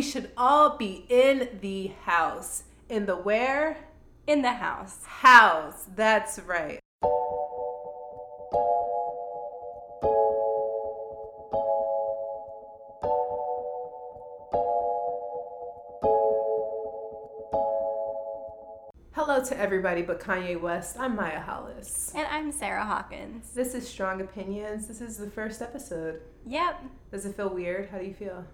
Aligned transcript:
we 0.00 0.04
should 0.04 0.30
all 0.34 0.78
be 0.78 1.04
in 1.10 1.58
the 1.60 1.88
house. 2.04 2.62
In 2.88 3.04
the 3.04 3.16
where? 3.16 3.76
In 4.26 4.40
the 4.40 4.52
house. 4.52 5.04
House. 5.04 5.88
That's 5.94 6.38
right. 6.38 6.80
Hello 19.12 19.44
to 19.44 19.58
everybody 19.58 20.00
but 20.00 20.18
Kanye 20.18 20.58
West. 20.58 20.96
I'm 20.98 21.14
Maya 21.14 21.40
Hollis. 21.40 22.10
And 22.14 22.26
I'm 22.28 22.50
Sarah 22.52 22.86
Hawkins. 22.86 23.50
This 23.50 23.74
is 23.74 23.86
Strong 23.86 24.22
Opinions. 24.22 24.86
This 24.86 25.02
is 25.02 25.18
the 25.18 25.28
first 25.28 25.60
episode. 25.60 26.22
Yep. 26.46 26.84
Does 27.12 27.26
it 27.26 27.36
feel 27.36 27.50
weird? 27.50 27.90
How 27.90 27.98
do 27.98 28.06
you 28.06 28.14
feel? 28.14 28.46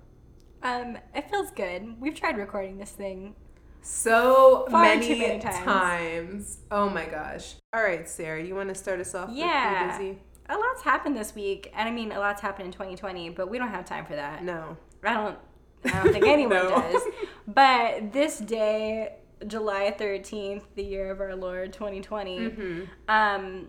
Um, 0.62 0.98
it 1.14 1.30
feels 1.30 1.50
good. 1.52 2.00
We've 2.00 2.14
tried 2.14 2.36
recording 2.38 2.78
this 2.78 2.90
thing. 2.90 3.34
So 3.82 4.66
Far 4.70 4.82
many, 4.82 5.16
many 5.18 5.38
times. 5.40 5.58
times. 5.64 6.58
Oh 6.70 6.88
my 6.90 7.06
gosh. 7.06 7.54
All 7.72 7.82
right, 7.82 8.08
Sarah, 8.08 8.42
you 8.42 8.54
want 8.54 8.68
to 8.68 8.74
start 8.74 8.98
us 9.00 9.14
off? 9.14 9.30
Yeah. 9.32 9.96
Busy? 9.96 10.18
A 10.48 10.56
lot's 10.56 10.82
happened 10.82 11.16
this 11.16 11.34
week, 11.34 11.72
and 11.74 11.88
I 11.88 11.92
mean, 11.92 12.12
a 12.12 12.18
lot's 12.18 12.40
happened 12.40 12.66
in 12.66 12.72
2020, 12.72 13.30
but 13.30 13.48
we 13.48 13.58
don't 13.58 13.68
have 13.68 13.84
time 13.84 14.04
for 14.06 14.14
that. 14.16 14.42
No. 14.44 14.76
I 15.04 15.14
don't. 15.14 15.38
I 15.84 16.02
don't 16.02 16.12
think 16.12 16.26
anyone 16.26 16.56
No. 16.68 16.68
does. 16.70 17.02
But 17.46 18.12
this 18.12 18.38
day, 18.38 19.14
July 19.46 19.94
13th, 19.96 20.62
the 20.74 20.82
year 20.82 21.10
of 21.10 21.20
our 21.20 21.36
Lord 21.36 21.72
2020, 21.72 22.38
Mm-hmm. 22.38 22.82
um, 23.08 23.68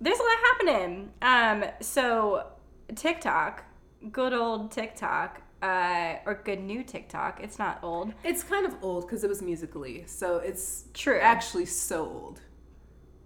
there's 0.00 0.18
a 0.18 0.22
lot 0.22 0.38
happening. 0.44 1.10
Um, 1.20 1.64
so 1.80 2.46
TikTok, 2.94 3.64
good 4.12 4.32
old 4.32 4.70
TikTok, 4.70 5.42
uh, 5.62 6.16
or 6.24 6.40
good 6.44 6.60
new 6.60 6.82
TikTok. 6.82 7.40
It's 7.42 7.58
not 7.58 7.80
old. 7.82 8.12
It's 8.24 8.42
kind 8.42 8.66
of 8.66 8.74
old 8.82 9.06
because 9.06 9.24
it 9.24 9.28
was 9.28 9.42
Musical.ly, 9.42 10.04
so 10.06 10.36
it's 10.38 10.84
True. 10.94 11.18
actually 11.20 11.66
so 11.66 12.04
old. 12.04 12.40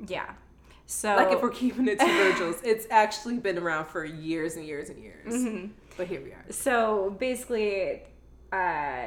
Yeah. 0.07 0.31
So 0.87 1.15
Like 1.17 1.33
if 1.33 1.43
we're 1.43 1.51
keeping 1.51 1.89
it 1.89 1.99
to 1.99 2.07
Virgil's, 2.07 2.61
it's 2.65 2.87
actually 2.91 3.39
been 3.39 3.59
around 3.59 3.87
for 3.87 4.05
years 4.05 4.57
and 4.57 4.67
years 4.67 4.91
and 4.91 4.99
years. 4.99 5.33
Mm-hmm. 5.33 5.67
But 5.97 6.07
here 6.07 6.23
we 6.23 6.33
are. 6.33 6.45
So 6.51 7.17
basically, 7.19 8.03
uh, 8.53 9.07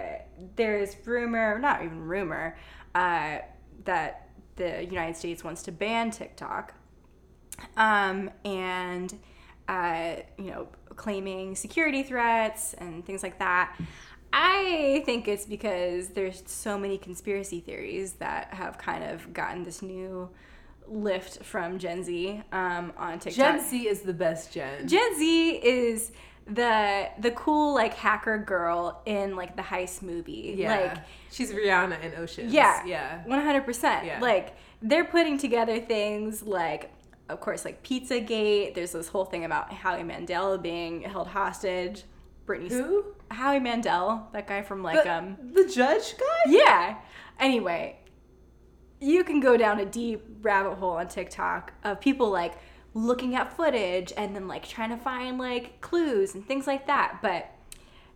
there's 0.56 0.96
rumor, 1.06 1.60
not 1.60 1.84
even 1.84 2.00
rumor, 2.02 2.58
uh, 2.96 3.40
that 3.84 4.30
the 4.56 4.84
United 4.84 5.16
States 5.16 5.44
wants 5.44 5.64
to 5.64 5.72
ban 5.72 6.12
TikTok, 6.12 6.74
um, 7.78 8.32
and 8.44 9.14
uh, 9.68 10.16
you 10.38 10.52
know, 10.52 10.68
claiming 10.96 11.56
security 11.56 12.04
threats 12.04 12.74
and 12.76 13.06
things 13.06 13.24
like 13.24 13.40
that. 13.40 13.76
I 14.34 15.02
think 15.06 15.28
it's 15.28 15.46
because 15.46 16.10
there's 16.10 16.44
so 16.46 16.78
many 16.78 16.98
conspiracy 16.98 17.62
theories 17.62 18.14
that 18.14 18.54
have 18.54 18.78
kind 18.78 19.04
of 19.04 19.32
gotten 19.34 19.64
this 19.64 19.82
new 19.82 20.30
lift 20.88 21.44
from 21.44 21.80
Gen 21.80 22.04
Z 22.04 22.42
um, 22.52 22.92
on 22.98 23.20
TikTok. 23.20 23.56
Gen 23.56 23.62
Z 23.70 23.88
is 23.88 24.02
the 24.02 24.14
best 24.14 24.52
gen. 24.54 24.88
Gen 24.88 25.16
Z 25.18 25.50
is 25.64 26.12
the 26.48 27.10
the 27.20 27.32
cool 27.32 27.74
like 27.74 27.94
hacker 27.96 28.38
girl 28.38 29.02
in 29.06 29.36
like 29.36 29.56
the 29.56 29.64
heist 29.64 30.02
movie. 30.02 30.54
yeah. 30.58 30.76
Like 30.80 30.98
She's 31.32 31.52
Rihanna 31.52 32.04
in 32.04 32.14
Oceans. 32.20 32.54
yeah. 32.54 32.86
Yeah. 32.86 33.24
100%. 33.28 34.20
Like 34.20 34.56
they're 34.82 35.06
putting 35.06 35.38
together 35.38 35.80
things 35.80 36.44
like 36.44 36.92
of 37.30 37.40
course 37.40 37.66
like 37.66 37.84
Pizzagate. 37.84 38.74
There's 38.76 38.92
this 38.92 39.08
whole 39.08 39.26
thing 39.26 39.46
about 39.46 39.72
Howie 39.74 40.04
Mandel 40.04 40.58
being 40.58 41.02
held 41.02 41.28
hostage. 41.28 42.04
Britney 42.46 42.70
Who? 42.70 43.06
Howie 43.32 43.60
Mandel, 43.60 44.30
that 44.34 44.48
guy 44.48 44.62
from 44.62 44.84
like 44.84 45.04
The, 45.04 45.14
um 45.14 45.38
the 45.54 45.66
judge 45.68 46.16
guy? 46.18 46.52
yeah. 46.52 46.98
Anyway, 47.40 47.98
you 49.02 49.24
can 49.24 49.40
go 49.40 49.58
down 49.58 49.80
a 49.80 49.86
deep 49.86 50.24
rabbit 50.42 50.76
hole 50.76 50.92
on 50.98 51.08
TikTok 51.08 51.74
of 51.84 52.00
people 52.00 52.30
like 52.30 52.54
looking 52.94 53.36
at 53.36 53.56
footage 53.56 54.14
and 54.16 54.36
then 54.36 54.48
like 54.48 54.68
trying 54.68 54.90
to 54.90 54.98
find 54.98 55.38
like 55.38 55.82
clues 55.82 56.36
and 56.36 56.48
things 56.48 56.68
like 56.68 56.88
that. 56.88 57.20
But 57.22 57.50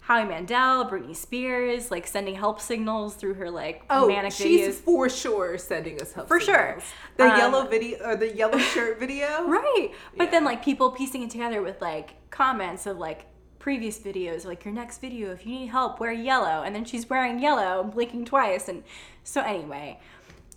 Howie 0.10 0.26
Mandel, 0.26 0.86
Britney 0.90 1.16
Spears, 1.16 1.92
like 1.92 2.08
sending 2.08 2.34
help 2.34 2.60
signals 2.60 3.14
through 3.14 3.36
her 3.36 3.52
like 3.52 3.84
Oh, 3.92 4.08
manic 4.08 4.32
she's 4.34 4.68
videos. 4.68 4.74
for 4.82 5.08
sure 5.08 5.56
sending 5.60 6.02
us 6.02 6.14
help. 6.14 6.28
For 6.28 6.40
sure. 6.40 6.80
The 7.18 7.26
Um, 7.26 7.38
yellow 7.38 7.68
video 7.68 8.04
or 8.04 8.16
the 8.16 8.36
yellow 8.36 8.58
shirt 8.74 9.00
video. 9.00 9.46
Right. 9.48 9.92
But 10.18 10.32
then 10.32 10.44
like 10.44 10.66
people 10.66 10.90
piecing 10.90 11.22
it 11.22 11.30
together 11.30 11.62
with 11.62 11.80
like 11.80 12.16
comments 12.32 12.88
of 12.88 12.98
like 12.98 13.28
previous 13.60 14.00
videos, 14.00 14.46
like 14.46 14.66
your 14.66 14.74
next 14.74 15.00
video, 15.00 15.32
if 15.32 15.46
you 15.46 15.52
need 15.52 15.68
help, 15.68 16.00
wear 16.00 16.12
yellow. 16.12 16.64
And 16.64 16.74
then 16.74 16.86
she's 16.86 17.08
wearing 17.08 17.38
yellow, 17.38 17.80
and 17.84 17.92
blinking 17.94 18.26
twice. 18.26 18.68
And 18.68 18.84
so 19.24 19.42
anyway, 19.42 20.00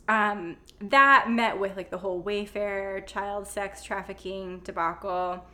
um, 0.08 0.56
that 0.80 1.28
met 1.28 1.60
with 1.60 1.76
like 1.76 1.90
the 1.90 1.98
whole 1.98 2.22
Wayfair, 2.22 3.06
child 3.06 3.46
sex 3.46 3.84
trafficking 3.84 4.60
debacle, 4.64 5.44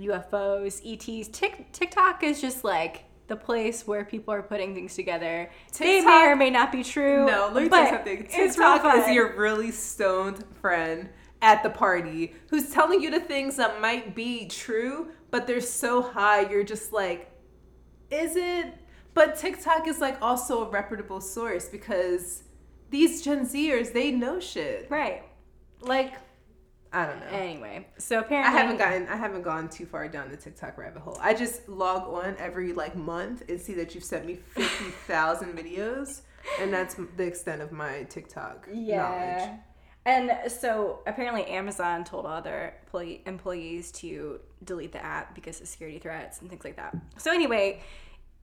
UFOs, 0.00 0.80
ETs. 0.84 1.28
Tik 1.28 1.70
TikTok 1.70 2.24
is 2.24 2.40
just 2.40 2.64
like 2.64 3.04
the 3.28 3.36
place 3.36 3.86
where 3.86 4.04
people 4.04 4.32
are 4.32 4.42
putting 4.42 4.74
things 4.74 4.94
together. 4.94 5.50
they 5.78 6.00
may 6.00 6.26
or 6.26 6.36
may 6.36 6.50
not 6.50 6.70
be 6.72 6.84
true. 6.84 7.26
No, 7.26 7.50
let 7.52 7.64
me 7.64 7.68
tell 7.68 7.82
you 7.82 7.90
something. 7.90 8.26
TikTok 8.26 8.96
is 8.98 9.14
your 9.14 9.36
really 9.36 9.70
stoned 9.70 10.44
friend 10.60 11.08
at 11.42 11.62
the 11.62 11.70
party 11.70 12.34
who's 12.50 12.70
telling 12.70 13.00
you 13.02 13.10
the 13.10 13.20
things 13.20 13.56
that 13.56 13.80
might 13.80 14.14
be 14.14 14.46
true, 14.46 15.08
but 15.30 15.46
they're 15.46 15.60
so 15.60 16.02
high, 16.02 16.48
you're 16.48 16.64
just 16.64 16.92
like, 16.92 17.30
is 18.10 18.36
it? 18.36 18.74
But 19.14 19.36
TikTok 19.36 19.86
is 19.88 20.00
like 20.00 20.20
also 20.22 20.64
a 20.66 20.70
reputable 20.70 21.20
source 21.20 21.68
because 21.68 22.44
these 22.90 23.22
Gen 23.22 23.46
Zers, 23.46 23.92
they 23.92 24.10
know 24.12 24.38
shit. 24.40 24.86
right. 24.90 25.24
Like 25.80 26.14
I 26.92 27.06
don't 27.06 27.20
know. 27.20 27.26
anyway, 27.36 27.86
so 27.98 28.20
apparently 28.20 28.54
I 28.54 28.62
haven't 28.62 28.78
gotten 28.78 29.06
I 29.08 29.16
haven't 29.16 29.42
gone 29.42 29.68
too 29.68 29.86
far 29.86 30.08
down 30.08 30.30
the 30.30 30.36
TikTok 30.36 30.78
rabbit 30.78 31.02
hole. 31.02 31.18
I 31.20 31.34
just 31.34 31.68
log 31.68 32.02
on 32.12 32.36
every 32.38 32.72
like 32.72 32.96
month 32.96 33.42
and 33.48 33.60
see 33.60 33.74
that 33.74 33.94
you've 33.94 34.04
sent 34.04 34.24
me 34.26 34.36
fifty 34.36 34.90
thousand 35.06 35.56
videos, 35.58 36.22
and 36.60 36.72
that's 36.72 36.96
the 37.16 37.24
extent 37.24 37.60
of 37.62 37.72
my 37.72 38.04
TikTok 38.04 38.66
knowledge. 38.68 38.86
Yeah. 38.86 39.56
And 40.06 40.30
so 40.52 41.00
apparently 41.06 41.44
Amazon 41.46 42.04
told 42.04 42.26
all 42.26 42.40
their 42.40 42.76
employee- 42.84 43.22
employees 43.26 43.90
to 43.92 44.38
delete 44.62 44.92
the 44.92 45.04
app 45.04 45.34
because 45.34 45.60
of 45.60 45.66
security 45.66 45.98
threats 45.98 46.40
and 46.40 46.48
things 46.48 46.64
like 46.64 46.76
that. 46.76 46.96
So 47.18 47.32
anyway, 47.32 47.82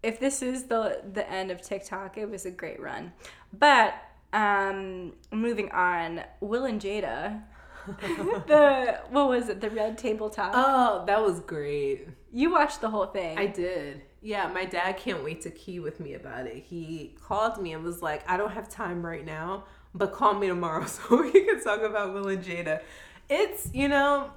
if 0.03 0.19
this 0.19 0.41
is 0.41 0.63
the 0.65 1.01
the 1.13 1.27
end 1.31 1.49
of 1.51 1.61
TikTok, 1.61 2.17
it 2.17 2.29
was 2.29 2.45
a 2.45 2.51
great 2.51 2.81
run. 2.81 3.13
But 3.57 3.93
um 4.33 5.13
moving 5.31 5.71
on, 5.71 6.23
Will 6.41 6.65
and 6.65 6.81
Jada 6.81 7.41
the 8.47 8.99
what 9.09 9.27
was 9.29 9.49
it? 9.49 9.61
The 9.61 9.69
red 9.69 9.97
tabletop. 9.97 10.51
Oh, 10.55 11.03
that 11.05 11.21
was 11.21 11.39
great. 11.41 12.07
you 12.31 12.51
watched 12.51 12.81
the 12.81 12.89
whole 12.89 13.07
thing. 13.07 13.37
I 13.37 13.47
did. 13.47 14.01
Yeah, 14.21 14.47
my 14.47 14.63
dad 14.65 14.97
can't 14.97 15.23
wait 15.23 15.41
to 15.41 15.51
key 15.51 15.79
with 15.79 15.99
me 15.99 16.13
about 16.13 16.47
it. 16.47 16.63
He 16.63 17.15
called 17.21 17.61
me 17.61 17.73
and 17.73 17.83
was 17.83 18.01
like, 18.01 18.27
I 18.29 18.37
don't 18.37 18.51
have 18.51 18.69
time 18.69 19.05
right 19.05 19.25
now, 19.25 19.65
but 19.93 20.13
call 20.13 20.33
me 20.33 20.47
tomorrow 20.47 20.85
so 20.87 21.21
we 21.21 21.31
can 21.31 21.61
talk 21.63 21.81
about 21.81 22.13
Will 22.13 22.29
and 22.29 22.43
Jada. 22.43 22.81
It's, 23.29 23.69
you 23.73 23.89
know, 23.89 24.29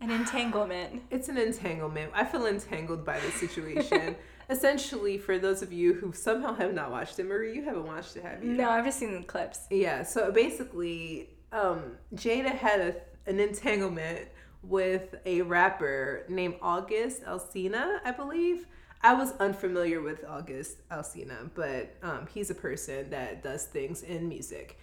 An 0.00 0.10
entanglement. 0.10 1.02
it's 1.10 1.28
an 1.28 1.36
entanglement. 1.38 2.12
I 2.14 2.24
feel 2.24 2.46
entangled 2.46 3.04
by 3.04 3.18
this 3.20 3.34
situation. 3.34 4.16
Essentially, 4.48 5.18
for 5.18 5.38
those 5.38 5.60
of 5.60 5.72
you 5.72 5.94
who 5.94 6.12
somehow 6.12 6.54
have 6.54 6.72
not 6.72 6.90
watched 6.90 7.18
it, 7.18 7.24
Marie, 7.26 7.54
you 7.56 7.64
haven't 7.64 7.86
watched 7.86 8.16
it, 8.16 8.22
have 8.22 8.44
you? 8.44 8.52
No, 8.52 8.70
I've 8.70 8.84
just 8.84 8.98
seen 8.98 9.12
the 9.14 9.22
clips. 9.26 9.66
Yeah, 9.70 10.04
so 10.04 10.30
basically, 10.30 11.30
um, 11.56 11.96
Jada 12.14 12.54
had 12.54 12.80
a, 12.80 13.30
an 13.30 13.40
entanglement 13.40 14.28
with 14.62 15.14
a 15.24 15.42
rapper 15.42 16.24
named 16.28 16.56
August 16.60 17.24
Alsina, 17.24 17.98
I 18.04 18.10
believe. 18.10 18.66
I 19.02 19.14
was 19.14 19.32
unfamiliar 19.38 20.00
with 20.00 20.24
August 20.28 20.88
Alsina, 20.90 21.50
but 21.54 21.94
um, 22.02 22.26
he's 22.32 22.50
a 22.50 22.54
person 22.54 23.10
that 23.10 23.42
does 23.42 23.64
things 23.66 24.02
in 24.02 24.28
music. 24.28 24.78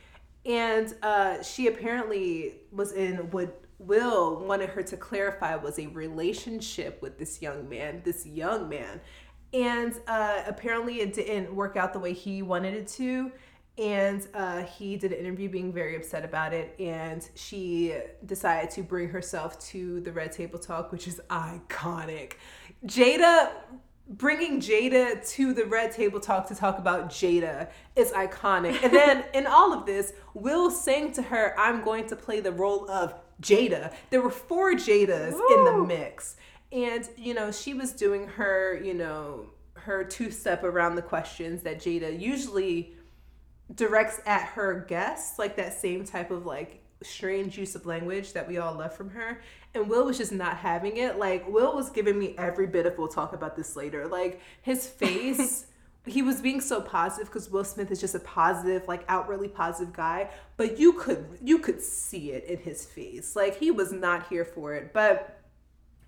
And 0.46 0.94
uh, 1.02 1.42
she 1.44 1.68
apparently 1.68 2.56
was 2.72 2.94
in 2.94 3.32
what 3.32 3.60
Will 3.80 4.46
wanted 4.46 4.70
her 4.70 4.84
to 4.84 4.96
clarify 4.96 5.56
was 5.56 5.78
a 5.78 5.88
relationship 5.88 7.02
with 7.02 7.18
this 7.18 7.42
young 7.42 7.68
man, 7.68 8.02
this 8.06 8.26
young 8.26 8.70
man. 8.70 9.02
And 9.54 9.94
uh, 10.08 10.44
apparently 10.48 11.02
it 11.02 11.14
didn't 11.14 11.54
work 11.54 11.76
out 11.76 11.92
the 11.92 12.00
way 12.00 12.14
he 12.14 12.42
wanted 12.42 12.74
it 12.76 12.88
to. 12.90 13.32
And 13.78 14.28
uh, 14.36 14.64
he 14.64 14.98
did 14.98 15.12
an 15.12 15.20
interview 15.20 15.50
being 15.50 15.74
very 15.74 15.96
upset 15.96 16.24
about 16.24 16.54
it. 16.54 16.76
And 16.80 17.28
she 17.34 17.96
decided 18.26 18.70
to 18.72 18.84
bring 18.84 19.10
herself 19.10 19.60
to 19.70 20.00
the 20.02 20.12
Red 20.12 20.32
Table 20.32 20.60
Talk, 20.60 20.92
which 20.92 21.08
is 21.08 21.20
iconic. 21.30 22.34
Jada 22.86 23.52
bringing 24.08 24.60
Jada 24.60 25.28
to 25.30 25.54
the 25.54 25.66
Red 25.66 25.92
Table 25.92 26.20
Talk 26.20 26.48
to 26.48 26.56
talk 26.56 26.78
about 26.78 27.10
Jada 27.10 27.70
is 27.96 28.12
iconic. 28.12 28.84
And 28.84 28.94
then 28.94 29.26
in 29.34 29.48
all 29.48 29.74
of 29.74 29.86
this, 29.86 30.14
Will 30.34 30.70
saying 30.70 31.14
to 31.14 31.22
her, 31.22 31.58
I'm 31.58 31.84
going 31.84 32.08
to 32.08 32.16
play 32.16 32.40
the 32.40 32.52
role 32.52 32.90
of 32.90 33.14
Jada. 33.42 33.94
There 34.10 34.22
were 34.22 34.30
four 34.30 34.74
Jadas 34.74 35.32
in 35.32 35.66
the 35.66 35.84
mix. 35.86 36.36
And, 36.72 37.08
you 37.18 37.34
know, 37.34 37.52
she 37.52 37.74
was 37.74 37.92
doing 37.92 38.28
her, 38.28 38.80
you 38.84 38.94
know, 38.94 39.48
her 39.76 40.04
two 40.04 40.32
step 40.32 40.64
around 40.64 40.96
the 40.96 41.02
questions 41.02 41.62
that 41.64 41.80
Jada 41.80 42.20
usually 42.20 42.96
directs 43.74 44.22
at 44.26 44.44
her 44.44 44.86
guests, 44.88 45.40
like 45.40 45.56
that 45.58 45.74
same 45.74 46.06
type 46.06 46.32
of 46.32 46.46
like 46.46 46.84
strange 47.02 47.58
use 47.58 47.76
of 47.76 47.86
language 47.86 48.34
that 48.34 48.48
we 48.48 48.58
all 48.58 48.74
love 48.74 48.96
from 48.96 49.10
her. 49.12 49.42
And 49.74 49.90
Will 49.90 50.06
was 50.06 50.18
just 50.18 50.32
not 50.32 50.58
having 50.58 50.98
it. 50.98 51.18
Like 51.18 51.48
Will 51.48 51.76
was 51.76 51.90
giving 51.90 52.18
me 52.18 52.36
every 52.38 52.68
bit 52.68 52.86
of 52.86 52.98
we'll 52.98 53.08
talk 53.08 53.34
about 53.34 53.56
this 53.56 53.76
later. 53.76 54.08
Like 54.08 54.42
his 54.62 54.88
face 54.88 55.66
he 56.06 56.22
was 56.22 56.42
being 56.42 56.60
so 56.60 56.82
positive 56.82 57.28
because 57.28 57.50
Will 57.50 57.64
Smith 57.64 57.90
is 57.90 58.00
just 58.00 58.16
a 58.16 58.20
positive, 58.20 58.88
like 58.88 59.06
outwardly 59.08 59.48
positive 59.48 59.94
guy, 59.94 60.30
but 60.58 60.78
you 60.78 60.94
could 60.94 61.26
you 61.42 61.60
could 61.60 61.82
see 61.82 62.32
it 62.32 62.44
in 62.46 62.58
his 62.60 62.86
face. 62.86 63.36
Like 63.36 63.58
he 63.58 63.72
was 63.72 63.92
not 63.92 64.28
here 64.28 64.44
for 64.44 64.74
it. 64.76 64.92
But 64.94 65.43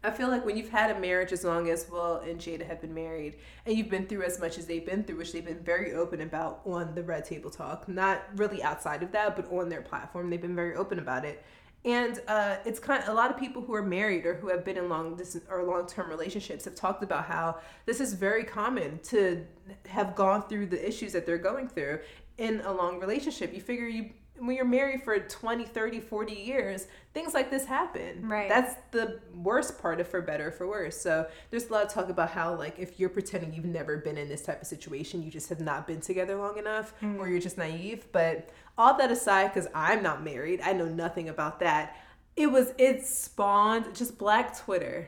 I 0.05 0.11
feel 0.11 0.29
like 0.29 0.45
when 0.45 0.55
you've 0.55 0.69
had 0.69 0.95
a 0.95 0.99
marriage 0.99 1.31
as 1.31 1.43
long 1.43 1.69
as 1.69 1.89
Will 1.89 2.17
and 2.17 2.39
Jada 2.39 2.65
have 2.67 2.79
been 2.79 2.93
married, 2.93 3.37
and 3.65 3.75
you've 3.75 3.89
been 3.89 4.05
through 4.05 4.23
as 4.23 4.39
much 4.39 4.57
as 4.59 4.67
they've 4.67 4.85
been 4.85 5.03
through, 5.03 5.17
which 5.17 5.33
they've 5.33 5.43
been 5.43 5.63
very 5.63 5.93
open 5.93 6.21
about 6.21 6.61
on 6.65 6.93
the 6.93 7.01
Red 7.01 7.25
Table 7.25 7.49
Talk, 7.49 7.87
not 7.87 8.21
really 8.35 8.61
outside 8.61 9.01
of 9.01 9.11
that, 9.13 9.35
but 9.35 9.51
on 9.51 9.67
their 9.67 9.81
platform, 9.81 10.29
they've 10.29 10.41
been 10.41 10.55
very 10.55 10.75
open 10.75 10.99
about 10.99 11.25
it. 11.25 11.43
And 11.83 12.19
uh, 12.27 12.57
it's 12.65 12.79
kind 12.79 13.03
of 13.03 13.09
a 13.09 13.13
lot 13.13 13.29
of 13.29 13.37
people 13.37 13.61
who 13.61 13.73
are 13.75 13.83
married 13.83 14.25
or 14.25 14.35
who 14.35 14.47
have 14.49 14.63
been 14.63 14.77
in 14.77 14.89
long 14.89 15.15
distance 15.15 15.45
or 15.49 15.63
long 15.63 15.85
term 15.87 16.09
relationships 16.09 16.65
have 16.65 16.75
talked 16.75 17.03
about 17.03 17.25
how 17.25 17.59
this 17.85 17.99
is 17.99 18.13
very 18.13 18.43
common 18.43 18.99
to 19.03 19.45
have 19.87 20.15
gone 20.15 20.47
through 20.47 20.67
the 20.67 20.87
issues 20.87 21.13
that 21.13 21.25
they're 21.25 21.37
going 21.37 21.67
through 21.67 21.99
in 22.37 22.61
a 22.61 22.71
long 22.71 22.99
relationship. 22.99 23.53
You 23.53 23.61
figure 23.61 23.87
you 23.87 24.09
when 24.37 24.55
you're 24.55 24.65
married 24.65 25.03
for 25.03 25.17
20 25.17 25.65
30 25.65 25.99
40 25.99 26.33
years 26.33 26.87
things 27.13 27.33
like 27.33 27.49
this 27.49 27.65
happen. 27.65 28.27
Right. 28.27 28.49
That's 28.49 28.75
the 28.91 29.21
worst 29.33 29.81
part 29.81 30.01
of 30.01 30.07
for 30.07 30.21
better 30.21 30.51
for 30.51 30.67
worse. 30.67 30.99
So 30.99 31.25
there's 31.49 31.67
a 31.69 31.71
lot 31.71 31.85
of 31.85 31.93
talk 31.93 32.09
about 32.09 32.29
how 32.29 32.55
like 32.55 32.77
if 32.77 32.99
you're 32.99 33.09
pretending 33.09 33.53
you've 33.53 33.63
never 33.63 33.97
been 33.97 34.17
in 34.17 34.27
this 34.27 34.41
type 34.41 34.61
of 34.61 34.67
situation 34.67 35.23
you 35.23 35.31
just 35.31 35.47
have 35.49 35.61
not 35.61 35.87
been 35.87 36.01
together 36.01 36.35
long 36.35 36.57
enough 36.57 36.93
mm. 37.01 37.17
or 37.17 37.29
you're 37.29 37.39
just 37.39 37.57
naive. 37.57 38.05
But 38.11 38.49
all 38.77 38.97
that 38.97 39.09
aside 39.09 39.53
because 39.53 39.69
i'm 39.73 40.03
not 40.03 40.21
married 40.21 40.59
i 40.61 40.73
know 40.73 40.83
nothing 40.83 41.29
about 41.29 41.61
that 41.61 41.95
it 42.35 42.47
was 42.47 42.73
it 42.77 43.05
spawned 43.05 43.95
just 43.95 44.17
black 44.17 44.57
twitter. 44.57 45.07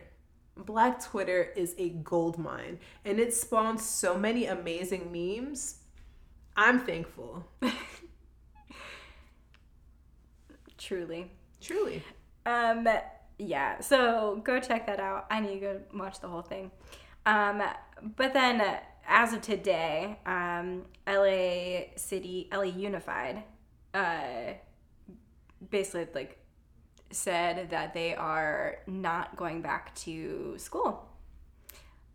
Black 0.55 1.03
twitter 1.03 1.51
is 1.55 1.75
a 1.77 1.89
gold 1.89 2.37
mine 2.37 2.79
and 3.05 3.19
it 3.19 3.33
spawned 3.33 3.79
so 3.79 4.17
many 4.17 4.45
amazing 4.45 5.11
memes. 5.11 5.79
I'm 6.55 6.79
thankful 6.79 7.47
Truly. 10.77 11.31
Truly. 11.61 12.03
Um, 12.45 12.87
yeah. 13.37 13.79
So 13.81 14.41
go 14.43 14.59
check 14.59 14.85
that 14.87 14.99
out. 14.99 15.27
I 15.29 15.39
need 15.39 15.55
to 15.55 15.59
go 15.59 15.81
watch 15.93 16.19
the 16.19 16.27
whole 16.27 16.41
thing. 16.41 16.71
Um, 17.25 17.61
but 18.15 18.33
then 18.33 18.63
as 19.07 19.33
of 19.33 19.41
today, 19.41 20.19
um, 20.25 20.85
LA 21.07 21.93
City, 21.95 22.49
LA 22.51 22.63
Unified, 22.63 23.43
uh, 23.93 24.53
basically 25.69 26.07
like 26.13 26.37
said 27.09 27.69
that 27.69 27.93
they 27.93 28.15
are 28.15 28.79
not 28.85 29.35
going 29.35 29.61
back 29.61 29.95
to 29.95 30.55
school, 30.57 31.07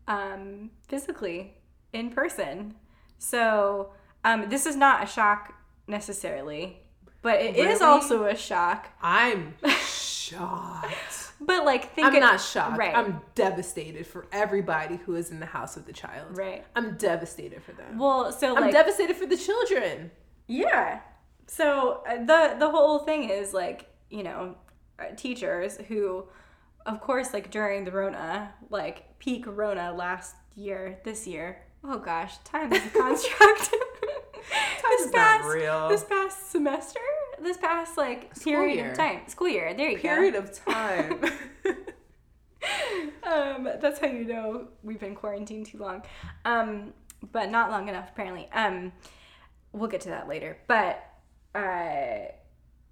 um, 0.07 0.71
physically 0.89 1.55
in 1.93 2.11
person. 2.11 2.75
So 3.19 3.93
um, 4.25 4.49
this 4.49 4.67
is 4.67 4.77
not 4.77 5.03
a 5.03 5.07
shock 5.07 5.55
necessarily 5.87 6.82
but 7.23 7.41
it 7.41 7.57
really? 7.57 7.69
is 7.71 7.81
also 7.81 8.25
a 8.25 8.37
shock. 8.37 8.89
I'm 9.01 9.55
shocked. 9.87 11.33
But 11.41 11.65
like, 11.65 11.95
think 11.95 12.07
I'm 12.07 12.15
it, 12.15 12.21
not 12.21 12.41
shocked. 12.41 12.79
Right. 12.79 12.95
I'm 12.95 13.21
devastated 13.35 14.07
for 14.07 14.27
everybody 14.33 14.97
who 14.97 15.15
is 15.15 15.31
in 15.31 15.41
the 15.41 15.47
house 15.47 15.77
with 15.77 15.87
the 15.87 15.93
child. 15.93 16.37
Right. 16.37 16.65
I'm 16.77 16.97
devastated 16.97 17.63
for 17.63 17.73
them. 17.73 17.99
Well, 17.99 18.33
so 18.33 18.57
I'm 18.57 18.63
like, 18.63 18.73
devastated 18.73 19.17
for 19.17 19.27
the 19.27 19.37
children. 19.37 20.11
Yeah. 20.47 21.01
So 21.47 22.03
uh, 22.09 22.25
the 22.25 22.57
the 22.59 22.71
whole 22.71 23.01
thing 23.01 23.29
is 23.29 23.53
like 23.53 23.87
you 24.11 24.23
know 24.23 24.57
uh, 24.99 25.15
teachers 25.17 25.79
who, 25.89 26.25
of 26.87 27.01
course, 27.01 27.33
like 27.33 27.51
during 27.51 27.85
the 27.85 27.91
Rona, 27.91 28.55
like 28.71 29.19
peak 29.19 29.45
Rona 29.47 29.93
last 29.93 30.37
year, 30.55 31.01
this 31.05 31.27
year. 31.27 31.63
Oh 31.85 31.99
gosh, 31.99 32.39
time 32.45 32.73
is 32.73 32.85
a 32.87 32.91
construct. 32.99 33.71
this 34.89 35.11
past, 35.11 35.49
real. 35.49 35.89
This 35.89 36.05
past 36.05 36.51
semester, 36.51 37.01
this 37.43 37.57
past 37.57 37.97
like 37.97 38.35
School 38.35 38.53
period 38.53 38.77
year. 38.77 38.91
of 38.93 38.97
time, 38.97 39.21
school 39.29 39.49
year. 39.49 39.75
There 39.75 39.91
you 39.91 39.99
period 39.99 40.35
go. 40.35 40.41
Period 40.41 40.45
of 40.45 40.65
time. 40.65 41.25
um, 43.25 43.81
that's 43.81 43.99
how 43.99 44.07
you 44.07 44.25
know 44.25 44.69
we've 44.83 45.01
been 45.01 45.15
quarantined 45.15 45.67
too 45.67 45.79
long, 45.79 46.03
um, 46.45 46.93
but 47.33 47.51
not 47.51 47.71
long 47.71 47.89
enough 47.89 48.11
apparently. 48.11 48.49
Um, 48.53 48.93
we'll 49.73 49.91
get 49.91 50.01
to 50.03 50.11
that 50.11 50.29
later, 50.29 50.59
but 50.67 51.05
uh, 51.55 52.27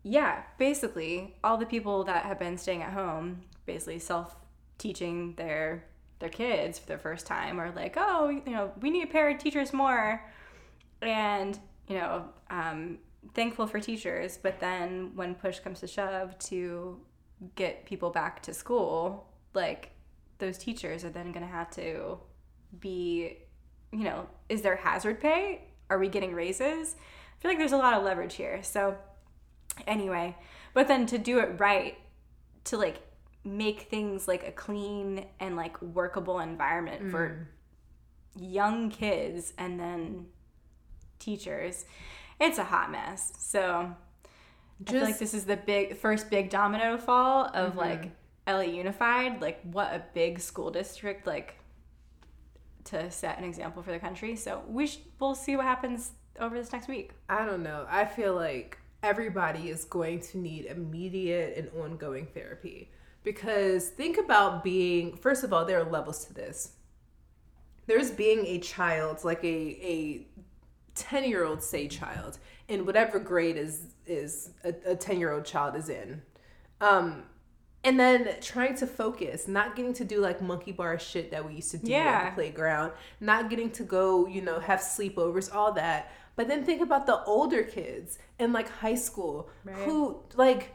yeah, 0.02 0.42
basically 0.58 1.36
all 1.44 1.56
the 1.56 1.66
people 1.66 2.04
that 2.04 2.24
have 2.24 2.38
been 2.38 2.56
staying 2.56 2.82
at 2.82 2.92
home, 2.92 3.42
basically 3.66 3.98
self 3.98 4.36
teaching 4.78 5.34
their 5.36 5.84
their 6.20 6.28
kids 6.28 6.78
for 6.78 6.86
the 6.86 6.98
first 6.98 7.26
time 7.26 7.58
are 7.58 7.70
like, 7.72 7.94
oh, 7.96 8.28
you 8.28 8.52
know, 8.52 8.72
we 8.80 8.90
need 8.90 9.10
parent 9.10 9.40
teachers 9.40 9.72
more 9.72 10.22
and 11.02 11.58
you 11.88 11.96
know 11.96 12.24
um, 12.50 12.98
thankful 13.34 13.66
for 13.66 13.80
teachers 13.80 14.38
but 14.42 14.60
then 14.60 15.10
when 15.14 15.34
push 15.34 15.58
comes 15.58 15.80
to 15.80 15.86
shove 15.86 16.36
to 16.38 16.98
get 17.54 17.84
people 17.84 18.10
back 18.10 18.42
to 18.42 18.52
school 18.52 19.28
like 19.54 19.90
those 20.38 20.58
teachers 20.58 21.04
are 21.04 21.10
then 21.10 21.32
going 21.32 21.44
to 21.44 21.52
have 21.52 21.70
to 21.70 22.18
be 22.78 23.36
you 23.92 24.04
know 24.04 24.26
is 24.48 24.62
there 24.62 24.76
hazard 24.76 25.20
pay 25.20 25.62
are 25.90 25.98
we 25.98 26.08
getting 26.08 26.32
raises 26.34 26.96
i 26.98 27.42
feel 27.42 27.50
like 27.50 27.58
there's 27.58 27.72
a 27.72 27.76
lot 27.76 27.94
of 27.94 28.02
leverage 28.02 28.34
here 28.34 28.62
so 28.62 28.96
anyway 29.86 30.36
but 30.72 30.88
then 30.88 31.06
to 31.06 31.18
do 31.18 31.38
it 31.38 31.58
right 31.58 31.98
to 32.64 32.76
like 32.76 33.02
make 33.44 33.82
things 33.82 34.28
like 34.28 34.46
a 34.46 34.52
clean 34.52 35.24
and 35.40 35.56
like 35.56 35.80
workable 35.80 36.40
environment 36.40 37.02
mm. 37.02 37.10
for 37.10 37.48
young 38.38 38.90
kids 38.90 39.52
and 39.58 39.78
then 39.78 40.26
teachers. 41.18 41.84
It's 42.40 42.58
a 42.58 42.64
hot 42.64 42.90
mess. 42.90 43.32
So 43.38 43.94
Just, 44.82 44.88
I 44.88 44.92
feel 44.92 45.02
like 45.02 45.18
this 45.18 45.34
is 45.34 45.44
the 45.44 45.56
big 45.56 45.96
first 45.96 46.30
big 46.30 46.50
domino 46.50 46.96
fall 46.96 47.50
of 47.54 47.70
mm-hmm. 47.70 47.78
like 47.78 48.10
LA 48.46 48.72
Unified, 48.72 49.40
like 49.40 49.60
what 49.62 49.92
a 49.92 50.02
big 50.14 50.40
school 50.40 50.70
district 50.70 51.26
like 51.26 51.56
to 52.84 53.10
set 53.10 53.38
an 53.38 53.44
example 53.44 53.82
for 53.82 53.92
the 53.92 53.98
country. 53.98 54.36
So 54.36 54.62
we 54.66 54.86
sh- 54.86 55.00
we'll 55.18 55.34
see 55.34 55.56
what 55.56 55.66
happens 55.66 56.12
over 56.38 56.56
this 56.56 56.72
next 56.72 56.88
week. 56.88 57.12
I 57.28 57.44
don't 57.44 57.62
know. 57.62 57.86
I 57.88 58.06
feel 58.06 58.34
like 58.34 58.78
everybody 59.02 59.68
is 59.68 59.84
going 59.84 60.20
to 60.20 60.38
need 60.38 60.66
immediate 60.66 61.56
and 61.56 61.68
ongoing 61.82 62.26
therapy 62.26 62.90
because 63.22 63.88
think 63.88 64.18
about 64.18 64.62
being 64.64 65.16
first 65.16 65.44
of 65.44 65.52
all 65.52 65.64
there 65.64 65.78
are 65.78 65.90
levels 65.90 66.24
to 66.26 66.34
this 66.34 66.72
there's 67.86 68.10
being 68.10 68.46
a 68.46 68.58
child 68.58 69.24
like 69.24 69.42
a 69.42 69.46
a 69.46 70.26
10 71.00 71.24
year 71.24 71.44
old 71.44 71.62
say 71.62 71.88
child 71.88 72.38
in 72.68 72.84
whatever 72.84 73.18
grade 73.18 73.56
is 73.56 73.94
is 74.06 74.50
a 74.64 74.94
10 74.94 75.18
year 75.18 75.32
old 75.32 75.44
child 75.44 75.74
is 75.74 75.88
in 75.88 76.20
um 76.80 77.24
and 77.82 77.98
then 77.98 78.28
trying 78.42 78.74
to 78.76 78.86
focus 78.86 79.48
not 79.48 79.74
getting 79.74 79.94
to 79.94 80.04
do 80.04 80.20
like 80.20 80.42
monkey 80.42 80.72
bar 80.72 80.98
shit 80.98 81.30
that 81.30 81.46
we 81.46 81.54
used 81.54 81.70
to 81.70 81.78
do 81.78 81.90
yeah. 81.90 82.04
at 82.04 82.24
the 82.26 82.34
playground 82.34 82.92
not 83.18 83.48
getting 83.48 83.70
to 83.70 83.82
go 83.82 84.26
you 84.26 84.42
know 84.42 84.60
have 84.60 84.80
sleepovers 84.80 85.52
all 85.54 85.72
that 85.72 86.12
but 86.36 86.46
then 86.46 86.64
think 86.64 86.82
about 86.82 87.06
the 87.06 87.24
older 87.24 87.62
kids 87.62 88.18
in 88.38 88.52
like 88.52 88.68
high 88.68 88.94
school 88.94 89.48
right. 89.64 89.76
who 89.78 90.20
like 90.36 90.74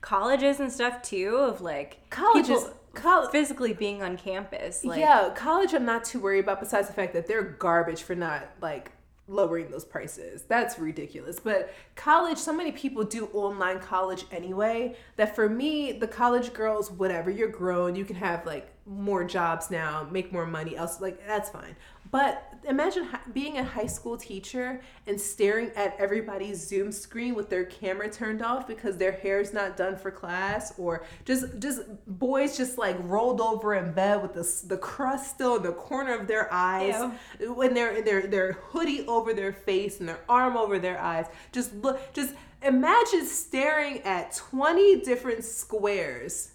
colleges 0.00 0.60
and 0.60 0.70
stuff 0.70 1.02
too 1.02 1.34
of 1.36 1.60
like 1.60 2.08
colleges 2.10 2.66
Col- 2.94 3.28
physically 3.28 3.72
being 3.72 4.02
on 4.02 4.16
campus 4.16 4.84
like, 4.84 5.00
yeah 5.00 5.30
college 5.34 5.72
i'm 5.72 5.86
not 5.86 6.04
too 6.04 6.20
worried 6.20 6.40
about 6.40 6.60
besides 6.60 6.86
the 6.86 6.92
fact 6.92 7.14
that 7.14 7.26
they're 7.26 7.42
garbage 7.42 8.02
for 8.02 8.14
not 8.14 8.46
like 8.60 8.92
lowering 9.32 9.70
those 9.70 9.84
prices. 9.84 10.42
That's 10.42 10.78
ridiculous. 10.78 11.40
But 11.40 11.72
college, 11.96 12.38
so 12.38 12.52
many 12.52 12.72
people 12.72 13.04
do 13.04 13.26
online 13.32 13.80
college 13.80 14.24
anyway 14.30 14.96
that 15.16 15.34
for 15.34 15.48
me, 15.48 15.92
the 15.92 16.06
college 16.08 16.52
girls, 16.52 16.90
whatever, 16.90 17.30
you're 17.30 17.48
grown, 17.48 17.96
you 17.96 18.04
can 18.04 18.16
have 18.16 18.44
like 18.46 18.72
more 18.86 19.24
jobs 19.24 19.70
now, 19.70 20.06
make 20.10 20.32
more 20.32 20.46
money, 20.46 20.76
else 20.76 21.00
like 21.00 21.26
that's 21.26 21.50
fine. 21.50 21.76
But 22.12 22.52
imagine 22.68 23.08
being 23.32 23.56
a 23.56 23.64
high 23.64 23.86
school 23.86 24.18
teacher 24.18 24.82
and 25.06 25.18
staring 25.18 25.70
at 25.74 25.96
everybody's 25.98 26.64
Zoom 26.64 26.92
screen 26.92 27.34
with 27.34 27.48
their 27.48 27.64
camera 27.64 28.10
turned 28.10 28.42
off 28.42 28.68
because 28.68 28.98
their 28.98 29.12
hair's 29.12 29.54
not 29.54 29.78
done 29.78 29.96
for 29.96 30.10
class, 30.10 30.78
or 30.78 31.04
just 31.24 31.58
just 31.58 31.80
boys 32.06 32.54
just 32.54 32.76
like 32.76 32.96
rolled 33.00 33.40
over 33.40 33.74
in 33.74 33.92
bed 33.92 34.20
with 34.20 34.34
the 34.34 34.68
the 34.68 34.76
crust 34.76 35.30
still 35.30 35.56
in 35.56 35.62
the 35.62 35.72
corner 35.72 36.14
of 36.14 36.26
their 36.28 36.52
eyes, 36.52 36.94
Ew. 37.40 37.54
when 37.54 37.72
they're 37.72 38.02
their 38.02 38.26
their 38.26 38.52
hoodie 38.52 39.06
over 39.06 39.32
their 39.32 39.54
face 39.54 39.98
and 39.98 40.06
their 40.06 40.20
arm 40.28 40.54
over 40.54 40.78
their 40.78 41.00
eyes. 41.00 41.24
Just 41.50 41.74
look, 41.76 42.12
just 42.12 42.34
imagine 42.62 43.24
staring 43.24 44.02
at 44.02 44.34
twenty 44.34 45.00
different 45.00 45.44
squares 45.44 46.50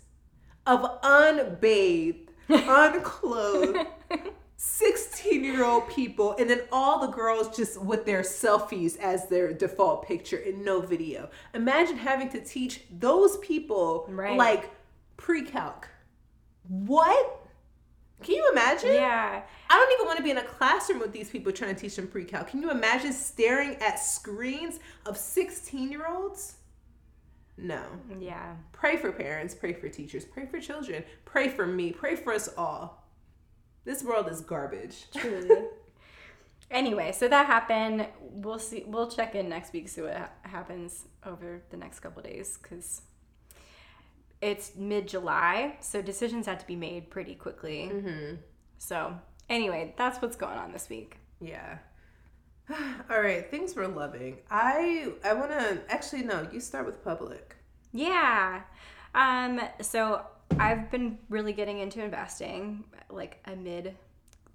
of 0.67 0.99
unbathed, 1.01 2.29
unclothed 2.47 3.87
16 4.59 5.43
year 5.43 5.63
old 5.63 5.87
people 5.87 6.35
and 6.39 6.49
then 6.49 6.61
all 6.71 6.99
the 6.99 7.13
girls 7.13 7.55
just 7.55 7.79
with 7.79 8.05
their 8.05 8.21
selfies 8.21 8.97
as 8.97 9.27
their 9.27 9.53
default 9.53 10.05
picture 10.07 10.37
and 10.37 10.65
no 10.65 10.81
video. 10.81 11.29
Imagine 11.53 11.95
having 11.97 12.29
to 12.29 12.41
teach 12.43 12.81
those 12.99 13.37
people 13.37 14.05
Right. 14.09 14.35
like 14.35 14.71
pre-calc. 15.15 15.87
What? 16.67 17.43
Can 18.23 18.33
you 18.33 18.49
imagine? 18.51 18.93
Yeah. 18.93 19.43
I 19.69 19.75
don't 19.75 19.91
even 19.93 20.07
want 20.07 20.17
to 20.17 20.23
be 20.23 20.31
in 20.31 20.37
a 20.39 20.43
classroom 20.43 20.99
with 20.99 21.11
these 21.13 21.29
people 21.29 21.51
trying 21.51 21.75
to 21.75 21.79
teach 21.79 21.95
them 21.95 22.07
pre-calc. 22.07 22.47
Can 22.47 22.61
you 22.63 22.71
imagine 22.71 23.13
staring 23.13 23.75
at 23.75 23.99
screens 23.99 24.79
of 25.05 25.17
16 25.17 25.91
year 25.91 26.07
olds? 26.07 26.55
No. 27.57 27.83
Yeah. 28.19 28.55
Pray 28.71 28.97
for 28.97 29.11
parents, 29.11 29.53
pray 29.53 29.73
for 29.73 29.87
teachers, 29.87 30.25
pray 30.25 30.47
for 30.47 30.59
children, 30.59 31.03
pray 31.25 31.47
for 31.47 31.67
me, 31.67 31.91
pray 31.91 32.15
for 32.15 32.33
us 32.33 32.49
all. 32.57 33.03
This 33.87 34.03
world 34.03 34.27
is 34.27 34.41
garbage. 34.41 35.05
Truly. 35.15 35.49
anyway, 36.69 37.13
so 37.13 37.29
that 37.29 37.45
happened. 37.45 38.05
We'll 38.19 38.59
see. 38.59 38.83
We'll 38.85 39.09
check 39.09 39.33
in 39.33 39.47
next 39.47 39.71
week, 39.71 39.87
see 39.87 40.01
what 40.01 40.17
ha- 40.17 40.29
happens 40.41 41.05
over 41.25 41.61
the 41.69 41.77
next 41.77 42.01
couple 42.01 42.21
days, 42.21 42.59
because 42.61 43.03
it's 44.41 44.75
mid 44.75 45.07
July, 45.07 45.77
so 45.79 46.01
decisions 46.01 46.47
had 46.47 46.59
to 46.59 46.67
be 46.67 46.75
made 46.75 47.09
pretty 47.09 47.33
quickly. 47.33 47.89
Mm-hmm. 47.93 48.35
So 48.77 49.17
anyway, 49.49 49.95
that's 49.97 50.21
what's 50.21 50.35
going 50.35 50.57
on 50.57 50.73
this 50.73 50.89
week. 50.89 51.19
Yeah. 51.39 51.77
All 53.09 53.21
right, 53.21 53.49
things 53.49 53.73
we're 53.73 53.87
loving. 53.87 54.39
I 54.51 55.13
I 55.23 55.31
want 55.33 55.51
to 55.51 55.79
actually 55.87 56.23
no. 56.23 56.45
You 56.51 56.59
start 56.59 56.85
with 56.85 57.01
public. 57.05 57.55
Yeah. 57.93 58.63
Um, 59.15 59.61
so 59.79 60.23
I've 60.59 60.89
been 60.89 61.17
really 61.29 61.53
getting 61.53 61.79
into 61.79 62.03
investing, 62.03 62.83
like 63.09 63.39
amid 63.45 63.95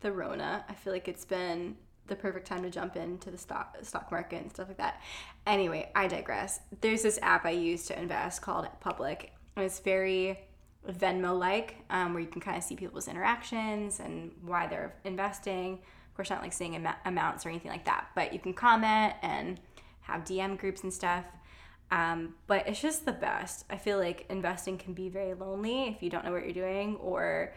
the 0.00 0.12
Rona. 0.12 0.64
I 0.68 0.74
feel 0.74 0.92
like 0.92 1.08
it's 1.08 1.24
been 1.24 1.76
the 2.08 2.16
perfect 2.16 2.46
time 2.46 2.62
to 2.62 2.70
jump 2.70 2.96
into 2.96 3.30
the 3.30 3.38
stock 3.38 3.76
stock 3.82 4.10
market 4.10 4.42
and 4.42 4.50
stuff 4.50 4.68
like 4.68 4.78
that. 4.78 5.00
Anyway, 5.46 5.90
I 5.94 6.08
digress. 6.08 6.60
There's 6.80 7.02
this 7.02 7.18
app 7.22 7.44
I 7.46 7.50
use 7.50 7.86
to 7.86 7.98
invest 7.98 8.42
called 8.42 8.66
Public, 8.80 9.32
and 9.56 9.64
it's 9.64 9.78
very 9.80 10.40
Venmo 10.88 11.38
like, 11.38 11.76
um, 11.90 12.12
where 12.12 12.22
you 12.22 12.28
can 12.28 12.40
kind 12.40 12.56
of 12.56 12.64
see 12.64 12.74
people's 12.74 13.06
interactions 13.06 14.00
and 14.00 14.32
why 14.42 14.66
they're 14.66 14.94
investing. 15.04 15.74
Of 15.74 16.16
course, 16.16 16.30
not 16.30 16.42
like 16.42 16.52
seeing 16.52 16.74
am- 16.74 16.96
amounts 17.04 17.46
or 17.46 17.50
anything 17.50 17.70
like 17.70 17.84
that, 17.84 18.08
but 18.14 18.32
you 18.32 18.38
can 18.38 18.52
comment 18.52 19.14
and 19.22 19.60
have 20.02 20.24
DM 20.24 20.58
groups 20.58 20.82
and 20.82 20.92
stuff. 20.92 21.24
Um, 21.92 22.34
but 22.46 22.66
it's 22.66 22.80
just 22.80 23.04
the 23.04 23.12
best. 23.12 23.66
I 23.68 23.76
feel 23.76 23.98
like 23.98 24.24
investing 24.30 24.78
can 24.78 24.94
be 24.94 25.10
very 25.10 25.34
lonely 25.34 25.88
if 25.88 26.02
you 26.02 26.08
don't 26.08 26.24
know 26.24 26.32
what 26.32 26.42
you're 26.42 26.54
doing 26.54 26.96
or 26.96 27.52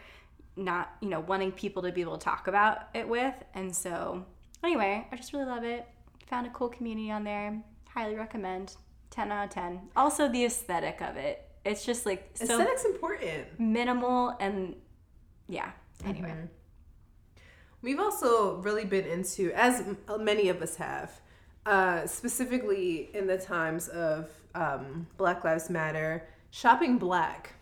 not, 0.56 0.94
you 1.00 1.08
know, 1.08 1.20
wanting 1.20 1.52
people 1.52 1.82
to 1.82 1.90
be 1.90 2.02
able 2.02 2.18
to 2.18 2.24
talk 2.24 2.46
about 2.46 2.88
it 2.92 3.08
with. 3.08 3.34
And 3.54 3.74
so, 3.74 4.26
anyway, 4.62 5.08
I 5.10 5.16
just 5.16 5.32
really 5.32 5.46
love 5.46 5.64
it. 5.64 5.86
Found 6.28 6.46
a 6.46 6.50
cool 6.50 6.68
community 6.68 7.10
on 7.10 7.24
there. 7.24 7.62
Highly 7.88 8.14
recommend. 8.14 8.76
10 9.10 9.32
out 9.32 9.44
of 9.44 9.50
10. 9.50 9.80
Also, 9.96 10.28
the 10.28 10.44
aesthetic 10.44 11.00
of 11.00 11.16
it. 11.16 11.42
It's 11.64 11.86
just 11.86 12.04
like 12.04 12.30
so 12.34 12.44
Aesthetics 12.44 12.84
important. 12.84 13.58
minimal 13.58 14.36
and 14.38 14.76
yeah. 15.48 15.70
Anyway. 16.04 16.34
We've 17.80 17.98
also 17.98 18.56
really 18.56 18.84
been 18.84 19.06
into, 19.06 19.50
as 19.54 19.82
many 20.20 20.50
of 20.50 20.60
us 20.60 20.76
have, 20.76 21.20
uh, 21.66 22.06
specifically 22.06 23.10
in 23.12 23.26
the 23.26 23.36
times 23.36 23.88
of 23.88 24.30
um, 24.54 25.06
Black 25.18 25.44
Lives 25.44 25.68
Matter, 25.68 26.26
shopping 26.50 26.96
black. 26.96 27.54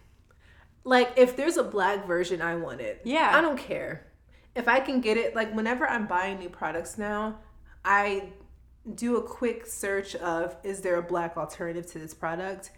Like, 0.84 1.14
if 1.16 1.36
there's 1.36 1.56
a 1.56 1.64
black 1.64 2.06
version, 2.06 2.42
I 2.42 2.56
want 2.56 2.80
it. 2.80 3.00
Yeah. 3.04 3.32
I 3.34 3.40
don't 3.40 3.58
care. 3.58 4.06
If 4.54 4.68
I 4.68 4.80
can 4.80 5.00
get 5.00 5.16
it, 5.16 5.34
like, 5.34 5.52
whenever 5.54 5.88
I'm 5.88 6.06
buying 6.06 6.38
new 6.38 6.50
products 6.50 6.98
now, 6.98 7.38
I 7.84 8.28
do 8.94 9.16
a 9.16 9.22
quick 9.22 9.66
search 9.66 10.14
of 10.16 10.56
is 10.62 10.82
there 10.82 10.96
a 10.96 11.02
black 11.02 11.38
alternative 11.38 11.86
to 11.92 11.98
this 11.98 12.12
product? 12.12 12.70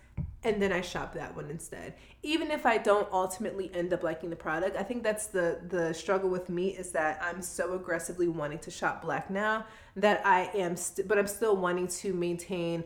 And 0.47 0.63
then 0.63 0.71
I 0.71 0.81
shop 0.81 1.13
that 1.15 1.35
one 1.35 1.51
instead. 1.51 1.95
Even 2.23 2.53
if 2.53 2.65
I 2.65 2.79
don't 2.79 3.09
ultimately 3.13 3.69
end 3.75 3.93
up 3.93 4.05
liking 4.05 4.31
the 4.31 4.37
product, 4.37 4.77
I 4.77 4.85
think 4.85 5.03
that's 5.03 5.27
the 5.27 5.59
the 5.69 5.93
struggle 5.93 6.31
with 6.31 6.49
me 6.49 6.69
is 6.69 6.93
that 6.93 7.21
I'm 7.21 7.43
so 7.43 7.75
aggressively 7.75 8.29
wanting 8.29 8.61
to 8.61 8.71
shop 8.71 9.03
black 9.03 9.29
now 9.29 9.67
that 9.97 10.25
I 10.25 10.51
am, 10.55 10.77
st- 10.77 11.09
but 11.09 11.19
I'm 11.19 11.27
still 11.27 11.57
wanting 11.57 11.89
to 11.89 12.13
maintain 12.13 12.85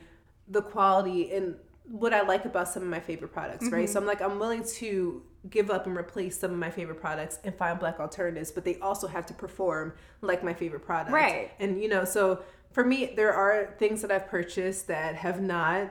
the 0.49 0.63
quality 0.63 1.33
and 1.35 1.57
what 1.85 2.15
I 2.15 2.23
like 2.23 2.47
about 2.47 2.69
some 2.69 2.83
of 2.83 2.89
my 2.89 3.01
favorite 3.01 3.33
products, 3.33 3.65
right? 3.71 3.85
Mm-hmm. 3.85 3.93
So 3.93 4.01
I'm 4.01 4.07
like, 4.07 4.23
I'm 4.23 4.39
willing 4.39 4.65
to 4.77 5.23
give 5.51 5.71
up 5.71 5.87
and 5.87 5.97
replace 5.97 6.39
some 6.39 6.53
of 6.53 6.57
my 6.57 6.71
favorite 6.71 7.01
products 7.01 7.41
and 7.45 7.55
find 7.55 7.79
black 7.79 8.01
alternatives, 8.01 8.51
but 8.51 8.65
they 8.65 8.79
also 8.79 9.07
have 9.07 9.27
to 9.27 9.35
perform 9.35 9.93
like 10.23 10.43
my 10.43 10.55
favorite 10.55 10.81
product. 10.81 11.13
Right. 11.13 11.51
And, 11.59 11.83
you 11.83 11.89
know, 11.89 12.07
so 12.07 12.43
for 12.73 12.85
me, 12.85 13.13
there 13.17 13.35
are 13.35 13.75
things 13.79 14.01
that 14.01 14.11
I've 14.11 14.29
purchased 14.29 14.87
that 14.87 15.17
have 15.17 15.43
not, 15.43 15.91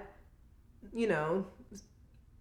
you 0.93 1.07
know, 1.07 1.45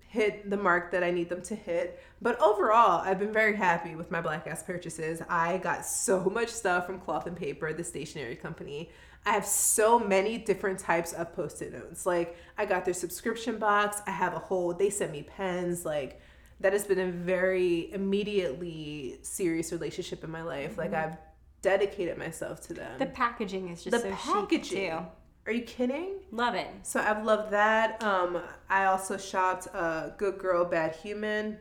hit 0.08 0.48
the 0.48 0.56
mark 0.56 0.90
that 0.90 1.04
I 1.04 1.10
need 1.10 1.28
them 1.28 1.42
to 1.42 1.54
hit. 1.54 2.02
But 2.20 2.40
overall, 2.40 3.02
I've 3.02 3.18
been 3.18 3.32
very 3.32 3.54
happy 3.54 3.94
with 3.94 4.10
my 4.10 4.20
black 4.20 4.46
ass 4.46 4.62
purchases. 4.62 5.22
I 5.28 5.58
got 5.58 5.84
so 5.84 6.24
much 6.24 6.48
stuff 6.48 6.86
from 6.86 6.98
Cloth 6.98 7.26
and 7.26 7.36
Paper, 7.36 7.72
the 7.72 7.84
stationery 7.84 8.34
company. 8.34 8.90
I 9.26 9.32
have 9.32 9.44
so 9.44 9.98
many 9.98 10.38
different 10.38 10.78
types 10.78 11.12
of 11.12 11.34
post-it 11.34 11.72
notes. 11.72 12.06
Like 12.06 12.36
I 12.56 12.64
got 12.64 12.86
their 12.86 12.94
subscription 12.94 13.58
box. 13.58 14.00
I 14.06 14.10
have 14.10 14.32
a 14.34 14.38
whole 14.38 14.72
they 14.72 14.88
sent 14.88 15.12
me 15.12 15.22
pens 15.22 15.84
like 15.84 16.20
that 16.60 16.72
has 16.72 16.84
been 16.84 16.98
a 16.98 17.12
very 17.12 17.92
immediately 17.92 19.18
serious 19.22 19.70
relationship 19.72 20.24
in 20.24 20.30
my 20.30 20.42
life. 20.42 20.78
Like 20.78 20.92
mm-hmm. 20.92 21.12
I've 21.12 21.18
dedicated 21.60 22.16
myself 22.16 22.62
to 22.68 22.74
them. 22.74 22.98
The 22.98 23.06
packaging 23.06 23.68
is 23.68 23.84
just 23.84 23.90
The 23.90 24.10
so 24.10 24.16
packaging. 24.16 24.62
chic 24.62 24.90
too. 24.90 25.06
Are 25.48 25.52
you 25.52 25.62
kidding? 25.62 26.16
Love 26.30 26.54
it. 26.54 26.68
So 26.82 27.00
I've 27.00 27.24
loved 27.24 27.52
that. 27.52 28.02
Um, 28.02 28.42
I 28.68 28.84
also 28.84 29.16
shopped 29.16 29.66
uh, 29.72 30.10
Good 30.18 30.36
Girl, 30.36 30.66
Bad 30.66 30.94
Human. 30.96 31.56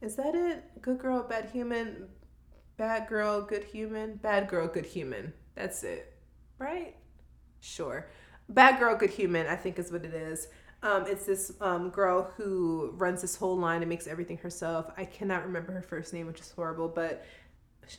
Is 0.00 0.14
that 0.14 0.36
it? 0.36 0.62
Good 0.80 1.00
Girl, 1.00 1.24
Bad 1.24 1.50
Human, 1.50 2.06
Bad 2.76 3.08
Girl, 3.08 3.42
Good 3.42 3.64
Human, 3.64 4.20
Bad 4.22 4.46
Girl, 4.46 4.68
Good 4.68 4.86
Human. 4.86 5.32
That's 5.56 5.82
it, 5.82 6.16
right? 6.58 6.94
Sure. 7.58 8.08
Bad 8.48 8.78
Girl, 8.78 8.94
Good 8.94 9.10
Human, 9.10 9.48
I 9.48 9.56
think 9.56 9.80
is 9.80 9.90
what 9.90 10.04
it 10.04 10.14
is. 10.14 10.46
Um, 10.84 11.04
it's 11.08 11.26
this 11.26 11.50
um, 11.60 11.90
girl 11.90 12.30
who 12.36 12.94
runs 12.94 13.20
this 13.20 13.34
whole 13.34 13.56
line 13.56 13.82
and 13.82 13.88
makes 13.88 14.06
everything 14.06 14.38
herself. 14.38 14.92
I 14.96 15.06
cannot 15.06 15.44
remember 15.44 15.72
her 15.72 15.82
first 15.82 16.12
name, 16.12 16.28
which 16.28 16.38
is 16.38 16.52
horrible, 16.52 16.86
but 16.86 17.24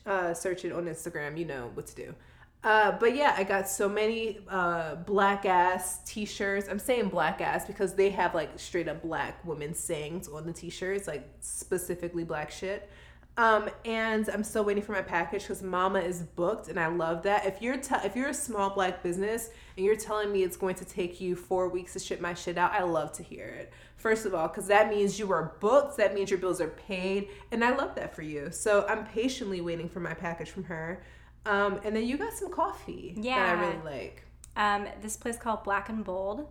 uh, 0.06 0.34
search 0.34 0.64
it 0.64 0.72
on 0.72 0.86
Instagram. 0.86 1.38
You 1.38 1.44
know 1.44 1.72
what 1.74 1.88
to 1.88 1.96
do. 1.96 2.16
Uh, 2.64 2.94
but 2.94 3.14
yeah, 3.14 3.36
I 3.38 3.44
got 3.44 3.68
so 3.68 3.90
many 3.90 4.40
uh, 4.50 4.96
black 4.96 5.46
ass 5.46 6.00
t-shirts. 6.06 6.68
I'm 6.70 6.80
saying 6.80 7.10
black 7.10 7.42
ass 7.42 7.66
because 7.66 7.94
they 7.94 8.10
have 8.12 8.34
like 8.34 8.58
straight 8.58 8.88
up 8.88 9.02
black 9.02 9.44
women 9.46 9.74
sayings 9.74 10.30
on 10.30 10.46
the 10.46 10.54
t-shirts, 10.54 11.08
like 11.08 11.28
specifically 11.42 12.24
black 12.24 12.52
shit. 12.52 12.90
Um, 13.36 13.68
and 13.84 14.30
I'm 14.30 14.44
still 14.44 14.64
waiting 14.64 14.84
for 14.84 14.92
my 14.92 15.02
package 15.02 15.42
because 15.42 15.64
Mama 15.64 16.00
is 16.00 16.22
booked, 16.22 16.68
and 16.68 16.80
I 16.80 16.86
love 16.88 17.24
that. 17.24 17.46
If 17.46 17.64
you're 17.64 17.74
if 17.74 18.16
you're 18.16 18.30
a 18.30 18.34
small 18.34 18.70
black 18.70 19.02
business 19.02 19.50
and 19.76 19.84
you're 19.86 19.96
telling 19.96 20.32
me 20.32 20.44
it's 20.44 20.56
going 20.56 20.76
to 20.76 20.86
take 20.86 21.20
you 21.20 21.36
four 21.36 21.68
weeks 21.68 21.94
to 21.94 22.00
ship 22.00 22.22
my 22.22 22.36
shit 22.36 22.60
out, 22.60 22.72
I 22.74 22.84
love 22.84 23.12
to 23.14 23.24
hear 23.24 23.48
it. 23.48 23.74
First 23.98 24.28
of 24.28 24.36
all, 24.36 24.48
because 24.48 24.68
that 24.68 24.90
means 24.90 25.18
you 25.18 25.32
are 25.32 25.56
booked, 25.60 25.98
that 25.98 26.14
means 26.14 26.30
your 26.30 26.40
bills 26.40 26.62
are 26.62 26.68
paid, 26.68 27.30
and 27.52 27.64
I 27.64 27.76
love 27.76 27.96
that 27.96 28.16
for 28.16 28.22
you. 28.22 28.52
So 28.52 28.86
I'm 28.88 29.04
patiently 29.06 29.62
waiting 29.62 29.90
for 29.90 30.00
my 30.00 30.14
package 30.14 30.52
from 30.52 30.66
her. 30.66 31.04
Um, 31.46 31.80
and 31.84 31.96
then 31.96 32.06
you 32.06 32.18
got 32.18 32.34
some 32.34 32.50
coffee 32.52 33.14
that 33.16 33.24
Yeah. 33.24 33.46
I 33.46 33.52
really 33.68 33.84
like. 34.02 34.24
Um, 34.56 34.88
this 35.02 35.18
place 35.18 35.38
called 35.38 35.64
Black 35.64 35.90
and 35.90 36.04
Bold, 36.06 36.48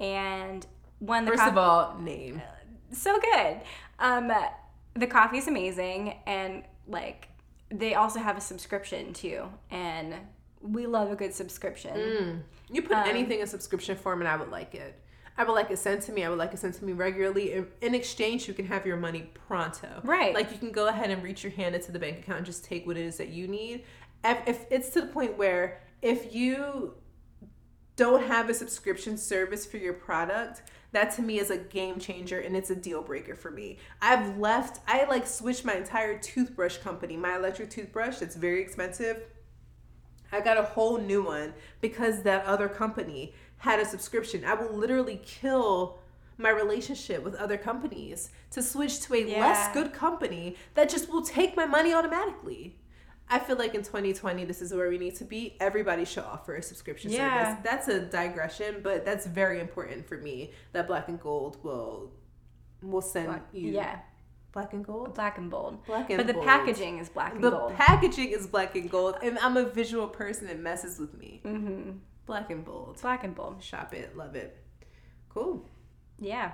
and 0.00 0.66
one 1.00 1.24
the 1.24 1.32
First 1.32 1.42
co- 1.44 1.48
of 1.50 1.58
all, 1.58 1.98
name. 1.98 2.40
so 2.92 3.18
good. 3.20 3.60
Um, 3.98 4.32
the 4.94 5.06
coffee 5.06 5.38
is 5.38 5.48
amazing, 5.48 6.16
and 6.26 6.64
like 6.88 7.28
they 7.70 7.94
also 7.94 8.18
have 8.20 8.36
a 8.36 8.40
subscription 8.40 9.12
too, 9.12 9.44
and 9.70 10.14
we 10.60 10.86
love 10.86 11.10
a 11.12 11.16
good 11.16 11.34
subscription. 11.34 12.44
You 12.70 12.82
put 12.82 12.92
Um, 12.96 13.08
anything 13.08 13.40
in 13.40 13.46
subscription 13.46 13.96
form, 13.96 14.20
and 14.20 14.28
I 14.28 14.36
would 14.36 14.50
like 14.50 14.74
it. 14.74 14.98
I 15.36 15.44
would 15.44 15.52
like 15.54 15.70
it 15.70 15.78
sent 15.78 16.02
to 16.02 16.12
me. 16.12 16.24
I 16.24 16.28
would 16.28 16.38
like 16.38 16.52
it 16.52 16.58
sent 16.58 16.74
to 16.74 16.84
me 16.84 16.92
regularly. 16.92 17.52
In, 17.54 17.66
in 17.80 17.94
exchange, 17.94 18.46
you 18.48 18.52
can 18.54 18.66
have 18.66 18.84
your 18.86 18.98
money 18.98 19.30
pronto. 19.46 20.00
Right. 20.04 20.34
Like 20.34 20.52
you 20.52 20.58
can 20.58 20.72
go 20.72 20.88
ahead 20.88 21.08
and 21.10 21.22
reach 21.22 21.42
your 21.42 21.52
hand 21.52 21.74
into 21.74 21.90
the 21.90 21.98
bank 21.98 22.18
account 22.18 22.38
and 22.38 22.46
just 22.46 22.64
take 22.64 22.86
what 22.86 22.98
it 22.98 23.04
is 23.06 23.16
that 23.16 23.28
you 23.28 23.48
need. 23.48 23.84
If, 24.24 24.48
if 24.48 24.66
it's 24.70 24.90
to 24.90 25.02
the 25.02 25.06
point 25.08 25.36
where 25.36 25.82
if 26.00 26.34
you 26.34 26.94
don't 27.96 28.24
have 28.24 28.48
a 28.48 28.54
subscription 28.54 29.16
service 29.16 29.66
for 29.66 29.76
your 29.76 29.92
product, 29.92 30.62
that 30.92 31.10
to 31.16 31.22
me 31.22 31.38
is 31.38 31.50
a 31.50 31.56
game 31.56 31.98
changer 31.98 32.40
and 32.40 32.56
it's 32.56 32.70
a 32.70 32.76
deal 32.76 33.02
breaker 33.02 33.34
for 33.34 33.50
me. 33.50 33.78
I've 34.00 34.38
left, 34.38 34.80
I 34.86 35.04
like 35.04 35.26
switched 35.26 35.64
my 35.64 35.74
entire 35.74 36.18
toothbrush 36.18 36.78
company, 36.78 37.16
my 37.16 37.36
electric 37.36 37.70
toothbrush 37.70 38.18
that's 38.18 38.36
very 38.36 38.60
expensive. 38.60 39.22
I 40.30 40.40
got 40.40 40.56
a 40.56 40.62
whole 40.62 40.98
new 40.98 41.22
one 41.22 41.52
because 41.80 42.22
that 42.22 42.44
other 42.46 42.68
company 42.68 43.34
had 43.58 43.80
a 43.80 43.84
subscription. 43.84 44.44
I 44.44 44.54
will 44.54 44.72
literally 44.74 45.20
kill 45.24 45.98
my 46.38 46.50
relationship 46.50 47.22
with 47.22 47.34
other 47.34 47.58
companies 47.58 48.30
to 48.50 48.62
switch 48.62 49.00
to 49.02 49.14
a 49.14 49.24
less 49.38 49.72
good 49.74 49.92
company 49.92 50.56
that 50.74 50.88
just 50.88 51.10
will 51.10 51.22
take 51.22 51.56
my 51.56 51.66
money 51.66 51.92
automatically. 51.92 52.76
I 53.28 53.38
feel 53.38 53.56
like 53.56 53.74
in 53.74 53.82
2020, 53.82 54.44
this 54.44 54.60
is 54.60 54.74
where 54.74 54.88
we 54.90 54.98
need 54.98 55.16
to 55.16 55.24
be. 55.24 55.56
Everybody 55.60 56.04
should 56.04 56.24
offer 56.24 56.54
a 56.56 56.62
subscription 56.62 57.10
Yeah. 57.12 57.54
service. 57.56 57.64
That's 57.64 57.88
a 57.88 58.00
digression, 58.00 58.80
but 58.82 59.04
that's 59.04 59.26
very 59.26 59.58
important 59.60 60.06
for 60.06 60.18
me 60.18 60.52
that 60.72 60.86
Black 60.86 61.08
and 61.08 61.20
Gold 61.20 61.62
will 61.64 62.12
will 62.82 63.00
send 63.00 63.28
Black- 63.28 63.48
you 63.52 63.70
yeah, 63.70 64.00
Black 64.50 64.72
and 64.72 64.84
Gold. 64.84 65.14
black 65.14 65.38
and 65.38 65.48
bold. 65.50 65.84
Black 65.86 66.10
and 66.10 66.18
but 66.18 66.26
the 66.26 66.32
bold. 66.34 66.44
packaging 66.44 66.98
is 66.98 67.08
black 67.08 67.32
and 67.34 67.44
The 67.44 67.50
gold. 67.50 67.74
packaging 67.74 68.30
is 68.32 68.46
black 68.48 68.74
and 68.74 68.90
gold, 68.90 69.14
and 69.22 69.38
I'm 69.38 69.56
a 69.56 69.64
visual 69.64 70.08
person. 70.08 70.48
It 70.48 70.58
messes 70.58 70.98
with 70.98 71.14
me. 71.14 71.40
mm-hmm. 71.44 71.90
Black 72.26 72.50
and 72.50 72.64
bold. 72.64 73.00
Black 73.00 73.22
and 73.24 73.34
bold. 73.36 73.62
Shop 73.62 73.94
it, 73.94 74.16
love 74.16 74.34
it. 74.34 74.56
Cool. 75.28 75.64
Yeah. 76.18 76.52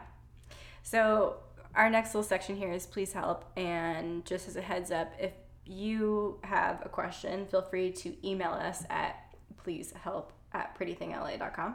So 0.82 1.36
our 1.74 1.90
next 1.90 2.14
little 2.14 2.22
section 2.28 2.56
here 2.56 2.70
is 2.72 2.86
please 2.86 3.12
help. 3.12 3.44
And 3.56 4.24
just 4.24 4.48
as 4.48 4.56
a 4.56 4.62
heads 4.62 4.90
up, 4.90 5.12
if 5.18 5.32
you 5.68 6.38
have 6.44 6.80
a 6.84 6.88
question, 6.88 7.46
feel 7.46 7.62
free 7.62 7.92
to 7.92 8.16
email 8.26 8.50
us 8.50 8.84
at 8.90 9.16
please 9.56 9.92
help 10.02 10.32
at 10.52 10.78
prettythingla.com. 10.78 11.74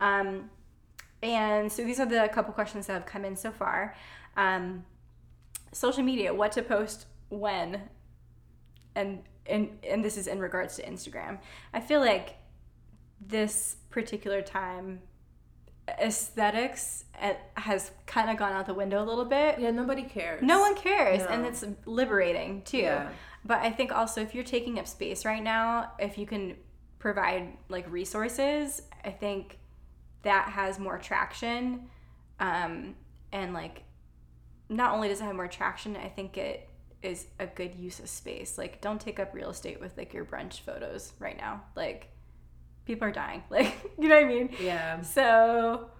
Um, 0.00 0.50
and 1.22 1.70
so 1.70 1.84
these 1.84 2.00
are 2.00 2.06
the 2.06 2.28
couple 2.32 2.52
questions 2.54 2.86
that 2.86 2.94
have 2.94 3.06
come 3.06 3.24
in 3.24 3.36
so 3.36 3.50
far. 3.50 3.94
Um, 4.36 4.84
social 5.72 6.02
media, 6.02 6.32
what 6.32 6.52
to 6.52 6.62
post 6.62 7.06
when, 7.28 7.82
and 8.94 9.22
and 9.46 9.78
and 9.88 10.04
this 10.04 10.16
is 10.16 10.26
in 10.26 10.38
regards 10.38 10.76
to 10.76 10.82
Instagram. 10.82 11.38
I 11.72 11.80
feel 11.80 12.00
like 12.00 12.36
this 13.20 13.76
particular 13.90 14.42
time 14.42 15.00
aesthetics 15.88 17.04
uh, 17.20 17.34
has 17.54 17.90
kind 18.06 18.30
of 18.30 18.36
gone 18.36 18.52
out 18.52 18.66
the 18.66 18.74
window 18.74 19.02
a 19.02 19.06
little 19.06 19.24
bit. 19.24 19.58
Yeah, 19.58 19.70
nobody 19.70 20.02
cares. 20.02 20.42
No 20.42 20.60
one 20.60 20.74
cares, 20.74 21.22
and 21.22 21.46
it's 21.46 21.64
liberating 21.84 22.62
too. 22.62 22.78
Yeah. 22.78 23.10
But 23.44 23.60
I 23.60 23.70
think 23.70 23.92
also 23.92 24.20
if 24.20 24.34
you're 24.34 24.44
taking 24.44 24.78
up 24.78 24.88
space 24.88 25.24
right 25.24 25.42
now, 25.42 25.92
if 25.98 26.18
you 26.18 26.26
can 26.26 26.56
provide 26.98 27.56
like 27.68 27.90
resources, 27.90 28.82
I 29.04 29.10
think 29.10 29.58
that 30.22 30.48
has 30.50 30.78
more 30.78 30.98
traction. 30.98 31.88
Um, 32.40 32.96
and 33.32 33.54
like, 33.54 33.84
not 34.68 34.92
only 34.92 35.08
does 35.08 35.20
it 35.20 35.24
have 35.24 35.36
more 35.36 35.46
traction, 35.46 35.96
I 35.96 36.08
think 36.08 36.36
it 36.36 36.68
is 37.02 37.26
a 37.38 37.46
good 37.46 37.76
use 37.76 38.00
of 38.00 38.08
space. 38.08 38.58
Like, 38.58 38.80
don't 38.80 39.00
take 39.00 39.20
up 39.20 39.32
real 39.32 39.50
estate 39.50 39.80
with 39.80 39.96
like 39.96 40.12
your 40.12 40.24
brunch 40.24 40.60
photos 40.60 41.12
right 41.20 41.36
now. 41.36 41.62
Like, 41.76 42.10
people 42.86 43.08
are 43.08 43.12
dying. 43.12 43.42
Like, 43.50 43.74
you 43.98 44.08
know 44.08 44.16
what 44.16 44.24
I 44.24 44.28
mean? 44.28 44.50
Yeah. 44.60 45.02
So 45.02 45.90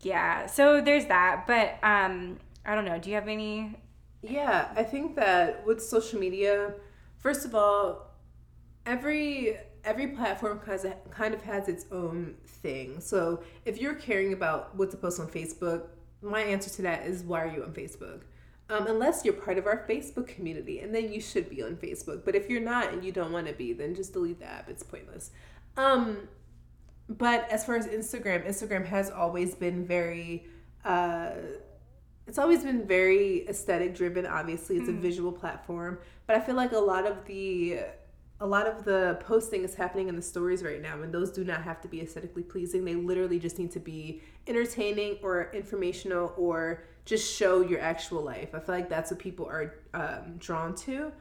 yeah, 0.00 0.46
so 0.46 0.80
there's 0.80 1.06
that. 1.06 1.46
But 1.46 1.78
um 1.82 2.38
I 2.64 2.74
don't 2.74 2.84
know. 2.84 2.98
Do 2.98 3.10
you 3.10 3.16
have 3.16 3.28
any 3.28 3.76
Yeah, 4.22 4.68
I 4.76 4.82
think 4.82 5.16
that 5.16 5.66
with 5.66 5.82
social 5.82 6.18
media, 6.20 6.74
first 7.18 7.44
of 7.44 7.54
all, 7.54 8.14
every 8.86 9.56
every 9.84 10.08
platform 10.08 10.60
has 10.66 10.84
a, 10.84 10.96
kind 11.10 11.34
of 11.34 11.42
has 11.42 11.68
its 11.68 11.86
own 11.92 12.34
thing. 12.46 13.00
So 13.00 13.42
if 13.64 13.78
you're 13.80 13.94
caring 13.94 14.32
about 14.32 14.74
what 14.74 14.90
to 14.92 14.96
post 14.96 15.20
on 15.20 15.28
Facebook, 15.28 15.88
my 16.22 16.40
answer 16.40 16.70
to 16.70 16.82
that 16.82 17.06
is 17.06 17.22
why 17.22 17.42
are 17.42 17.46
you 17.54 17.62
on 17.62 17.72
Facebook? 17.72 18.20
Um, 18.70 18.86
unless 18.86 19.26
you're 19.26 19.34
part 19.34 19.58
of 19.58 19.66
our 19.66 19.86
Facebook 19.86 20.26
community, 20.26 20.80
and 20.80 20.94
then 20.94 21.12
you 21.12 21.20
should 21.20 21.50
be 21.50 21.62
on 21.62 21.76
Facebook. 21.76 22.24
But 22.24 22.34
if 22.34 22.48
you're 22.48 22.62
not 22.62 22.94
and 22.94 23.04
you 23.04 23.12
don't 23.12 23.30
want 23.30 23.46
to 23.46 23.52
be, 23.52 23.74
then 23.74 23.94
just 23.94 24.14
delete 24.14 24.38
the 24.38 24.46
app. 24.46 24.70
It's 24.70 24.82
pointless. 24.82 25.30
Um, 25.76 26.28
but 27.08 27.48
as 27.50 27.64
far 27.64 27.76
as 27.76 27.86
Instagram, 27.86 28.46
Instagram 28.46 28.84
has 28.86 29.10
always 29.10 29.54
been 29.54 29.86
very 29.86 30.46
uh, 30.84 31.30
it's 32.26 32.38
always 32.38 32.62
been 32.62 32.86
very 32.86 33.46
aesthetic 33.48 33.94
driven 33.94 34.26
obviously. 34.26 34.76
It's 34.76 34.88
a 34.88 34.92
visual 34.92 35.32
platform. 35.32 35.98
But 36.26 36.36
i 36.36 36.40
feel 36.40 36.54
like 36.54 36.72
a 36.72 36.78
lot 36.78 37.06
of 37.06 37.24
the 37.26 37.80
a 38.40 38.46
lot 38.46 38.66
of 38.66 38.84
the 38.84 39.18
posting 39.20 39.62
is 39.62 39.74
happening 39.74 40.08
in 40.08 40.16
the 40.16 40.22
stories 40.22 40.62
right 40.62 40.82
now 40.82 41.00
and 41.02 41.14
those 41.14 41.30
do 41.30 41.44
not 41.44 41.62
have 41.62 41.80
to 41.82 41.88
be 41.88 42.00
aesthetically 42.00 42.42
pleasing. 42.42 42.84
They 42.84 42.94
literally 42.94 43.38
just 43.38 43.58
need 43.58 43.70
to 43.72 43.80
be 43.80 44.22
entertaining 44.46 45.18
or 45.22 45.50
informational 45.52 46.34
or 46.36 46.84
just 47.04 47.32
show 47.32 47.60
your 47.60 47.80
actual 47.80 48.22
life. 48.22 48.54
I 48.54 48.60
feel 48.60 48.74
like 48.74 48.88
that's 48.88 49.10
what 49.10 49.20
people 49.20 49.46
are 49.46 49.74
um, 49.92 50.36
drawn 50.38 50.74
to 50.76 51.12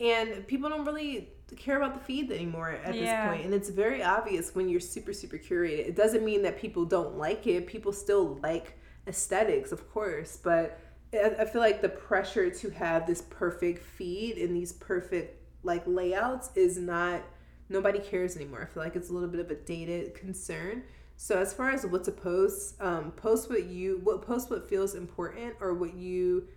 and 0.00 0.46
people 0.46 0.68
don't 0.68 0.84
really 0.84 1.28
care 1.56 1.76
about 1.76 1.94
the 1.94 2.00
feed 2.00 2.30
anymore 2.32 2.70
at 2.70 2.94
Yeah. 2.94 3.00
this 3.00 3.12
point 3.24 3.44
and 3.44 3.52
it's 3.54 3.68
very 3.68 4.02
obvious 4.02 4.54
when 4.54 4.68
you're 4.68 4.80
super 4.80 5.12
super 5.12 5.36
curated 5.36 5.86
it 5.88 5.96
doesn't 5.96 6.24
mean 6.24 6.42
that 6.42 6.58
people 6.58 6.84
don't 6.84 7.16
like 7.18 7.46
it 7.46 7.66
people 7.66 7.92
still 7.92 8.38
like 8.42 8.78
aesthetics 9.06 9.70
of 9.72 9.90
course 9.92 10.38
but 10.42 10.78
I 11.14 11.44
feel 11.44 11.60
like 11.60 11.82
the 11.82 11.90
pressure 11.90 12.48
to 12.48 12.70
have 12.70 13.06
this 13.06 13.20
perfect 13.22 13.82
feed 13.84 14.38
and 14.38 14.56
these 14.56 14.72
perfect 14.72 15.38
like 15.62 15.82
layouts 15.86 16.50
is 16.54 16.78
not 16.78 17.20
nobody 17.68 17.98
cares 17.98 18.34
anymore. 18.36 18.62
I 18.62 18.72
feel 18.72 18.82
like 18.82 18.96
it's 18.96 19.10
a 19.10 19.12
little 19.12 19.28
bit 19.28 19.40
of 19.40 19.50
a 19.50 19.54
dated 19.54 20.14
concern. 20.14 20.84
So 21.16 21.38
as 21.38 21.52
far 21.52 21.70
as 21.70 21.84
what 21.86 22.04
to 22.04 22.12
post, 22.12 22.80
um, 22.80 23.12
post 23.12 23.50
what 23.50 23.64
you 23.66 24.00
what 24.02 24.22
post 24.22 24.50
what 24.50 24.68
feels 24.68 24.94
important 24.94 25.54
or 25.60 25.74
what 25.74 25.94
you 25.94 26.48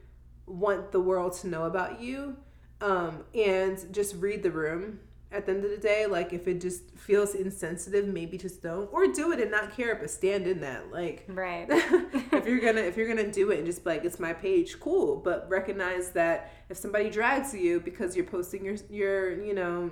want 0.48 0.92
the 0.92 1.02
world 1.02 1.34
to 1.42 1.48
know 1.48 1.64
about 1.64 2.00
you, 2.00 2.38
um, 2.86 3.24
and 3.34 3.84
just 3.92 4.16
read 4.16 4.44
the 4.44 4.52
room. 4.52 5.00
At 5.32 5.48
the 5.48 5.52
end 5.52 5.66
of 5.66 5.72
the 5.72 5.78
day, 5.78 6.06
like 6.06 6.32
if 6.32 6.48
it 6.48 6.62
just 6.62 6.92
feels 6.96 7.36
insensitive, 7.36 8.08
maybe 8.08 8.38
just 8.38 8.62
don't 8.62 8.88
or 8.94 9.08
do 9.08 9.34
it 9.34 9.42
and 9.42 9.52
not 9.52 9.76
care, 9.76 9.96
but 9.96 10.10
stand 10.10 10.48
in 10.48 10.62
that. 10.62 10.92
Like 10.94 11.26
right? 11.28 11.68
if 11.70 12.46
you're 12.46 12.62
gonna 12.62 12.82
if 12.82 12.96
you're 12.96 13.08
gonna 13.08 13.32
do 13.32 13.52
it 13.52 13.58
and 13.58 13.66
just 13.66 13.84
be 13.84 13.90
like 13.90 14.06
it's 14.06 14.20
my 14.20 14.32
page, 14.32 14.80
cool. 14.80 15.18
But 15.18 15.50
recognize 15.50 16.12
that 16.12 16.54
if 16.70 16.78
somebody 16.78 17.10
drags 17.10 17.54
you 17.54 17.82
because 17.82 18.16
you're 18.16 18.26
posting 18.26 18.64
your 18.64 18.76
your 18.90 19.44
you 19.44 19.54
know 19.54 19.92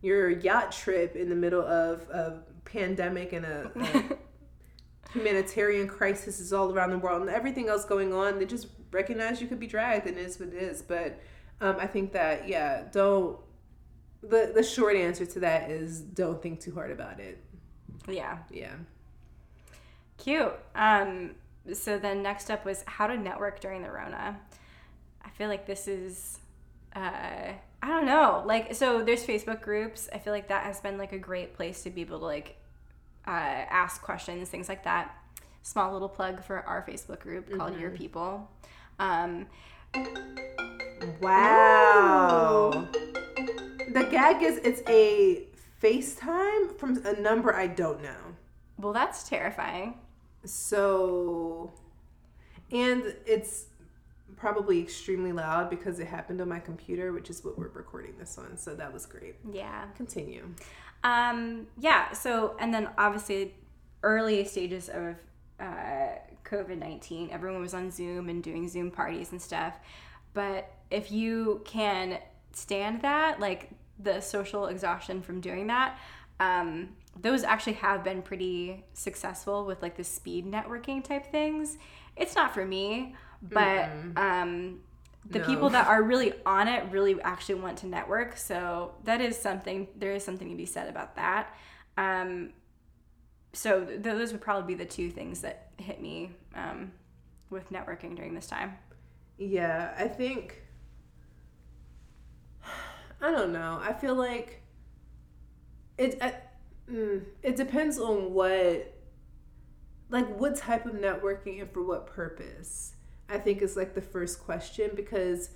your 0.00 0.30
yacht 0.30 0.70
trip 0.70 1.16
in 1.16 1.28
the 1.28 1.34
middle 1.34 1.62
of 1.62 2.02
a 2.10 2.42
pandemic 2.64 3.32
and 3.32 3.44
a, 3.44 3.70
a 3.74 4.04
humanitarian 5.12 5.88
crisis 5.88 6.38
is 6.38 6.52
all 6.52 6.72
around 6.72 6.90
the 6.90 6.98
world 6.98 7.22
and 7.22 7.30
everything 7.30 7.68
else 7.68 7.84
going 7.84 8.12
on, 8.12 8.38
they 8.38 8.44
just 8.44 8.68
recognize 8.90 9.40
you 9.40 9.46
could 9.46 9.60
be 9.60 9.66
dragged 9.66 10.06
and 10.06 10.18
it 10.18 10.26
is 10.26 10.38
what 10.38 10.50
it 10.50 10.54
is. 10.54 10.82
But 10.82 11.18
um, 11.62 11.76
I 11.78 11.86
think 11.86 12.12
that 12.12 12.48
yeah, 12.48 12.82
don't. 12.92 13.38
The 14.22 14.52
the 14.54 14.62
short 14.62 14.96
answer 14.96 15.24
to 15.24 15.40
that 15.40 15.70
is 15.70 16.00
don't 16.00 16.42
think 16.42 16.60
too 16.60 16.74
hard 16.74 16.90
about 16.90 17.18
it. 17.20 17.38
yeah. 18.08 18.38
Yeah. 18.50 18.74
Cute. 20.18 20.52
Um 20.74 21.34
so 21.72 21.98
then 21.98 22.22
next 22.22 22.50
up 22.50 22.64
was 22.64 22.84
how 22.86 23.06
to 23.06 23.16
network 23.16 23.60
during 23.60 23.82
the 23.82 23.90
Rona. 23.90 24.38
I 25.24 25.30
feel 25.30 25.48
like 25.48 25.66
this 25.66 25.88
is 25.88 26.38
uh 26.94 27.00
I 27.84 27.88
don't 27.88 28.06
know. 28.06 28.44
Like 28.46 28.74
so 28.74 29.02
there's 29.02 29.24
Facebook 29.26 29.60
groups. 29.62 30.08
I 30.12 30.18
feel 30.18 30.32
like 30.32 30.48
that 30.48 30.64
has 30.64 30.80
been 30.80 30.98
like 30.98 31.12
a 31.12 31.18
great 31.18 31.54
place 31.54 31.82
to 31.82 31.90
be 31.90 32.02
able 32.02 32.20
to 32.20 32.24
like 32.24 32.56
uh 33.26 33.30
ask 33.30 34.02
questions, 34.02 34.48
things 34.48 34.68
like 34.68 34.84
that. 34.84 35.16
Small 35.64 35.92
little 35.92 36.08
plug 36.08 36.44
for 36.44 36.60
our 36.60 36.84
Facebook 36.88 37.20
group 37.20 37.50
called 37.56 37.78
Your 37.78 37.90
People. 37.90 38.48
Um 39.00 39.46
Wow. 41.20 42.88
The 43.92 44.08
gag 44.10 44.42
is 44.42 44.58
it's 44.58 44.82
a 44.88 45.46
FaceTime 45.82 46.76
from 46.78 47.04
a 47.04 47.20
number 47.20 47.54
I 47.54 47.66
don't 47.66 48.02
know. 48.02 48.36
well 48.78 48.92
that's 48.92 49.28
terrifying. 49.28 49.98
So, 50.44 51.72
and 52.70 53.14
it's 53.26 53.66
probably 54.36 54.80
extremely 54.80 55.30
loud 55.32 55.70
because 55.70 56.00
it 56.00 56.08
happened 56.08 56.40
on 56.40 56.48
my 56.48 56.58
computer, 56.58 57.12
which 57.12 57.30
is 57.30 57.44
what 57.44 57.56
we're 57.56 57.68
recording 57.68 58.14
this 58.18 58.36
on. 58.38 58.56
So 58.56 58.74
that 58.74 58.92
was 58.92 59.06
great. 59.06 59.36
Yeah. 59.52 59.84
Continue. 59.96 60.48
Um, 61.04 61.68
yeah. 61.78 62.12
So, 62.12 62.56
and 62.58 62.74
then 62.74 62.88
obviously, 62.98 63.54
early 64.02 64.44
stages 64.44 64.88
of 64.88 65.14
uh, 65.60 66.18
COVID 66.44 66.78
19, 66.78 67.30
everyone 67.30 67.60
was 67.60 67.74
on 67.74 67.90
Zoom 67.90 68.28
and 68.28 68.42
doing 68.42 68.68
Zoom 68.68 68.90
parties 68.90 69.32
and 69.32 69.40
stuff. 69.40 69.78
But 70.34 70.72
if 70.90 71.12
you 71.12 71.62
can 71.64 72.18
stand 72.52 73.02
that, 73.02 73.40
like 73.40 73.70
the 73.98 74.20
social 74.20 74.66
exhaustion 74.66 75.22
from 75.22 75.40
doing 75.40 75.66
that, 75.68 75.98
um, 76.40 76.90
those 77.20 77.44
actually 77.44 77.74
have 77.74 78.02
been 78.02 78.22
pretty 78.22 78.84
successful 78.94 79.64
with 79.66 79.82
like 79.82 79.96
the 79.96 80.04
speed 80.04 80.50
networking 80.50 81.04
type 81.04 81.30
things. 81.30 81.76
It's 82.16 82.34
not 82.34 82.52
for 82.54 82.64
me, 82.64 83.14
but 83.42 83.88
um, 84.16 84.80
the 85.28 85.38
No. 85.40 85.44
people 85.46 85.70
that 85.70 85.86
are 85.92 86.02
really 86.02 86.32
on 86.46 86.68
it 86.68 86.84
really 86.90 87.20
actually 87.22 87.56
want 87.56 87.78
to 87.78 87.86
network. 87.86 88.36
So 88.36 88.92
that 89.04 89.20
is 89.20 89.38
something. 89.38 89.88
There 89.96 90.12
is 90.12 90.24
something 90.24 90.48
to 90.48 90.56
be 90.56 90.66
said 90.66 90.88
about 90.88 91.16
that. 91.16 91.54
Um, 91.96 92.50
so 93.52 93.84
th- 93.84 94.02
those 94.02 94.32
would 94.32 94.40
probably 94.40 94.74
be 94.74 94.82
the 94.82 94.88
two 94.88 95.10
things 95.10 95.40
that 95.42 95.70
hit 95.76 96.00
me 96.00 96.30
um, 96.54 96.92
with 97.50 97.70
networking 97.70 98.16
during 98.16 98.34
this 98.34 98.46
time. 98.46 98.78
Yeah, 99.38 99.94
I 99.98 100.08
think 100.08 100.62
I 103.20 103.30
don't 103.30 103.52
know. 103.52 103.80
I 103.82 103.92
feel 103.92 104.14
like 104.14 104.62
it 105.98 106.20
mm, 106.90 107.22
it 107.42 107.56
depends 107.56 107.98
on 107.98 108.32
what 108.32 108.94
like 110.10 110.28
what 110.38 110.56
type 110.56 110.86
of 110.86 110.92
networking 110.92 111.60
and 111.60 111.70
for 111.70 111.82
what 111.82 112.06
purpose. 112.06 112.94
I 113.28 113.38
think 113.38 113.62
is 113.62 113.76
like 113.76 113.94
the 113.94 114.02
first 114.02 114.40
question 114.44 114.90
because 114.94 115.50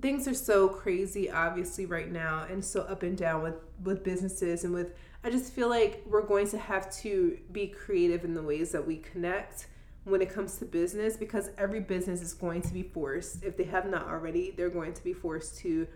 things 0.00 0.26
are 0.26 0.34
so 0.34 0.68
crazy 0.68 1.30
obviously 1.30 1.86
right 1.86 2.10
now 2.10 2.44
and 2.50 2.64
so 2.64 2.82
up 2.82 3.04
and 3.04 3.16
down 3.16 3.42
with 3.42 3.54
with 3.82 4.02
businesses 4.02 4.64
and 4.64 4.74
with 4.74 4.92
I 5.24 5.30
just 5.30 5.52
feel 5.52 5.70
like 5.70 6.02
we're 6.06 6.22
going 6.22 6.48
to 6.48 6.58
have 6.58 6.94
to 6.98 7.38
be 7.50 7.68
creative 7.68 8.24
in 8.24 8.34
the 8.34 8.42
ways 8.42 8.72
that 8.72 8.86
we 8.86 8.98
connect 8.98 9.68
when 10.04 10.20
it 10.20 10.28
comes 10.28 10.58
to 10.58 10.66
business 10.66 11.16
because 11.16 11.50
every 11.56 11.80
business 11.80 12.20
is 12.20 12.34
going 12.34 12.60
to 12.60 12.74
be 12.74 12.82
forced 12.82 13.42
if 13.42 13.56
they 13.56 13.64
have 13.64 13.86
not 13.86 14.06
already 14.06 14.50
they're 14.50 14.68
going 14.68 14.92
to 14.92 15.02
be 15.02 15.14
forced 15.14 15.56
to 15.56 15.88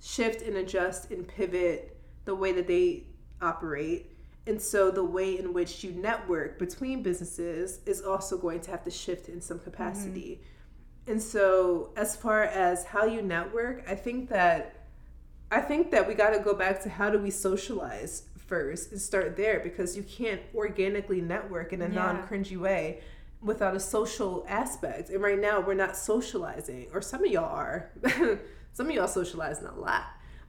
shift 0.00 0.42
and 0.42 0.56
adjust 0.56 1.12
and 1.12 1.28
pivot 1.28 1.96
the 2.24 2.34
way 2.34 2.50
that 2.50 2.66
they 2.66 3.04
operate 3.40 4.12
and 4.46 4.60
so 4.60 4.90
the 4.90 5.04
way 5.04 5.38
in 5.38 5.52
which 5.52 5.84
you 5.84 5.92
network 5.92 6.58
between 6.58 7.02
businesses 7.02 7.78
is 7.86 8.02
also 8.02 8.36
going 8.36 8.60
to 8.60 8.70
have 8.72 8.82
to 8.84 8.90
shift 8.90 9.28
in 9.28 9.40
some 9.40 9.60
capacity. 9.60 10.40
Mm-hmm. 10.40 11.12
And 11.12 11.22
so 11.22 11.90
as 11.96 12.16
far 12.16 12.42
as 12.42 12.84
how 12.84 13.04
you 13.04 13.22
network, 13.22 13.84
I 13.88 13.94
think 13.94 14.28
that 14.30 14.82
I 15.50 15.60
think 15.60 15.90
that 15.90 16.08
we 16.08 16.14
got 16.14 16.30
to 16.30 16.38
go 16.38 16.54
back 16.54 16.82
to 16.82 16.88
how 16.88 17.10
do 17.10 17.18
we 17.18 17.30
socialize 17.30 18.22
first 18.52 18.92
and 18.92 19.00
start 19.00 19.34
there 19.34 19.60
because 19.60 19.96
you 19.96 20.02
can't 20.02 20.42
organically 20.54 21.22
network 21.22 21.72
in 21.72 21.80
a 21.80 21.88
yeah. 21.88 21.94
non-cringy 21.94 22.58
way 22.58 23.00
without 23.40 23.74
a 23.74 23.80
social 23.80 24.44
aspect. 24.46 25.08
And 25.08 25.22
right 25.22 25.40
now 25.40 25.60
we're 25.60 25.72
not 25.72 25.96
socializing 25.96 26.88
or 26.92 27.00
some 27.00 27.24
of 27.24 27.30
y'all 27.30 27.44
are. 27.44 27.90
some 28.74 28.88
of 28.88 28.92
y'all 28.92 29.08
socializing 29.08 29.66
a 29.66 29.74
lot 29.74 30.04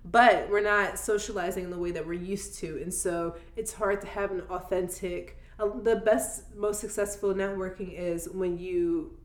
but 0.06 0.50
we're 0.50 0.62
not 0.62 1.00
socializing 1.00 1.64
in 1.64 1.70
the 1.70 1.78
way 1.78 1.92
that 1.92 2.06
we're 2.06 2.14
used 2.14 2.56
to 2.56 2.82
and 2.82 2.94
so 2.94 3.36
it's 3.56 3.74
hard 3.74 4.02
to 4.02 4.08
have 4.08 4.32
an 4.32 4.42
authentic 4.50 5.38
uh, 5.60 5.70
the 5.84 5.96
best 5.98 6.56
most 6.56 6.80
successful 6.80 7.34
networking 7.34 7.94
is 7.94 8.28
when 8.30 8.58
you 8.58 9.18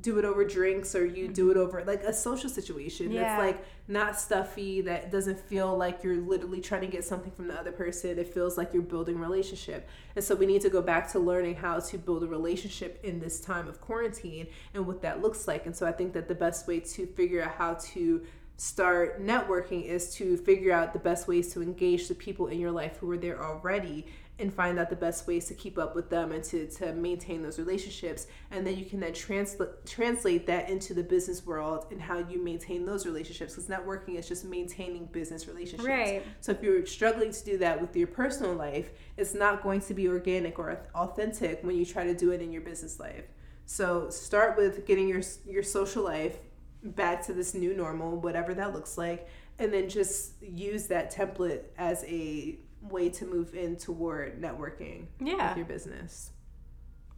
do 0.00 0.18
it 0.18 0.24
over 0.24 0.42
drinks 0.44 0.94
or 0.94 1.04
you 1.04 1.28
do 1.28 1.50
it 1.50 1.54
mm-hmm. 1.54 1.62
over 1.62 1.84
like 1.84 2.02
a 2.02 2.12
social 2.12 2.48
situation 2.48 3.10
yeah. 3.10 3.22
that's 3.22 3.38
like 3.38 3.64
not 3.88 4.18
stuffy 4.18 4.80
that 4.80 5.10
doesn't 5.10 5.38
feel 5.38 5.76
like 5.76 6.02
you're 6.02 6.16
literally 6.16 6.60
trying 6.62 6.80
to 6.80 6.86
get 6.86 7.04
something 7.04 7.30
from 7.32 7.48
the 7.48 7.54
other 7.54 7.72
person. 7.72 8.18
It 8.18 8.32
feels 8.32 8.56
like 8.56 8.72
you're 8.72 8.82
building 8.82 9.18
relationship. 9.18 9.86
And 10.16 10.24
so 10.24 10.34
we 10.34 10.46
need 10.46 10.62
to 10.62 10.70
go 10.70 10.80
back 10.80 11.10
to 11.12 11.18
learning 11.18 11.56
how 11.56 11.78
to 11.78 11.98
build 11.98 12.22
a 12.22 12.26
relationship 12.26 13.00
in 13.02 13.20
this 13.20 13.40
time 13.40 13.68
of 13.68 13.80
quarantine 13.82 14.46
and 14.72 14.86
what 14.86 15.02
that 15.02 15.20
looks 15.20 15.46
like. 15.46 15.66
And 15.66 15.76
so 15.76 15.86
i 15.86 15.92
think 15.92 16.14
that 16.14 16.26
the 16.26 16.34
best 16.34 16.66
way 16.66 16.80
to 16.80 17.06
figure 17.06 17.42
out 17.42 17.52
how 17.52 17.74
to 17.74 18.22
start 18.56 19.20
networking 19.20 19.84
is 19.84 20.14
to 20.14 20.36
figure 20.36 20.72
out 20.72 20.92
the 20.92 20.98
best 20.98 21.26
ways 21.26 21.52
to 21.52 21.62
engage 21.62 22.06
the 22.08 22.14
people 22.14 22.46
in 22.46 22.60
your 22.60 22.70
life 22.70 22.96
who 22.98 23.10
are 23.10 23.18
there 23.18 23.42
already 23.42 24.06
and 24.38 24.52
find 24.52 24.78
out 24.78 24.90
the 24.90 24.96
best 24.96 25.26
ways 25.26 25.46
to 25.46 25.54
keep 25.54 25.78
up 25.78 25.94
with 25.94 26.10
them 26.10 26.32
and 26.32 26.42
to, 26.42 26.66
to 26.66 26.92
maintain 26.94 27.42
those 27.42 27.58
relationships. 27.58 28.26
And 28.50 28.66
then 28.66 28.76
you 28.76 28.86
can 28.86 28.98
then 28.98 29.12
translate 29.12 29.86
translate 29.86 30.46
that 30.46 30.68
into 30.68 30.94
the 30.94 31.02
business 31.02 31.44
world 31.46 31.86
and 31.90 32.00
how 32.00 32.18
you 32.18 32.42
maintain 32.42 32.86
those 32.86 33.06
relationships. 33.06 33.54
Because 33.54 33.68
networking 33.68 34.18
is 34.18 34.26
just 34.26 34.44
maintaining 34.44 35.06
business 35.06 35.46
relationships. 35.46 35.86
Right. 35.86 36.24
So 36.40 36.52
if 36.52 36.62
you're 36.62 36.84
struggling 36.86 37.30
to 37.30 37.44
do 37.44 37.58
that 37.58 37.80
with 37.80 37.94
your 37.94 38.08
personal 38.08 38.54
life 38.54 38.90
it's 39.16 39.34
not 39.34 39.62
going 39.62 39.80
to 39.80 39.94
be 39.94 40.08
organic 40.08 40.58
or 40.58 40.80
authentic 40.94 41.60
when 41.62 41.76
you 41.76 41.84
try 41.84 42.04
to 42.04 42.14
do 42.14 42.30
it 42.32 42.40
in 42.40 42.52
your 42.52 42.62
business 42.62 42.98
life. 42.98 43.24
So 43.66 44.10
start 44.10 44.56
with 44.56 44.86
getting 44.86 45.08
your 45.08 45.22
your 45.46 45.62
social 45.62 46.02
life 46.02 46.38
back 46.82 47.24
to 47.26 47.32
this 47.32 47.54
new 47.54 47.74
normal, 47.74 48.18
whatever 48.20 48.54
that 48.54 48.72
looks 48.72 48.98
like, 48.98 49.28
and 49.58 49.72
then 49.72 49.88
just 49.88 50.42
use 50.42 50.88
that 50.88 51.14
template 51.14 51.62
as 51.78 52.04
a 52.04 52.58
way 52.82 53.08
to 53.08 53.24
move 53.24 53.54
in 53.54 53.76
toward 53.76 54.40
networking 54.40 55.06
yeah. 55.20 55.48
with 55.48 55.56
your 55.56 55.66
business. 55.66 56.30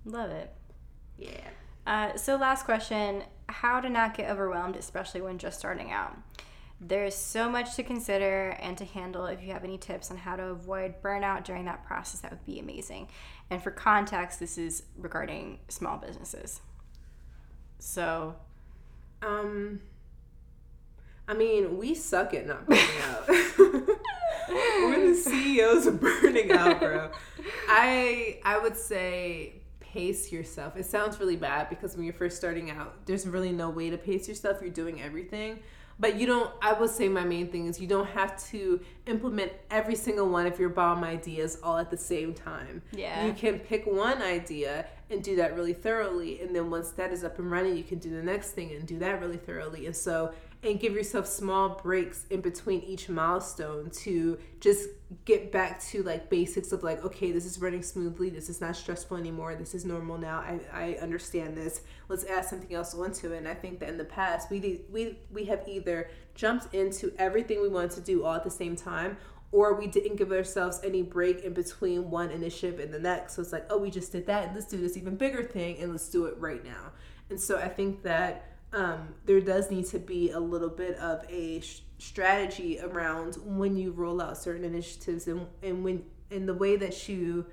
Love 0.05 0.31
it. 0.31 0.53
Yeah. 1.19 1.49
Uh, 1.87 2.17
so, 2.17 2.37
last 2.37 2.65
question 2.65 3.25
How 3.49 3.81
to 3.81 3.89
not 3.89 4.17
get 4.17 4.31
overwhelmed, 4.31 4.77
especially 4.77 5.21
when 5.21 5.39
just 5.39 5.59
starting 5.59 5.91
out? 5.91 6.17
There's 6.81 7.15
so 7.15 7.49
much 7.49 7.77
to 7.77 7.83
consider 7.83 8.51
and 8.61 8.77
to 8.79 8.85
handle. 8.85 9.27
If 9.27 9.43
you 9.43 9.53
have 9.53 9.65
any 9.65 9.79
tips 9.79 10.11
on 10.11 10.19
how 10.19 10.37
to 10.37 10.45
avoid 10.45 11.01
burnout 11.03 11.45
during 11.45 11.65
that 11.67 11.87
process, 11.87 12.21
that 12.21 12.31
would 12.31 12.45
be 12.45 12.59
amazing. 12.59 13.09
And 13.49 13.63
for 13.63 13.71
context, 13.71 14.41
this 14.41 14.59
is 14.59 14.83
regarding 14.97 15.61
small 15.69 15.99
businesses. 15.99 16.61
So, 17.79 18.35
um, 19.23 19.81
I 21.29 21.35
mean, 21.35 21.79
we 21.79 21.95
suck 21.95 22.35
at 22.35 22.47
not 22.47 22.67
burning 22.67 22.85
out. 23.09 23.29
We're 24.55 25.09
the 25.09 25.15
CEOs 25.15 25.87
of 25.87 26.01
burning 26.01 26.53
out, 26.53 26.81
bro. 26.81 27.11
I 27.69 28.39
I 28.45 28.59
would 28.59 28.77
say 28.77 29.55
pace 29.81 30.33
yourself. 30.33 30.77
It 30.77 30.87
sounds 30.87 31.21
really 31.21 31.37
bad 31.37 31.69
because 31.69 31.97
when 31.97 32.05
you're 32.05 32.15
first 32.15 32.37
starting 32.37 32.71
out, 32.71 33.07
there's 33.07 33.27
really 33.27 33.53
no 33.53 33.71
way 33.71 33.91
to 33.91 33.97
pace 33.97 34.29
yourself. 34.29 34.59
You're 34.61 34.71
doing 34.71 35.01
everything. 35.01 35.61
But 35.99 36.17
you 36.17 36.27
don't, 36.27 36.51
I 36.61 36.73
would 36.73 36.91
say 36.91 37.09
my 37.09 37.25
main 37.25 37.49
thing 37.49 37.67
is 37.67 37.81
you 37.81 37.87
don't 37.87 38.09
have 38.09 38.43
to 38.51 38.81
implement 39.07 39.53
every 39.71 39.95
single 39.95 40.29
one 40.29 40.47
of 40.47 40.59
your 40.59 40.69
bomb 40.69 41.05
ideas 41.05 41.59
all 41.63 41.79
at 41.79 41.91
the 41.91 41.97
same 41.97 42.35
time. 42.35 42.83
Yeah. 42.93 43.25
You 43.25 43.33
can 43.33 43.61
pick 43.61 43.87
one 43.87 44.21
idea 44.21 44.87
and 45.11 45.23
do 45.23 45.37
that 45.37 45.55
really 45.55 45.73
thoroughly. 45.73 46.41
And 46.41 46.55
then 46.55 46.71
once 46.71 46.91
that 46.91 47.13
is 47.13 47.23
up 47.23 47.39
and 47.39 47.49
running, 47.49 47.77
you 47.77 47.85
can 47.85 47.99
do 47.99 48.11
the 48.11 48.23
next 48.23 48.51
thing 48.51 48.73
and 48.73 48.87
do 48.87 48.99
that 48.99 49.21
really 49.21 49.37
thoroughly. 49.37 49.87
And 49.87 49.95
so 49.95 50.33
and 50.65 50.81
give 50.81 50.95
yourself 50.95 51.27
small 51.27 51.81
breaks 51.83 52.27
in 52.31 52.41
between 52.41 52.81
each 52.81 53.09
milestone 53.09 53.91
to 53.91 54.39
just 54.61 54.89
get 55.25 55.53
back 55.53 55.81
to 55.81 56.03
like 56.03 56.29
basics 56.31 56.73
of 56.73 56.83
like 56.83 57.05
okay 57.05 57.31
this 57.31 57.45
is 57.45 57.61
running 57.61 57.83
smoothly 57.83 58.31
this 58.31 58.49
is 58.49 58.61
not 58.61 58.75
stressful 58.75 59.17
anymore 59.17 59.55
this 59.55 59.75
is 59.75 59.85
normal 59.85 60.19
now 60.19 60.39
i, 60.39 60.59
I 60.73 60.99
understand 61.01 61.57
this 61.57 61.83
let's 62.09 62.25
add 62.25 62.45
something 62.45 62.75
else 62.75 62.95
onto 62.95 63.33
it. 63.33 63.39
And 63.39 63.47
i 63.49 63.55
think 63.55 63.79
that 63.81 63.89
in 63.89 63.99
the 63.99 64.05
past 64.05 64.51
we 64.51 64.81
we 64.91 65.19
we 65.31 65.45
have 65.45 65.63
either 65.69 66.11
jumped 66.35 66.75
into 66.75 67.13
everything 67.19 67.61
we 67.61 67.69
wanted 67.69 67.93
to 67.93 68.01
do 68.01 68.25
all 68.25 68.35
at 68.35 68.45
the 68.45 68.51
same 68.51 68.75
time 68.75 69.17
or 69.53 69.75
we 69.75 69.87
didn't 69.87 70.17
give 70.17 70.33
ourselves 70.33 70.81
any 70.83 71.03
break 71.03 71.45
in 71.45 71.53
between 71.53 72.11
one 72.11 72.31
initiative 72.31 72.81
and 72.81 72.93
the 72.93 72.99
next. 72.99 73.35
So 73.35 73.43
it's 73.43 73.53
like 73.53 73.67
oh 73.71 73.79
we 73.79 73.91
just 73.91 74.11
did 74.11 74.27
that 74.27 74.53
let's 74.55 74.67
do 74.67 74.79
this 74.79 74.97
even 74.97 75.17
bigger 75.17 75.43
thing 75.43 75.79
and 75.79 75.93
let's 75.93 76.09
do 76.09 76.25
it 76.25 76.37
right 76.39 76.65
now. 76.65 76.93
And 77.31 77.41
so 77.41 77.59
i 77.59 77.69
think 77.69 78.03
that 78.03 78.54
um, 78.75 79.15
there 79.25 79.41
does 79.41 79.71
need 79.71 79.87
to 79.87 79.99
be 79.99 80.31
a 80.31 80.39
little 80.39 80.69
bit 80.69 80.97
of 80.97 81.25
a 81.31 81.61
sh- 81.61 81.81
strategy 81.99 82.79
around 82.81 83.37
when 83.45 83.77
you 83.77 83.93
roll 83.93 84.21
out 84.21 84.37
certain 84.37 84.65
initiatives 84.65 85.27
and, 85.29 85.47
and 85.63 85.85
when 85.85 86.05
in 86.31 86.47
the 86.47 86.55
way 86.55 86.77
that 86.77 87.09
you 87.09 87.47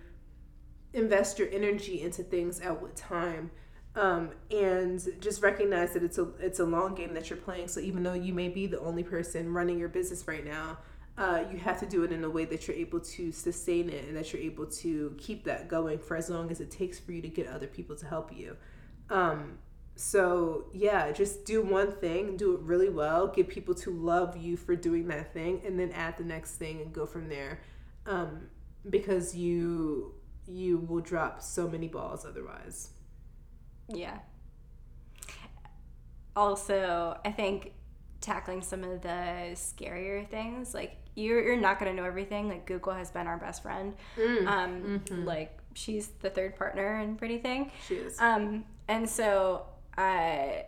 invest 0.93 1.39
your 1.39 1.49
energy 1.51 2.01
into 2.01 2.23
things 2.23 2.59
at 2.59 2.81
what 2.81 2.95
time. 2.95 3.51
Um, 3.93 4.31
and 4.49 5.05
just 5.19 5.43
recognize 5.43 5.93
that 5.93 6.03
it's 6.03 6.17
a 6.17 6.29
it's 6.39 6.59
a 6.59 6.65
long 6.65 6.95
game 6.95 7.13
that 7.13 7.29
you're 7.29 7.37
playing. 7.37 7.67
So 7.67 7.81
even 7.81 8.03
though 8.03 8.13
you 8.13 8.33
may 8.33 8.47
be 8.47 8.65
the 8.65 8.79
only 8.79 9.03
person 9.03 9.53
running 9.53 9.77
your 9.77 9.89
business 9.89 10.27
right 10.27 10.45
now 10.45 10.77
uh, 11.17 11.43
you 11.51 11.57
have 11.57 11.79
to 11.79 11.85
do 11.85 12.03
it 12.03 12.11
in 12.11 12.23
a 12.23 12.29
way 12.29 12.45
that 12.45 12.67
you're 12.67 12.77
able 12.77 12.99
to 12.99 13.31
sustain 13.31 13.89
it 13.89 14.05
and 14.07 14.15
that 14.15 14.31
you're 14.31 14.41
able 14.41 14.65
to 14.65 15.15
keep 15.17 15.43
that 15.43 15.67
going 15.67 15.99
for 15.99 16.15
as 16.15 16.29
long 16.29 16.49
as 16.49 16.61
it 16.61 16.71
takes 16.71 16.99
for 16.99 17.11
you 17.11 17.21
to 17.21 17.27
get 17.27 17.47
other 17.47 17.67
people 17.67 17.95
to 17.95 18.05
help 18.05 18.35
you. 18.35 18.55
Um, 19.09 19.57
so 20.01 20.65
yeah 20.73 21.11
just 21.11 21.45
do 21.45 21.61
one 21.61 21.91
thing 21.91 22.35
do 22.35 22.55
it 22.55 22.61
really 22.61 22.89
well 22.89 23.27
get 23.27 23.47
people 23.47 23.75
to 23.75 23.91
love 23.91 24.35
you 24.35 24.57
for 24.57 24.75
doing 24.75 25.07
that 25.07 25.31
thing 25.31 25.61
and 25.63 25.79
then 25.79 25.91
add 25.91 26.17
the 26.17 26.23
next 26.23 26.55
thing 26.55 26.81
and 26.81 26.91
go 26.91 27.05
from 27.05 27.29
there. 27.29 27.61
Um, 28.07 28.47
because 28.89 29.35
you 29.35 30.15
you 30.47 30.79
will 30.79 31.01
drop 31.01 31.39
so 31.39 31.67
many 31.67 31.87
balls 31.87 32.25
otherwise. 32.25 32.89
Yeah. 33.89 34.17
Also 36.35 37.15
i 37.23 37.31
think 37.31 37.73
tackling 38.21 38.63
some 38.63 38.83
of 38.83 39.01
the 39.01 39.51
scarier 39.53 40.27
things 40.27 40.73
like 40.73 40.95
you're, 41.13 41.43
you're 41.43 41.59
not 41.59 41.77
going 41.77 41.93
to 41.93 42.01
know 42.01 42.07
everything 42.07 42.47
like 42.47 42.65
google 42.65 42.93
has 42.93 43.11
been 43.11 43.27
our 43.27 43.37
best 43.37 43.61
friend. 43.61 43.93
Mm. 44.17 44.47
um, 44.47 44.81
mm-hmm. 44.81 45.25
like 45.25 45.59
she's 45.73 46.07
the 46.21 46.29
third 46.29 46.55
partner 46.55 46.97
and 46.97 47.17
pretty 47.17 47.37
thing. 47.37 47.71
She 47.87 47.95
is. 47.95 48.19
Um, 48.19 48.65
and 48.87 49.09
so 49.09 49.65
uh, 50.01 50.63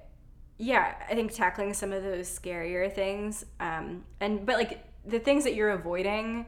yeah, 0.57 0.95
I 1.09 1.15
think 1.15 1.31
tackling 1.31 1.73
some 1.73 1.91
of 1.91 2.03
those 2.03 2.27
scarier 2.27 2.91
things, 2.93 3.45
um, 3.59 4.03
and 4.19 4.45
but 4.45 4.57
like 4.57 4.83
the 5.05 5.19
things 5.19 5.43
that 5.43 5.55
you're 5.55 5.71
avoiding, 5.71 6.45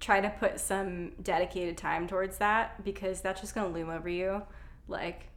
try 0.00 0.20
to 0.20 0.30
put 0.30 0.60
some 0.60 1.12
dedicated 1.22 1.76
time 1.76 2.06
towards 2.06 2.38
that 2.38 2.84
because 2.84 3.20
that's 3.20 3.40
just 3.40 3.54
gonna 3.54 3.68
loom 3.68 3.90
over 3.90 4.08
you, 4.08 4.42
like 4.88 5.28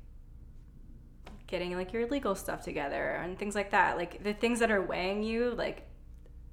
getting 1.48 1.76
like 1.76 1.94
your 1.94 2.08
legal 2.08 2.36
stuff 2.36 2.64
together 2.64 3.22
and 3.24 3.40
things 3.40 3.56
like 3.56 3.72
that. 3.72 3.98
Like 3.98 4.24
the 4.24 4.34
things 4.34 4.60
that 4.60 4.70
are 4.70 4.82
weighing 4.82 5.24
you, 5.24 5.52
like 5.52 5.88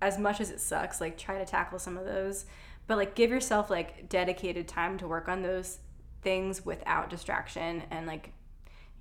as 0.01 0.19
much 0.19 0.41
as 0.41 0.51
it 0.51 0.61
sucks, 0.61 1.01
like 1.01 1.19
try 1.19 1.39
to 1.39 1.45
tackle 1.45 1.79
some 1.79 1.97
of 1.99 2.05
those, 2.05 2.47
but 2.87 2.97
like 2.97 3.15
give 3.15 3.31
yourself 3.31 3.71
like 3.71 4.09
dedicated 4.09 4.67
time 4.67 4.97
to 4.99 5.07
work 5.07 5.29
on 5.29 5.43
those 5.43 5.81
things 6.23 6.65
without 6.65 7.11
distraction 7.11 7.83
and 7.91 8.07
like 8.07 8.33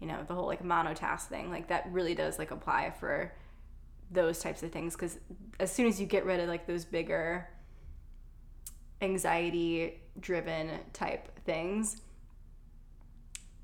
you 0.04 0.10
know 0.10 0.22
the 0.28 0.34
whole 0.34 0.48
like 0.48 0.62
monotask 0.62 1.28
thing 1.28 1.50
like 1.50 1.70
that 1.70 1.88
really 1.89 2.13
does 2.13 2.38
like 2.38 2.52
apply 2.52 2.92
for 3.00 3.34
those 4.12 4.39
types 4.39 4.62
of 4.62 4.70
things 4.70 4.96
because 4.96 5.18
as 5.62 5.72
soon 5.72 5.88
as 5.88 5.98
you 5.98 6.06
get 6.06 6.26
rid 6.26 6.42
of 6.42 6.50
like 6.50 6.68
those 6.68 6.84
bigger 6.84 7.48
anxiety 9.02 10.02
driven 10.20 10.70
type 10.92 11.39
things 11.46 12.02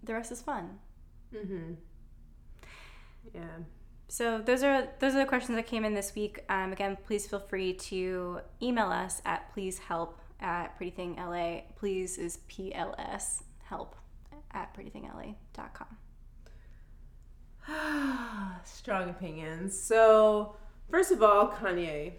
the 0.03 0.13
rest 0.13 0.31
is 0.31 0.41
fun 0.41 0.79
mm-hmm 1.35 1.73
yeah 3.33 3.41
so 4.07 4.39
those 4.39 4.63
are 4.63 4.87
those 4.99 5.13
are 5.13 5.19
the 5.19 5.25
questions 5.25 5.55
that 5.55 5.67
came 5.67 5.85
in 5.85 5.93
this 5.93 6.15
week. 6.15 6.43
Um, 6.49 6.71
again, 6.71 6.97
please 7.05 7.27
feel 7.27 7.39
free 7.39 7.73
to 7.73 8.39
email 8.59 8.87
us 8.87 9.21
at 9.23 9.53
please 9.53 9.77
help 9.77 10.19
at 10.39 10.79
prettythingla. 10.79 11.61
Please 11.75 12.17
is 12.17 12.39
P 12.47 12.73
L 12.73 12.95
S 12.97 13.43
help 13.65 13.95
at 14.51 14.75
prettythingla.com. 14.75 15.97
Strong 18.63 19.09
opinions. 19.09 19.79
So 19.79 20.55
first 20.89 21.11
of 21.11 21.23
all, 21.23 21.49
Kanye. 21.49 22.13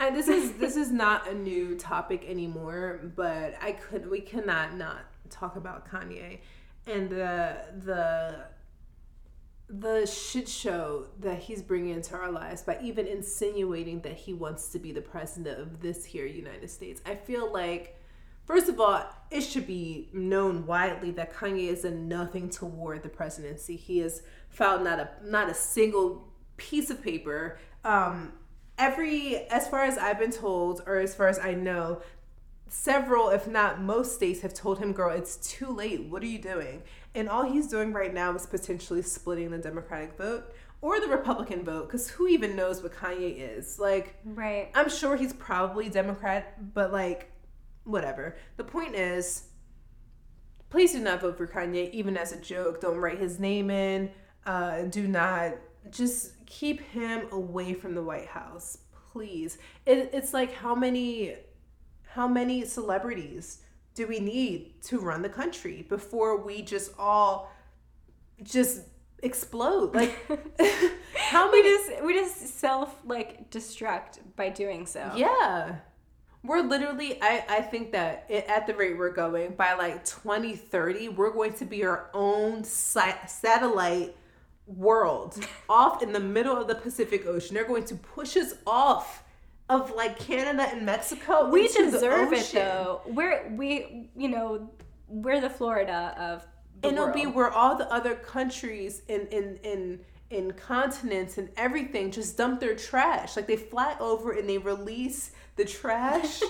And 0.00 0.14
this 0.14 0.28
is 0.28 0.52
this 0.52 0.76
is 0.76 0.92
not 1.04 1.28
a 1.28 1.34
new 1.34 1.74
topic 1.76 2.24
anymore, 2.28 3.12
but 3.16 3.54
I 3.60 3.72
could 3.72 4.08
we 4.08 4.20
cannot 4.20 4.76
not 4.76 5.00
talk 5.30 5.56
about 5.56 5.90
Kanye 5.90 6.38
and 6.86 7.10
the 7.10 7.56
the 7.84 8.44
the 9.70 10.06
shit 10.06 10.48
show 10.48 11.06
that 11.20 11.38
he's 11.38 11.62
bringing 11.62 11.94
into 11.94 12.14
our 12.14 12.30
lives 12.30 12.62
by 12.62 12.78
even 12.82 13.06
insinuating 13.06 14.00
that 14.00 14.14
he 14.14 14.32
wants 14.32 14.68
to 14.68 14.78
be 14.78 14.92
the 14.92 15.02
president 15.02 15.60
of 15.60 15.80
this 15.80 16.04
here 16.04 16.24
United 16.24 16.70
States. 16.70 17.02
I 17.04 17.14
feel 17.14 17.52
like, 17.52 17.97
first 18.48 18.68
of 18.68 18.80
all, 18.80 19.04
it 19.30 19.42
should 19.42 19.66
be 19.66 20.08
known 20.12 20.66
widely 20.66 21.12
that 21.12 21.32
Kanye 21.32 21.68
is 21.68 21.84
a 21.84 21.90
nothing 21.90 22.48
toward 22.48 23.02
the 23.02 23.08
presidency. 23.08 23.76
He 23.76 23.98
has 23.98 24.22
filed 24.48 24.82
not 24.82 24.98
a 24.98 25.10
not 25.22 25.48
a 25.48 25.54
single 25.54 26.32
piece 26.56 26.90
of 26.90 27.02
paper. 27.02 27.58
Um, 27.84 28.32
every, 28.78 29.36
as 29.48 29.68
far 29.68 29.84
as 29.84 29.98
I've 29.98 30.18
been 30.18 30.32
told, 30.32 30.82
or 30.86 30.96
as 30.96 31.14
far 31.14 31.28
as 31.28 31.38
I 31.38 31.52
know, 31.54 32.00
several, 32.68 33.28
if 33.30 33.46
not 33.46 33.80
most 33.80 34.14
states 34.14 34.40
have 34.40 34.54
told 34.54 34.78
him, 34.78 34.92
girl, 34.92 35.14
it's 35.14 35.36
too 35.36 35.68
late. 35.68 36.04
What 36.04 36.22
are 36.22 36.26
you 36.26 36.38
doing? 36.38 36.82
And 37.14 37.28
all 37.28 37.44
he's 37.44 37.68
doing 37.68 37.92
right 37.92 38.12
now 38.12 38.34
is 38.34 38.46
potentially 38.46 39.02
splitting 39.02 39.50
the 39.50 39.58
Democratic 39.58 40.16
vote 40.16 40.52
or 40.80 41.00
the 41.00 41.08
Republican 41.08 41.64
vote 41.64 41.88
because 41.88 42.08
who 42.08 42.28
even 42.28 42.56
knows 42.56 42.82
what 42.82 42.92
Kanye 42.92 43.58
is? 43.58 43.78
Like, 43.78 44.16
right. 44.24 44.70
I'm 44.74 44.88
sure 44.88 45.16
he's 45.16 45.32
probably 45.32 45.88
Democrat, 45.88 46.74
but 46.74 46.92
like, 46.92 47.30
whatever. 47.88 48.36
The 48.56 48.64
point 48.64 48.94
is, 48.94 49.44
please 50.70 50.92
do 50.92 51.00
not 51.00 51.20
vote 51.20 51.36
for 51.36 51.46
Kanye, 51.46 51.90
even 51.92 52.16
as 52.16 52.32
a 52.32 52.40
joke. 52.40 52.80
Don't 52.80 52.98
write 52.98 53.18
his 53.18 53.40
name 53.40 53.70
in. 53.70 54.10
Uh, 54.46 54.82
do 54.82 55.08
not 55.08 55.54
just 55.90 56.32
keep 56.46 56.80
him 56.80 57.26
away 57.32 57.74
from 57.74 57.94
the 57.94 58.02
White 58.02 58.28
House, 58.28 58.78
please. 59.12 59.58
It, 59.86 60.10
it's 60.12 60.32
like 60.34 60.52
how 60.52 60.74
many 60.74 61.36
how 62.10 62.26
many 62.26 62.64
celebrities 62.64 63.62
do 63.94 64.06
we 64.06 64.18
need 64.20 64.80
to 64.82 64.98
run 64.98 65.22
the 65.22 65.28
country 65.28 65.84
before 65.88 66.40
we 66.40 66.62
just 66.62 66.92
all 66.98 67.52
just 68.42 68.82
explode 69.22 69.94
like 69.94 70.14
how 71.16 71.50
many 71.50 71.62
we 71.62 71.68
just 71.68 72.04
we 72.04 72.14
just 72.14 72.58
self 72.58 72.96
like 73.04 73.50
destruct 73.50 74.18
by 74.36 74.48
doing 74.48 74.86
so 74.86 75.12
yeah 75.16 75.76
we're 76.44 76.62
literally 76.62 77.20
i 77.22 77.44
i 77.48 77.60
think 77.60 77.92
that 77.92 78.24
it, 78.28 78.44
at 78.46 78.66
the 78.66 78.74
rate 78.74 78.96
we're 78.96 79.12
going 79.12 79.52
by 79.54 79.74
like 79.74 80.04
2030 80.04 81.10
we're 81.10 81.32
going 81.32 81.52
to 81.52 81.64
be 81.64 81.84
our 81.84 82.10
own 82.14 82.62
sa- 82.64 83.26
satellite 83.26 84.16
world 84.66 85.44
off 85.68 86.02
in 86.02 86.12
the 86.12 86.20
middle 86.20 86.56
of 86.56 86.68
the 86.68 86.74
pacific 86.74 87.26
ocean 87.26 87.54
they're 87.54 87.64
going 87.64 87.84
to 87.84 87.94
push 87.94 88.36
us 88.36 88.54
off 88.66 89.24
of 89.68 89.94
like 89.94 90.18
Canada 90.18 90.68
and 90.70 90.84
Mexico. 90.84 91.48
We 91.50 91.68
deserve 91.68 92.32
it 92.32 92.50
though. 92.52 93.02
We're 93.06 93.48
we 93.50 94.10
you 94.16 94.28
know 94.28 94.70
we're 95.08 95.40
the 95.40 95.50
Florida 95.50 96.14
of 96.18 96.46
the 96.80 96.88
and 96.88 96.96
it'll 96.96 97.12
be 97.12 97.26
where 97.26 97.50
all 97.50 97.76
the 97.76 97.90
other 97.92 98.14
countries 98.14 99.02
in 99.08 99.26
in 99.28 99.58
in 99.62 100.00
in 100.30 100.52
continents 100.52 101.38
and 101.38 101.48
everything 101.56 102.10
just 102.10 102.36
dump 102.36 102.60
their 102.60 102.76
trash. 102.76 103.36
Like 103.36 103.46
they 103.46 103.56
fly 103.56 103.96
over 103.98 104.32
and 104.32 104.48
they 104.48 104.58
release 104.58 105.32
the 105.58 105.66
trash 105.66 106.40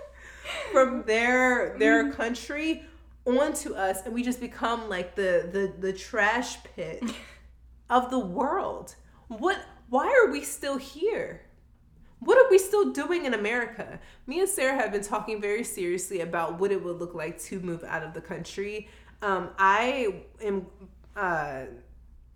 from 0.72 1.04
their 1.04 1.78
their 1.78 2.12
country 2.12 2.82
onto 3.24 3.74
us 3.74 4.04
and 4.04 4.12
we 4.12 4.24
just 4.24 4.40
become 4.40 4.88
like 4.88 5.14
the 5.14 5.48
the 5.52 5.72
the 5.78 5.92
trash 5.92 6.60
pit 6.64 7.04
of 7.90 8.10
the 8.10 8.18
world. 8.18 8.96
What 9.28 9.58
why 9.88 10.06
are 10.06 10.32
we 10.32 10.42
still 10.42 10.78
here? 10.78 11.42
what 12.20 12.36
are 12.36 12.50
we 12.50 12.58
still 12.58 12.92
doing 12.92 13.26
in 13.26 13.34
America? 13.34 14.00
Me 14.26 14.40
and 14.40 14.48
Sarah 14.48 14.74
have 14.74 14.92
been 14.92 15.02
talking 15.02 15.40
very 15.40 15.62
seriously 15.62 16.20
about 16.20 16.58
what 16.58 16.72
it 16.72 16.82
would 16.82 16.98
look 16.98 17.14
like 17.14 17.40
to 17.42 17.60
move 17.60 17.84
out 17.84 18.02
of 18.02 18.12
the 18.12 18.20
country. 18.20 18.88
Um, 19.22 19.50
I 19.58 20.22
am, 20.42 20.66
uh, 21.16 21.66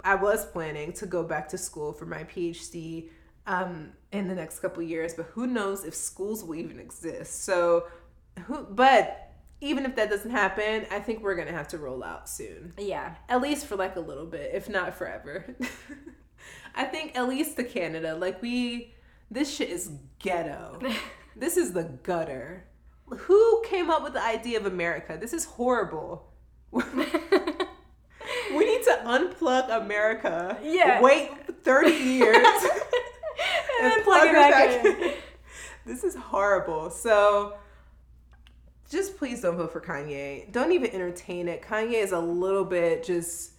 I 0.05 0.14
was 0.14 0.46
planning 0.46 0.92
to 0.94 1.07
go 1.07 1.25
back 1.25 1.48
to 1.48 1.59
school 1.59 1.92
for 1.92 2.07
my 2.07 2.25
PhD 2.25 3.09
um, 3.46 3.92
in 4.12 4.28
the 4.28 4.35
next 4.35 4.61
couple 4.61 4.83
years, 4.83 5.14
but 5.14 5.26
who 5.33 5.46
knows 5.46 5.85
if 5.85 5.94
schools 5.94 6.44
will 6.44 6.55
even 6.55 6.78
exist? 6.78 7.44
So, 7.44 7.87
who? 8.46 8.66
But 8.70 9.31
even 9.61 9.85
if 9.85 9.96
that 9.96 10.11
doesn't 10.11 10.31
happen, 10.31 10.87
I 10.90 11.00
think 11.00 11.22
we're 11.22 11.37
gonna 11.37 11.52
have 11.52 11.68
to 11.68 11.78
roll 11.78 12.02
out 12.02 12.28
soon. 12.28 12.74
Yeah, 12.78 13.16
at 13.28 13.40
least 13.40 13.66
for 13.66 13.76
like 13.76 13.96
a 13.96 14.00
little 14.00 14.26
bit, 14.26 14.50
if 14.55 14.68
not 14.68 14.94
forever. 14.94 15.57
I 16.74 16.85
think 16.85 17.16
at 17.16 17.28
least 17.28 17.57
to 17.57 17.64
Canada, 17.64 18.14
like 18.14 18.40
we 18.42 18.94
this 19.31 19.55
shit 19.55 19.70
is 19.70 19.90
ghetto. 20.18 20.81
this 21.37 21.57
is 21.57 21.72
the 21.72 21.85
gutter. 21.85 22.66
Who 23.07 23.62
came 23.66 23.90
up 23.90 24.02
with 24.02 24.14
the 24.14 24.24
idea 24.24 24.59
of 24.59 24.66
America? 24.66 25.18
This 25.20 25.33
is 25.33 25.44
horrible. 25.44 26.33
we 26.72 26.83
need 26.83 28.83
to 28.85 29.00
unplug 29.05 29.70
America. 29.70 30.59
Yeah. 30.62 31.00
Wait 31.00 31.31
30 31.62 31.90
years. 31.90 32.37
And, 33.80 33.92
and 33.92 34.04
plug 34.04 34.28
it 34.28 34.32
back, 34.32 34.52
back 34.52 34.85
in. 34.85 35.12
This 35.85 36.04
is 36.04 36.14
horrible. 36.14 36.90
So 36.90 37.54
just 38.88 39.16
please 39.16 39.40
don't 39.40 39.56
vote 39.56 39.72
for 39.72 39.80
Kanye. 39.80 40.52
Don't 40.52 40.70
even 40.70 40.90
entertain 40.92 41.48
it. 41.48 41.61
Kanye 41.61 41.94
is 41.94 42.12
a 42.12 42.20
little 42.20 42.64
bit 42.64 43.02
just 43.02 43.52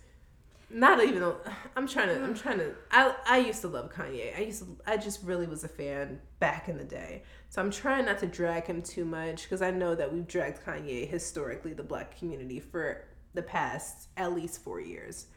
not 0.73 1.04
even 1.04 1.23
i'm 1.76 1.88
trying 1.88 2.08
to 2.08 2.21
i'm 2.23 2.34
trying 2.34 2.58
to 2.58 2.73
i 2.91 3.13
i 3.28 3.38
used 3.38 3.62
to 3.62 3.67
love 3.67 3.93
kanye 3.93 4.36
i 4.38 4.41
used 4.41 4.60
to 4.63 4.78
i 4.88 4.97
just 4.97 5.23
really 5.23 5.45
was 5.45 5.63
a 5.63 5.67
fan 5.67 6.19
back 6.39 6.67
in 6.67 6.78
the 6.78 6.84
day 6.84 7.23
so 7.49 7.62
i'm 7.62 7.71
trying 7.71 8.06
not 8.06 8.17
to 8.17 8.26
drag 8.26 8.65
him 8.65 8.82
too 8.82 9.06
much 9.06 9.43
because 9.43 9.62
i 9.62 9.69
know 9.69 9.95
that 9.95 10.12
we've 10.12 10.28
dragged 10.28 10.63
kanye 10.65 11.08
historically 11.08 11.73
the 11.73 11.84
black 11.84 12.17
community 12.17 12.60
for 12.60 13.06
the 13.34 13.41
past 13.41 14.10
at 14.17 14.34
least 14.34 14.63
four 14.63 14.80
years 14.80 15.28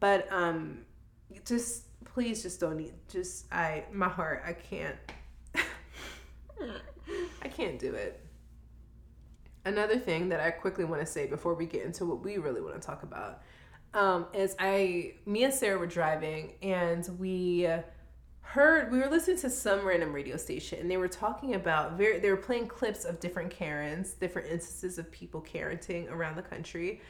but 0.00 0.30
um 0.32 0.78
just 1.44 1.84
please 2.04 2.42
just 2.42 2.60
don't 2.60 2.80
eat. 2.80 2.94
just 3.08 3.46
i 3.52 3.84
my 3.92 4.08
heart 4.08 4.42
i 4.46 4.52
can't 4.52 4.96
i 7.42 7.48
can't 7.48 7.78
do 7.78 7.94
it 7.94 8.24
another 9.64 9.98
thing 9.98 10.28
that 10.28 10.40
i 10.40 10.50
quickly 10.50 10.84
want 10.84 11.00
to 11.00 11.06
say 11.06 11.26
before 11.26 11.54
we 11.54 11.66
get 11.66 11.84
into 11.84 12.04
what 12.04 12.22
we 12.22 12.38
really 12.38 12.60
want 12.60 12.74
to 12.74 12.86
talk 12.86 13.02
about 13.02 13.42
um, 13.94 14.26
is 14.34 14.54
I, 14.58 15.14
me 15.26 15.44
and 15.44 15.52
Sarah 15.52 15.78
were 15.78 15.86
driving 15.86 16.52
and 16.62 17.08
we 17.18 17.68
heard, 18.40 18.90
we 18.90 18.98
were 18.98 19.08
listening 19.08 19.38
to 19.38 19.50
some 19.50 19.86
random 19.86 20.12
radio 20.12 20.36
station 20.36 20.78
and 20.80 20.90
they 20.90 20.96
were 20.96 21.08
talking 21.08 21.54
about, 21.54 21.96
very, 21.96 22.18
they 22.18 22.30
were 22.30 22.36
playing 22.36 22.66
clips 22.66 23.04
of 23.04 23.20
different 23.20 23.50
Karens, 23.50 24.12
different 24.12 24.48
instances 24.48 24.98
of 24.98 25.10
people 25.10 25.40
Karenting 25.40 26.10
around 26.10 26.36
the 26.36 26.42
country. 26.42 27.00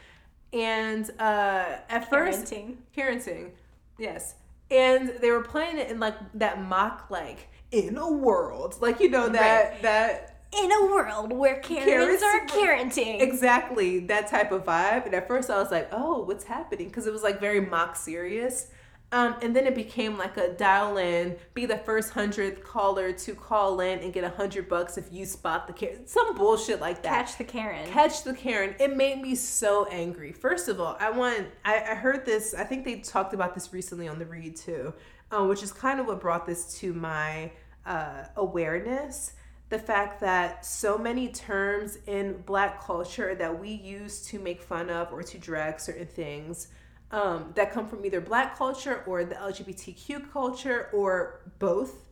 And 0.53 1.11
uh, 1.19 1.79
at 1.89 2.09
first, 2.09 2.47
Karenting. 2.47 2.77
Karenting, 2.97 3.51
yes. 3.99 4.37
And 4.71 5.15
they 5.21 5.31
were 5.31 5.43
playing 5.43 5.79
it 5.79 5.91
in 5.91 5.99
like 5.99 6.15
that 6.35 6.63
mock, 6.63 7.07
like, 7.11 7.49
in 7.71 7.97
a 7.97 8.11
world, 8.11 8.77
like, 8.81 9.01
you 9.01 9.09
know, 9.09 9.29
that, 9.29 9.73
right. 9.73 9.83
that, 9.83 10.37
in 10.53 10.73
a 10.73 10.87
world 10.87 11.33
where 11.33 11.61
Karens, 11.61 12.23
are 12.23 12.47
parenting. 12.47 13.21
Exactly, 13.21 14.01
that 14.07 14.29
type 14.29 14.53
of 14.53 14.65
vibe. 14.65 15.05
And 15.07 15.15
at 15.15 15.29
first 15.29 15.51
I 15.51 15.59
was 15.59 15.71
like, 15.71 15.89
oh, 15.93 16.23
what's 16.25 16.45
happening? 16.45 16.89
Because 16.89 17.07
it 17.07 17.13
was 17.13 17.23
like 17.23 17.41
very 17.41 17.61
mock 17.61 17.97
serious. 17.97 18.69
Um, 19.11 19.37
and 19.41 19.57
then 19.57 19.67
it 19.67 19.75
became 19.75 20.19
like 20.19 20.37
a 20.37 20.53
dial 20.53 20.99
in, 20.99 21.37
be 21.55 21.65
the 21.65 21.79
first 21.79 22.11
hundredth 22.11 22.63
caller 22.63 23.11
to 23.13 23.35
call 23.35 23.81
in 23.81 24.01
and 24.01 24.13
get 24.13 24.23
a 24.23 24.29
hundred 24.29 24.69
bucks 24.69 24.99
if 24.99 25.11
you 25.11 25.25
spot 25.25 25.67
the 25.67 25.73
Karen. 25.73 26.07
Some 26.07 26.35
bullshit 26.35 26.79
like 26.79 27.03
that. 27.05 27.15
Catch 27.15 27.39
the 27.39 27.45
Karen. 27.45 27.89
Catch 27.91 28.25
the 28.25 28.35
Karen. 28.35 28.75
It 28.79 28.95
made 28.95 29.23
me 29.23 29.35
so 29.35 29.87
angry. 29.87 30.33
First 30.33 30.69
of 30.69 30.79
all, 30.79 30.97
I 31.01 31.11
want, 31.11 31.47
I, 31.65 31.77
I 31.77 31.95
heard 31.95 32.27
this, 32.27 32.55
I 32.55 32.65
think 32.65 32.85
they 32.85 32.97
talked 32.97 33.33
about 33.33 33.55
this 33.55 33.73
recently 33.73 34.09
on 34.09 34.19
the 34.19 34.27
read 34.27 34.57
too, 34.57 34.93
uh, 35.31 35.43
which 35.45 35.63
is 35.63 35.73
kind 35.73 36.01
of 36.01 36.07
what 36.07 36.21
brought 36.21 36.45
this 36.45 36.79
to 36.81 36.93
my 36.93 37.51
uh, 37.87 38.25
awareness 38.37 39.33
the 39.71 39.79
fact 39.79 40.21
that 40.21 40.65
so 40.65 40.97
many 40.97 41.29
terms 41.29 41.99
in 42.07 42.41
black 42.47 42.83
culture 42.83 43.35
that 43.35 43.61
we 43.61 43.69
use 43.69 44.23
to 44.27 44.39
make 44.39 44.63
fun 44.63 44.89
of 44.89 45.13
or 45.13 45.23
to 45.23 45.37
drag 45.39 45.79
certain 45.79 46.07
things 46.07 46.69
um, 47.11 47.53
that 47.55 47.73
come 47.73 47.89
from 47.89 48.05
either 48.05 48.21
black 48.21 48.57
culture 48.57 49.03
or 49.07 49.25
the 49.25 49.35
LGBTQ 49.35 50.31
culture 50.33 50.89
or 50.93 51.41
both, 51.59 52.07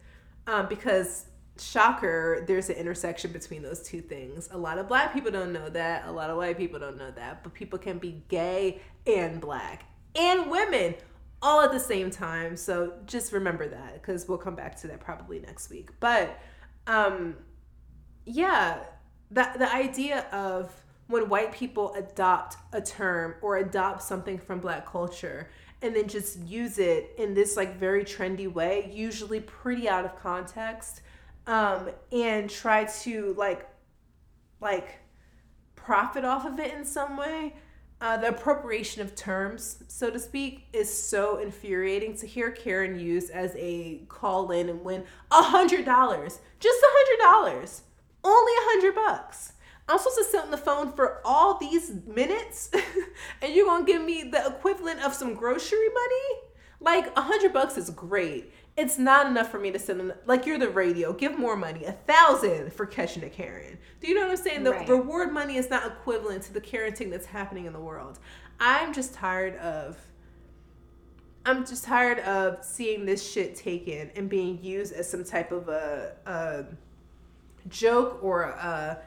um, 0.46 0.68
because 0.68 1.26
shocker, 1.58 2.44
there's 2.46 2.68
an 2.68 2.76
intersection 2.76 3.32
between 3.32 3.62
those 3.62 3.82
two 3.82 4.00
things. 4.00 4.48
A 4.52 4.58
lot 4.58 4.78
of 4.78 4.88
black 4.88 5.12
people 5.12 5.30
don't 5.30 5.52
know 5.52 5.68
that, 5.68 6.06
a 6.06 6.12
lot 6.12 6.30
of 6.30 6.36
white 6.36 6.56
people 6.56 6.78
don't 6.78 6.98
know 6.98 7.10
that, 7.10 7.42
but 7.42 7.54
people 7.54 7.78
can 7.78 7.98
be 7.98 8.22
gay 8.28 8.80
and 9.06 9.40
black 9.40 9.84
and 10.14 10.50
women 10.50 10.94
all 11.42 11.60
at 11.60 11.72
the 11.72 11.80
same 11.80 12.10
time. 12.10 12.56
So 12.56 12.94
just 13.06 13.32
remember 13.32 13.68
that 13.68 13.94
because 13.94 14.28
we'll 14.28 14.38
come 14.38 14.54
back 14.54 14.76
to 14.80 14.86
that 14.88 15.00
probably 15.00 15.38
next 15.40 15.70
week. 15.70 15.90
But 16.00 16.38
um, 16.86 17.36
yeah, 18.24 18.78
that 19.30 19.58
the 19.58 19.72
idea 19.72 20.26
of 20.32 20.72
when 21.08 21.28
white 21.28 21.52
people 21.52 21.94
adopt 21.94 22.56
a 22.72 22.80
term 22.80 23.36
or 23.40 23.58
adopt 23.58 24.02
something 24.02 24.38
from 24.38 24.60
black 24.60 24.86
culture 24.86 25.48
and 25.82 25.94
then 25.94 26.08
just 26.08 26.38
use 26.40 26.78
it 26.78 27.14
in 27.18 27.34
this 27.34 27.56
like 27.56 27.78
very 27.78 28.04
trendy 28.04 28.52
way, 28.52 28.90
usually 28.92 29.40
pretty 29.40 29.88
out 29.88 30.04
of 30.04 30.18
context, 30.20 31.02
um, 31.46 31.90
and 32.12 32.50
try 32.50 32.84
to 32.84 33.34
like 33.38 33.68
like 34.60 34.98
profit 35.74 36.24
off 36.24 36.46
of 36.46 36.58
it 36.58 36.74
in 36.74 36.84
some 36.84 37.16
way. 37.16 37.54
Uh, 37.98 38.16
the 38.16 38.28
appropriation 38.28 39.00
of 39.00 39.14
terms, 39.14 39.82
so 39.88 40.10
to 40.10 40.18
speak, 40.18 40.66
is 40.74 40.92
so 40.92 41.38
infuriating 41.38 42.14
to 42.14 42.26
hear 42.26 42.50
Karen 42.50 42.98
used 42.98 43.30
as 43.30 43.54
a 43.56 44.02
call 44.08 44.50
in 44.50 44.68
and 44.68 44.84
win 44.84 45.02
a 45.30 45.42
hundred 45.42 45.84
dollars, 45.86 46.40
just 46.60 46.82
a 46.82 46.88
hundred 46.90 47.22
dollars, 47.22 47.82
only 48.22 48.52
a 48.52 48.64
hundred 48.64 48.94
bucks. 48.94 49.52
I'm 49.88 49.98
supposed 49.98 50.18
to 50.18 50.24
sit 50.24 50.40
on 50.42 50.50
the 50.50 50.56
phone 50.56 50.92
for 50.92 51.20
all 51.24 51.58
these 51.58 51.92
minutes, 52.06 52.70
and 53.42 53.54
you're 53.54 53.66
gonna 53.66 53.84
give 53.84 54.02
me 54.02 54.24
the 54.24 54.46
equivalent 54.46 55.00
of 55.04 55.14
some 55.14 55.34
grocery 55.34 55.88
money? 55.88 56.40
Like 56.80 57.16
a 57.16 57.22
hundred 57.22 57.52
bucks 57.52 57.76
is 57.78 57.90
great. 57.90 58.52
It's 58.76 58.98
not 58.98 59.26
enough 59.26 59.50
for 59.50 59.58
me 59.58 59.70
to 59.70 59.78
sit 59.78 59.98
on. 59.98 60.08
The, 60.08 60.16
like 60.26 60.44
you're 60.44 60.58
the 60.58 60.68
radio. 60.68 61.12
Give 61.12 61.38
more 61.38 61.56
money. 61.56 61.84
A 61.84 61.92
thousand 61.92 62.72
for 62.72 62.84
catching 62.84 63.24
a 63.24 63.30
Karen. 63.30 63.78
Do 64.00 64.08
you 64.08 64.14
know 64.14 64.22
what 64.22 64.30
I'm 64.30 64.36
saying? 64.36 64.64
The 64.64 64.72
Right. 64.72 64.88
reward 64.88 65.32
money 65.32 65.56
is 65.56 65.70
not 65.70 65.86
equivalent 65.86 66.42
to 66.44 66.52
the 66.52 66.60
Karening 66.60 67.10
that's 67.10 67.26
happening 67.26 67.64
in 67.64 67.72
the 67.72 67.80
world. 67.80 68.18
I'm 68.60 68.92
just 68.92 69.14
tired 69.14 69.56
of. 69.56 69.98
I'm 71.46 71.64
just 71.64 71.84
tired 71.84 72.18
of 72.18 72.64
seeing 72.64 73.06
this 73.06 73.24
shit 73.26 73.54
taken 73.54 74.10
and 74.16 74.28
being 74.28 74.62
used 74.62 74.92
as 74.92 75.08
some 75.08 75.22
type 75.22 75.52
of 75.52 75.68
a, 75.68 76.16
a 76.26 76.64
joke 77.68 78.18
or 78.20 78.42
a 78.42 78.98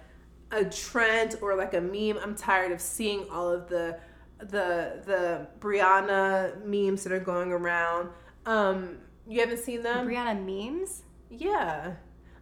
a 0.52 0.66
trend 0.66 1.36
or 1.42 1.56
like 1.56 1.74
a 1.74 1.82
meme. 1.82 2.18
I'm 2.22 2.36
tired 2.36 2.72
of 2.72 2.82
seeing 2.82 3.30
all 3.30 3.50
of 3.50 3.68
the 3.70 4.00
the 4.40 5.02
the 5.06 5.48
Breonna 5.60 6.64
memes 6.66 7.04
that 7.04 7.12
are 7.14 7.20
going 7.20 7.52
around. 7.52 8.10
Um, 8.46 8.98
you 9.28 9.40
haven't 9.42 9.60
seen 9.60 9.84
them? 9.84 10.08
Breonna 10.08 10.36
memes. 10.44 11.04
Yeah. 11.30 11.94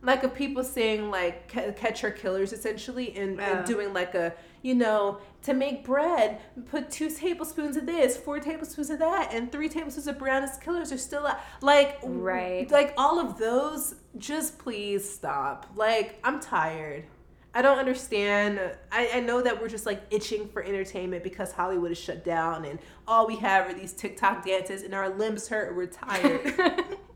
Like 0.03 0.23
of 0.23 0.33
people 0.35 0.63
saying 0.63 1.09
like 1.09 1.47
catch 1.49 2.01
her 2.01 2.11
killers 2.11 2.53
essentially 2.53 3.15
and, 3.17 3.41
and 3.41 3.59
Oh. 3.59 3.65
doing 3.65 3.93
like 3.93 4.13
a 4.13 4.33
you 4.61 4.75
know 4.75 5.17
to 5.41 5.53
make 5.55 5.83
bread 5.83 6.39
put 6.69 6.91
two 6.91 7.09
tablespoons 7.09 7.77
of 7.77 7.85
this 7.87 8.15
four 8.15 8.39
tablespoons 8.39 8.89
of 8.91 8.99
that 8.99 9.33
and 9.33 9.51
three 9.51 9.67
tablespoons 9.69 10.07
of 10.07 10.17
Breonna's 10.17 10.57
killers 10.59 10.91
are 10.91 10.97
still 10.99 11.25
out. 11.25 11.39
like 11.61 11.97
Right. 12.03 12.69
like 12.71 12.93
all 12.95 13.19
of 13.19 13.37
those 13.39 13.95
just 14.17 14.59
please 14.59 15.09
stop 15.11 15.67
like 15.75 16.19
I'm 16.23 16.39
tired 16.39 17.05
I 17.53 17.61
don't 17.61 17.79
understand. 17.79 18.59
I, 18.91 19.09
I 19.15 19.19
know 19.19 19.41
that 19.41 19.59
we're 19.59 19.69
just 19.69 19.85
like 19.85 20.01
itching 20.11 20.47
for 20.47 20.63
entertainment 20.63 21.23
because 21.23 21.51
Hollywood 21.51 21.91
is 21.91 21.97
shut 21.97 22.23
down 22.23 22.65
and 22.65 22.79
all 23.07 23.25
we 23.25 23.37
have 23.37 23.69
are 23.69 23.73
these 23.73 23.93
TikTok 23.93 24.45
dances 24.45 24.83
and 24.83 24.93
our 24.93 25.09
limbs 25.09 25.47
hurt 25.47 25.69
and 25.69 25.77
we're 25.77 25.87
tired. 25.87 26.83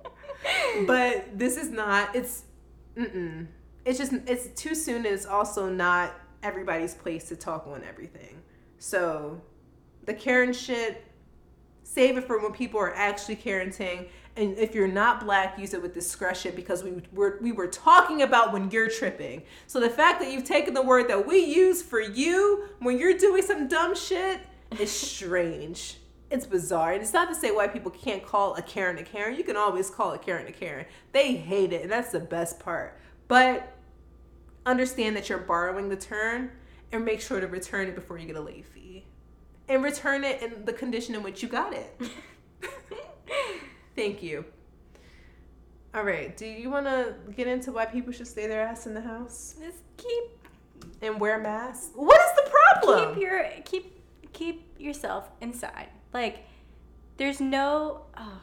But 0.88 1.38
this 1.38 1.58
is 1.58 1.70
not 1.70 2.16
it's 2.16 2.46
mm-mm. 2.98 3.46
it's 3.86 4.00
just 4.00 4.14
it's 4.26 4.48
too 4.60 4.74
soon 4.74 4.98
and 4.98 5.06
it's 5.06 5.26
also 5.26 5.70
not 5.70 6.14
everybody's 6.42 6.96
place 6.96 7.26
to 7.26 7.36
talk 7.36 7.68
on 7.68 7.84
everything. 7.84 8.42
So 8.80 9.40
the 10.06 10.14
karen 10.14 10.54
shit 10.54 11.06
save 11.84 12.18
it 12.18 12.24
for 12.24 12.42
when 12.42 12.54
people 12.54 12.80
are 12.80 12.96
actually 12.96 13.36
Karening 13.36 14.08
and 14.38 14.58
if 14.58 14.74
you're 14.74 14.88
not 14.88 15.24
black 15.26 15.60
use 15.60 15.74
it 15.74 15.82
with 15.82 15.94
discretion 15.94 16.54
because 16.56 16.84
we 16.84 17.02
were 17.12 17.38
we 17.42 17.52
were 17.52 17.68
talking 17.68 18.22
about 18.22 18.54
when 18.54 18.72
you're 18.72 18.90
tripping. 18.90 19.44
So 19.68 19.80
the 19.80 19.90
fact 19.90 20.20
that 20.22 20.32
you've 20.32 20.46
taken 20.46 20.74
the 20.74 20.82
word 20.82 21.10
that 21.10 21.28
we 21.28 21.40
use 21.40 21.82
for 21.82 22.00
you 22.00 22.70
when 22.80 22.98
you're 22.98 23.18
doing 23.18 23.42
some 23.42 23.68
dumb 23.68 23.96
shit 23.96 24.42
is 24.80 24.92
strange. 24.92 25.98
It's 26.30 26.46
bizarre. 26.46 26.94
And 26.94 27.02
it's 27.02 27.12
not 27.12 27.28
to 27.28 27.36
say 27.36 27.52
white 27.52 27.74
people 27.74 27.92
can't 27.92 28.26
call 28.26 28.56
a 28.56 28.62
karen 28.62 28.98
a 28.98 29.04
karen. 29.04 29.36
You 29.36 29.44
can 29.44 29.58
always 29.58 29.90
call 29.90 30.14
a 30.14 30.18
karen 30.18 30.48
a 30.48 30.52
karen. 30.52 30.86
They 31.12 31.36
hate 31.36 31.74
it 31.74 31.84
and 31.84 31.92
that's 31.92 32.12
the 32.12 32.20
best 32.20 32.60
part. 32.60 32.98
But 33.28 33.74
understand 34.66 35.16
that 35.18 35.28
you're 35.28 35.40
borrowing 35.40 35.90
the 35.90 35.98
term 35.98 36.52
and 36.92 37.04
make 37.04 37.20
sure 37.20 37.40
to 37.40 37.48
return 37.48 37.88
it 37.88 37.96
before 37.96 38.18
you 38.18 38.28
get 38.28 38.36
a 38.36 38.42
late 38.42 38.66
fee. 38.66 39.06
And 39.68 39.84
return 39.84 40.24
it 40.24 40.42
in 40.42 40.66
the 40.66 40.74
condition 40.74 41.16
in 41.16 41.24
which 41.24 41.42
you 41.42 41.50
got 41.50 41.74
it 41.74 41.98
Thank 44.02 44.24
you. 44.24 44.46
All 45.94 46.04
right. 46.04 46.36
Do 46.36 46.48
you 46.48 46.72
want 46.72 46.88
to 46.88 47.14
get 47.36 47.46
into 47.46 47.72
why 47.72 47.86
people 47.86 48.12
should 48.12 48.26
stay 48.26 48.48
their 48.48 48.62
ass 48.62 48.88
in 48.88 48.96
the 48.96 49.02
house 49.02 49.54
Just 49.64 49.84
keep 49.96 50.24
and 51.04 51.20
wear 51.20 51.38
masks? 51.38 51.92
What 51.94 52.20
is 52.20 52.32
the 52.36 52.50
problem? 52.50 53.14
keep 53.14 53.22
your 53.22 53.46
keep 53.64 54.02
keep 54.34 54.76
yourself 54.80 55.30
inside. 55.40 55.90
Like 56.16 56.46
there's 57.18 57.40
no 57.40 58.06
oh, 58.18 58.42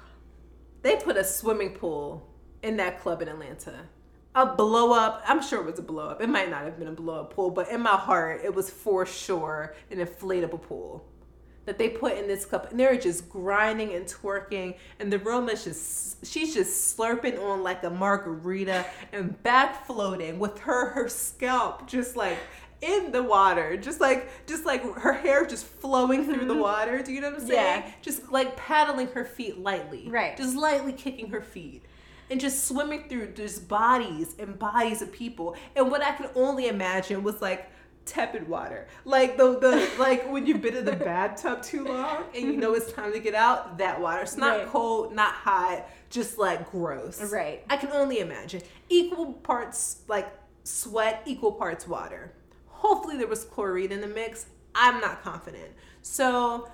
they 0.83 0.95
put 0.95 1.17
a 1.17 1.25
swimming 1.25 1.71
pool 1.71 2.29
in 2.63 2.77
that 2.77 3.01
club 3.01 3.21
in 3.21 3.29
Atlanta. 3.29 3.81
A 4.37 4.55
blow 4.55 4.93
up. 4.93 5.25
I'm 5.27 5.43
sure 5.43 5.61
it 5.63 5.67
was 5.67 5.81
a 5.81 5.83
blow 5.83 6.11
up. 6.11 6.21
It 6.21 6.29
might 6.29 6.51
not 6.51 6.63
have 6.63 6.79
been 6.79 6.87
a 6.87 6.93
blow 6.93 7.23
up 7.23 7.35
pool, 7.35 7.51
but 7.51 7.69
in 7.69 7.81
my 7.81 7.97
heart, 7.97 8.43
it 8.45 8.55
was 8.55 8.71
for 8.71 9.05
sure 9.05 9.75
an 9.91 9.99
inflatable 9.99 10.63
pool 10.63 11.08
that 11.69 11.77
they 11.77 11.91
put 11.91 12.17
in 12.17 12.27
this 12.27 12.47
cup. 12.47 12.71
And 12.71 12.81
they're 12.81 12.97
just 12.97 13.29
grinding 13.29 13.93
and 13.93 14.07
twerking. 14.07 14.75
And 14.99 15.13
the 15.13 15.19
room 15.19 15.51
is 15.51 15.65
just, 15.65 16.27
she's 16.27 16.55
just 16.55 16.97
slurping 16.97 17.39
on 17.43 17.63
like 17.63 17.85
a 17.85 17.91
margarita 17.91 18.87
and 19.13 19.41
back 19.43 19.87
floating 19.87 20.39
with 20.39 20.59
her, 20.61 20.89
her 20.91 21.11
scalp 21.11 21.87
just 21.87 22.17
like 22.17 22.39
in 22.81 23.13
the 23.13 23.23
water. 23.23 23.77
Just 23.77 24.01
like, 24.01 24.31
just 24.47 24.65
like 24.65 24.83
her 24.95 25.13
hair 25.13 25.45
just 25.45 25.67
flowing 25.67 26.25
through 26.25 26.47
the 26.47 26.55
mm-hmm. 26.55 26.63
water. 26.63 27.03
Do 27.03 27.13
you 27.13 27.21
know 27.21 27.33
what 27.33 27.43
I'm 27.43 27.47
saying? 27.47 27.83
Yeah. 27.83 27.93
Just 28.01 28.33
like 28.33 28.57
paddling 28.57 29.09
her 29.09 29.27
feet 29.27 29.59
lightly. 29.59 30.09
Right. 30.09 30.39
Just 30.39 30.57
lightly 30.57 30.95
kicking 30.95 31.29
her 31.29 31.43
feet 31.43 31.83
and 32.31 32.41
just 32.41 32.67
swimming 32.67 33.11
through 33.11 33.33
just 33.33 33.69
bodies 33.69 34.37
and 34.39 34.59
bodies 34.59 35.03
of 35.03 35.13
people. 35.13 35.55
And 35.77 35.91
what 35.91 36.03
I 36.03 36.13
could 36.13 36.31
only 36.35 36.69
imagine 36.69 37.23
was 37.23 37.43
like 37.43 37.71
tepid 38.11 38.49
water. 38.49 38.87
Like 39.05 39.37
the 39.37 39.59
the 39.59 39.91
like 39.99 40.31
when 40.31 40.47
you've 40.47 40.61
been 40.63 40.77
in 40.77 40.85
the 40.85 40.93
bathtub 40.97 41.63
too 41.63 41.85
long 41.85 42.25
and 42.35 42.45
you 42.45 42.57
know 42.57 42.75
it's 42.75 42.93
time 42.93 43.13
to 43.13 43.21
get 43.21 43.35
out, 43.35 43.79
that 43.79 44.01
water. 44.01 44.23
It's 44.23 44.37
not 44.37 44.59
Right. 44.59 44.69
cold, 44.69 45.15
not 45.15 45.33
hot, 45.35 45.89
just 46.11 46.39
like 46.39 46.71
gross. 46.71 47.21
Right. 47.33 47.65
I 47.71 47.77
can 47.77 47.91
only 47.93 48.21
imagine. 48.21 48.63
Equal 48.89 49.33
parts 49.35 50.03
like 50.09 50.29
sweat, 50.65 51.23
equal 51.27 51.53
parts 51.53 51.87
water. 51.87 52.33
Hopefully 52.67 53.17
there 53.17 53.27
was 53.27 53.45
chlorine 53.45 53.93
in 53.93 54.01
the 54.01 54.07
mix. 54.09 54.47
I'm 54.75 55.01
not 55.01 55.23
confident. 55.23 55.71
So 56.03 56.69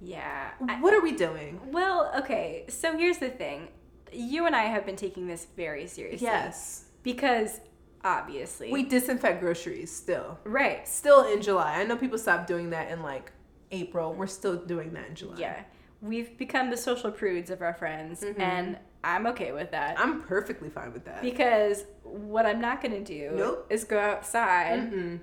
yeah. 0.00 0.50
I- 0.68 0.80
what 0.80 0.94
are 0.94 1.00
we 1.00 1.12
doing? 1.12 1.60
well, 1.72 2.12
okay. 2.18 2.64
So 2.68 2.96
here's 2.96 3.18
the 3.18 3.30
thing. 3.30 3.68
You 4.12 4.46
and 4.46 4.54
I 4.56 4.64
have 4.64 4.86
been 4.86 4.96
taking 4.96 5.26
this 5.26 5.46
very 5.56 5.86
seriously. 5.86 6.26
Yes. 6.26 6.84
Because 7.02 7.60
obviously 8.04 8.70
We 8.72 8.82
disinfect 8.84 9.40
groceries 9.40 9.94
still. 9.94 10.38
right. 10.44 10.86
Still 10.86 11.24
in 11.32 11.42
July. 11.42 11.80
I 11.80 11.84
know 11.84 11.96
people 11.96 12.18
stopped 12.18 12.46
doing 12.46 12.70
that 12.70 12.90
in 12.90 13.02
like 13.02 13.32
April. 13.70 14.14
We're 14.14 14.26
still 14.26 14.56
doing 14.56 14.92
that 14.94 15.08
in 15.08 15.14
July. 15.14 15.36
Yeah. 15.38 15.62
We've 16.00 16.36
become 16.38 16.70
the 16.70 16.76
social 16.76 17.10
prudes 17.10 17.50
of 17.50 17.60
our 17.62 17.74
friends 17.74 18.22
Mm-hmm. 18.22 18.40
and 18.40 18.78
I'm 19.04 19.26
okay 19.28 19.52
with 19.52 19.70
that. 19.72 19.98
I'm 19.98 20.22
perfectly 20.22 20.68
fine 20.70 20.92
with 20.92 21.04
that. 21.04 21.22
because 21.22 21.84
what 22.02 22.46
I'm 22.46 22.60
not 22.60 22.82
going 22.82 22.92
to 22.92 23.04
do 23.04 23.36
Nope. 23.36 23.66
is 23.70 23.84
go 23.84 23.98
outside 23.98 24.90
Mm-mm. 24.92 25.20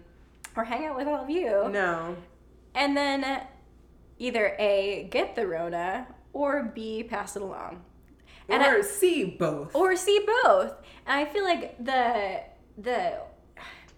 or 0.55 0.63
hang 0.63 0.85
out 0.85 0.95
with 0.95 1.07
all 1.07 1.23
of 1.23 1.29
you 1.29 1.67
No. 1.71 2.15
and 2.73 2.95
then 2.95 3.41
either 4.17 4.55
A, 4.59 5.07
get 5.11 5.35
the 5.35 5.45
Rona 5.47 6.07
or 6.31 6.71
B, 6.75 7.03
pass 7.03 7.35
it 7.35 7.41
along. 7.41 7.83
And 8.47 8.61
or 8.63 8.77
I- 8.77 8.81
see 8.81 9.25
both. 9.25 9.75
or 9.75 9.95
C, 9.95 10.25
both. 10.43 10.73
And 11.05 11.19
I 11.19 11.25
feel 11.25 11.43
like 11.43 11.83
the 11.83 12.41
the 12.77 13.13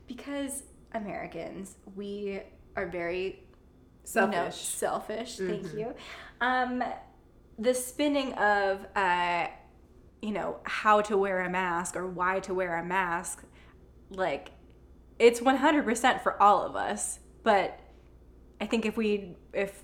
because 0.07 0.63
Americans 0.93 1.75
we 1.95 2.41
are 2.75 2.87
very 2.87 3.43
Selfish. 4.03 4.33
you 4.35 4.41
know, 4.41 4.49
selfish. 4.51 5.37
Thank 5.37 5.67
Mhm. 5.67 5.79
you. 5.79 5.93
Um, 6.39 6.83
the 7.59 7.73
spinning 7.73 8.33
of 8.33 8.85
uh, 8.95 9.47
you 10.21 10.31
know 10.31 10.57
how 10.63 11.01
to 11.01 11.17
wear 11.17 11.41
a 11.41 11.49
mask 11.49 11.95
or 11.95 12.07
why 12.07 12.39
to 12.41 12.53
wear 12.53 12.77
a 12.77 12.83
mask, 12.85 13.43
like 14.09 14.51
it's 15.19 15.41
one 15.41 15.57
hundred 15.57 15.83
percent 15.85 16.21
for 16.21 16.41
all 16.41 16.63
of 16.63 16.75
us. 16.75 17.19
But 17.43 17.79
I 18.61 18.65
think 18.65 18.85
if 18.85 18.95
we 18.97 19.35
if 19.53 19.83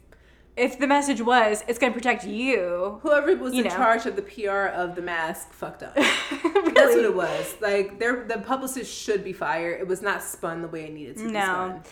if 0.56 0.78
the 0.80 0.88
message 0.88 1.22
was 1.22 1.64
it's 1.68 1.80
going 1.80 1.92
to 1.94 1.98
protect 1.98 2.26
you, 2.26 3.00
Whoever 3.02 3.36
was 3.36 3.54
You 3.54 3.64
in 3.64 3.68
know. 3.70 3.76
charge 3.76 4.06
of 4.06 4.16
the 4.16 4.22
PR 4.22 4.68
of 4.68 4.96
the 4.96 5.02
mask 5.02 5.52
fucked 5.54 5.84
up. 5.84 5.96
That's 5.96 6.96
what 6.96 7.06
it 7.06 7.16
was. 7.16 7.56
Like 7.62 8.00
their 8.00 8.24
the 8.26 8.40
publicist 8.40 8.94
should 8.94 9.24
be 9.24 9.34
fired. 9.34 9.80
It 9.82 9.88
was 9.88 10.02
not 10.02 10.22
spun 10.24 10.62
the 10.62 10.68
way 10.68 10.86
it 10.86 10.94
needed 10.94 11.18
to 11.18 11.26
be 11.26 11.32
No. 11.32 11.40
spun. 11.42 11.84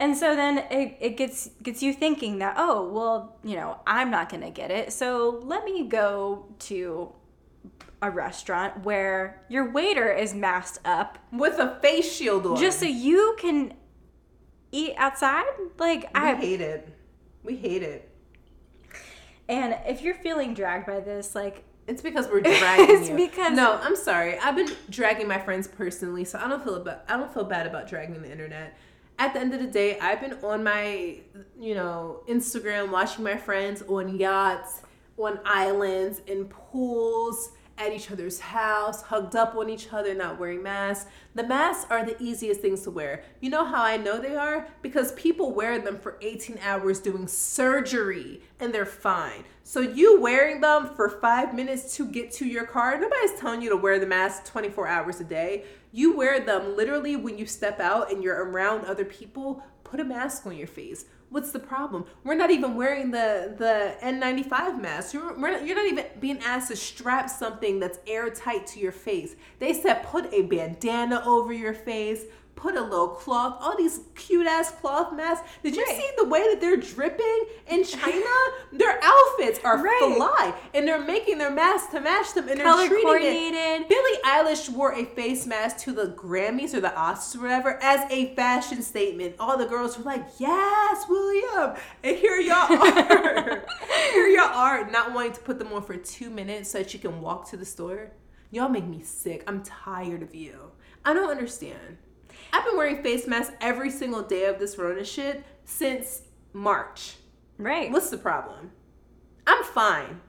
And 0.00 0.16
so 0.16 0.36
then 0.36 0.58
it, 0.70 0.96
it 1.00 1.16
gets 1.16 1.50
gets 1.62 1.82
you 1.82 1.92
thinking 1.92 2.38
that 2.38 2.54
oh 2.56 2.88
well 2.88 3.36
you 3.42 3.56
know 3.56 3.80
I'm 3.86 4.10
not 4.10 4.28
gonna 4.30 4.50
get 4.50 4.70
it 4.70 4.92
so 4.92 5.40
let 5.42 5.64
me 5.64 5.88
go 5.88 6.46
to 6.60 7.12
a 8.00 8.08
restaurant 8.08 8.84
where 8.84 9.42
your 9.48 9.72
waiter 9.72 10.12
is 10.12 10.32
masked 10.34 10.78
up 10.86 11.18
with 11.32 11.58
a 11.58 11.80
face 11.82 12.10
shield 12.14 12.46
on, 12.46 12.56
just 12.56 12.78
so 12.78 12.86
you 12.86 13.34
can 13.40 13.74
eat 14.70 14.94
outside. 14.96 15.46
Like 15.78 16.02
we 16.02 16.08
I 16.20 16.34
hate 16.36 16.60
it. 16.60 16.88
We 17.48 17.56
hate 17.56 17.82
it. 17.82 18.10
and 19.48 19.74
if 19.86 20.02
you're 20.02 20.14
feeling 20.14 20.52
dragged 20.52 20.86
by 20.86 21.00
this, 21.00 21.34
like 21.34 21.64
It's 21.86 22.02
because 22.02 22.28
we're 22.28 22.40
dragging 22.60 22.86
It's 22.90 23.08
you. 23.08 23.16
because- 23.16 23.56
no, 23.56 23.78
I'm 23.82 23.96
sorry. 23.96 24.38
I've 24.38 24.54
been 24.54 24.68
dragging 24.90 25.26
my 25.26 25.38
friends 25.38 25.66
personally, 25.66 26.24
so 26.26 26.38
I 26.38 26.46
don't 26.46 26.62
feel 26.62 26.74
about 26.74 27.04
I 27.08 27.16
don't 27.16 27.32
feel 27.32 27.44
bad 27.44 27.66
about 27.66 27.88
dragging 27.88 28.20
the 28.20 28.30
internet. 28.30 28.76
At 29.18 29.32
the 29.32 29.40
end 29.40 29.54
of 29.54 29.60
the 29.60 29.66
day, 29.66 29.98
I've 29.98 30.20
been 30.20 30.34
on 30.44 30.62
my 30.62 31.20
you 31.58 31.74
know 31.74 32.20
Instagram 32.28 32.90
watching 32.90 33.24
my 33.24 33.38
friends 33.38 33.82
on 33.88 34.18
yachts, 34.18 34.82
on 35.16 35.40
islands, 35.46 36.20
in 36.26 36.44
pools, 36.44 37.52
at 37.78 37.92
each 37.92 38.10
other's 38.10 38.40
house, 38.40 39.02
hugged 39.02 39.36
up 39.36 39.54
on 39.54 39.70
each 39.70 39.92
other, 39.92 40.14
not 40.14 40.38
wearing 40.38 40.62
masks. 40.62 41.08
The 41.34 41.44
masks 41.46 41.86
are 41.90 42.04
the 42.04 42.20
easiest 42.22 42.60
things 42.60 42.82
to 42.82 42.90
wear. 42.90 43.22
You 43.40 43.50
know 43.50 43.64
how 43.64 43.82
I 43.82 43.96
know 43.96 44.18
they 44.18 44.36
are? 44.36 44.66
Because 44.82 45.12
people 45.12 45.54
wear 45.54 45.78
them 45.80 45.98
for 45.98 46.18
18 46.20 46.58
hours 46.62 47.00
doing 47.00 47.28
surgery 47.28 48.42
and 48.60 48.74
they're 48.74 48.84
fine. 48.84 49.44
So 49.62 49.80
you 49.80 50.20
wearing 50.20 50.60
them 50.60 50.94
for 50.94 51.08
five 51.08 51.54
minutes 51.54 51.96
to 51.96 52.06
get 52.06 52.32
to 52.32 52.46
your 52.46 52.66
car, 52.66 52.98
nobody's 52.98 53.38
telling 53.38 53.62
you 53.62 53.70
to 53.70 53.76
wear 53.76 53.98
the 53.98 54.06
mask 54.06 54.44
24 54.46 54.88
hours 54.88 55.20
a 55.20 55.24
day. 55.24 55.64
You 55.92 56.16
wear 56.16 56.40
them 56.40 56.76
literally 56.76 57.16
when 57.16 57.38
you 57.38 57.46
step 57.46 57.80
out 57.80 58.10
and 58.10 58.22
you're 58.22 58.44
around 58.44 58.84
other 58.84 59.04
people, 59.04 59.62
put 59.84 60.00
a 60.00 60.04
mask 60.04 60.46
on 60.46 60.56
your 60.56 60.66
face. 60.66 61.04
What's 61.30 61.50
the 61.50 61.58
problem? 61.58 62.06
We're 62.24 62.34
not 62.34 62.50
even 62.50 62.74
wearing 62.74 63.10
the 63.10 63.54
the 63.58 63.96
N95 64.02 64.80
mask. 64.80 65.12
You're, 65.12 65.36
not, 65.36 65.66
you're 65.66 65.76
not 65.76 65.86
even 65.86 66.06
being 66.20 66.38
asked 66.38 66.68
to 66.68 66.76
strap 66.76 67.28
something 67.28 67.78
that's 67.78 67.98
airtight 68.06 68.66
to 68.68 68.80
your 68.80 68.92
face. 68.92 69.36
They 69.58 69.74
said 69.74 70.04
put 70.04 70.32
a 70.32 70.42
bandana 70.42 71.22
over 71.26 71.52
your 71.52 71.74
face, 71.74 72.24
put 72.58 72.74
a 72.76 72.82
little 72.82 73.08
cloth, 73.08 73.56
all 73.60 73.76
these 73.76 74.00
cute 74.16 74.46
ass 74.46 74.72
cloth 74.72 75.12
masks. 75.14 75.48
Did 75.62 75.76
you 75.76 75.84
Right. 75.86 75.96
see 75.96 76.10
the 76.16 76.24
way 76.24 76.42
that 76.50 76.60
they're 76.60 76.76
dripping 76.76 77.40
in 77.68 77.84
China? 77.94 78.24
their 78.72 78.98
outfits 79.02 79.60
are 79.64 79.78
Right. 79.78 80.14
fly, 80.16 80.54
and 80.74 80.86
they're 80.86 81.00
making 81.00 81.38
their 81.38 81.50
masks 81.52 81.90
to 81.92 82.00
match 82.00 82.34
them, 82.34 82.48
and 82.48 82.60
color 82.60 82.78
they're 82.80 82.88
treating 82.88 83.08
it. 83.08 83.52
coordinated. 83.54 83.88
Billie 83.88 84.18
Eilish 84.24 84.68
wore 84.70 84.92
a 84.92 85.04
face 85.04 85.46
mask 85.46 85.78
to 85.78 85.92
the 85.92 86.08
Grammys 86.08 86.74
or 86.74 86.80
the 86.80 86.88
Oscars 86.88 87.36
or 87.36 87.42
whatever 87.42 87.78
as 87.82 88.00
a 88.10 88.34
fashion 88.34 88.82
statement. 88.82 89.36
All 89.38 89.56
the 89.56 89.66
girls 89.66 89.96
were 89.96 90.04
like, 90.04 90.24
"Yes, 90.38 91.06
William," 91.08 91.74
and 92.02 92.16
here 92.16 92.38
y'all 92.40 92.72
are. 92.82 93.64
here 94.12 94.26
y'all 94.28 94.52
are, 94.54 94.90
not 94.90 95.12
wanting 95.14 95.32
to 95.32 95.40
put 95.40 95.58
them 95.60 95.72
on 95.72 95.82
for 95.82 95.96
two 95.96 96.28
minutes 96.30 96.70
so 96.70 96.78
that 96.78 96.92
you 96.92 96.98
can 97.00 97.20
walk 97.20 97.48
to 97.50 97.56
the 97.56 97.64
store. 97.64 98.10
Y'all 98.50 98.68
make 98.68 98.84
me 98.86 99.02
sick. 99.02 99.44
I'm 99.46 99.62
tired 99.62 100.22
of 100.22 100.34
you. 100.34 100.72
I 101.04 101.12
don't 101.14 101.30
understand. 101.30 101.98
I've 102.52 102.64
been 102.64 102.76
wearing 102.76 103.02
face 103.02 103.26
masks 103.26 103.54
every 103.60 103.90
single 103.90 104.22
day 104.22 104.44
of 104.44 104.58
this 104.58 104.78
Rona 104.78 105.04
shit 105.04 105.44
since 105.64 106.22
March. 106.52 107.16
Right. 107.58 107.90
What's 107.90 108.10
the 108.10 108.18
problem? 108.18 108.70
I'm 109.46 109.64
fine. 109.64 110.20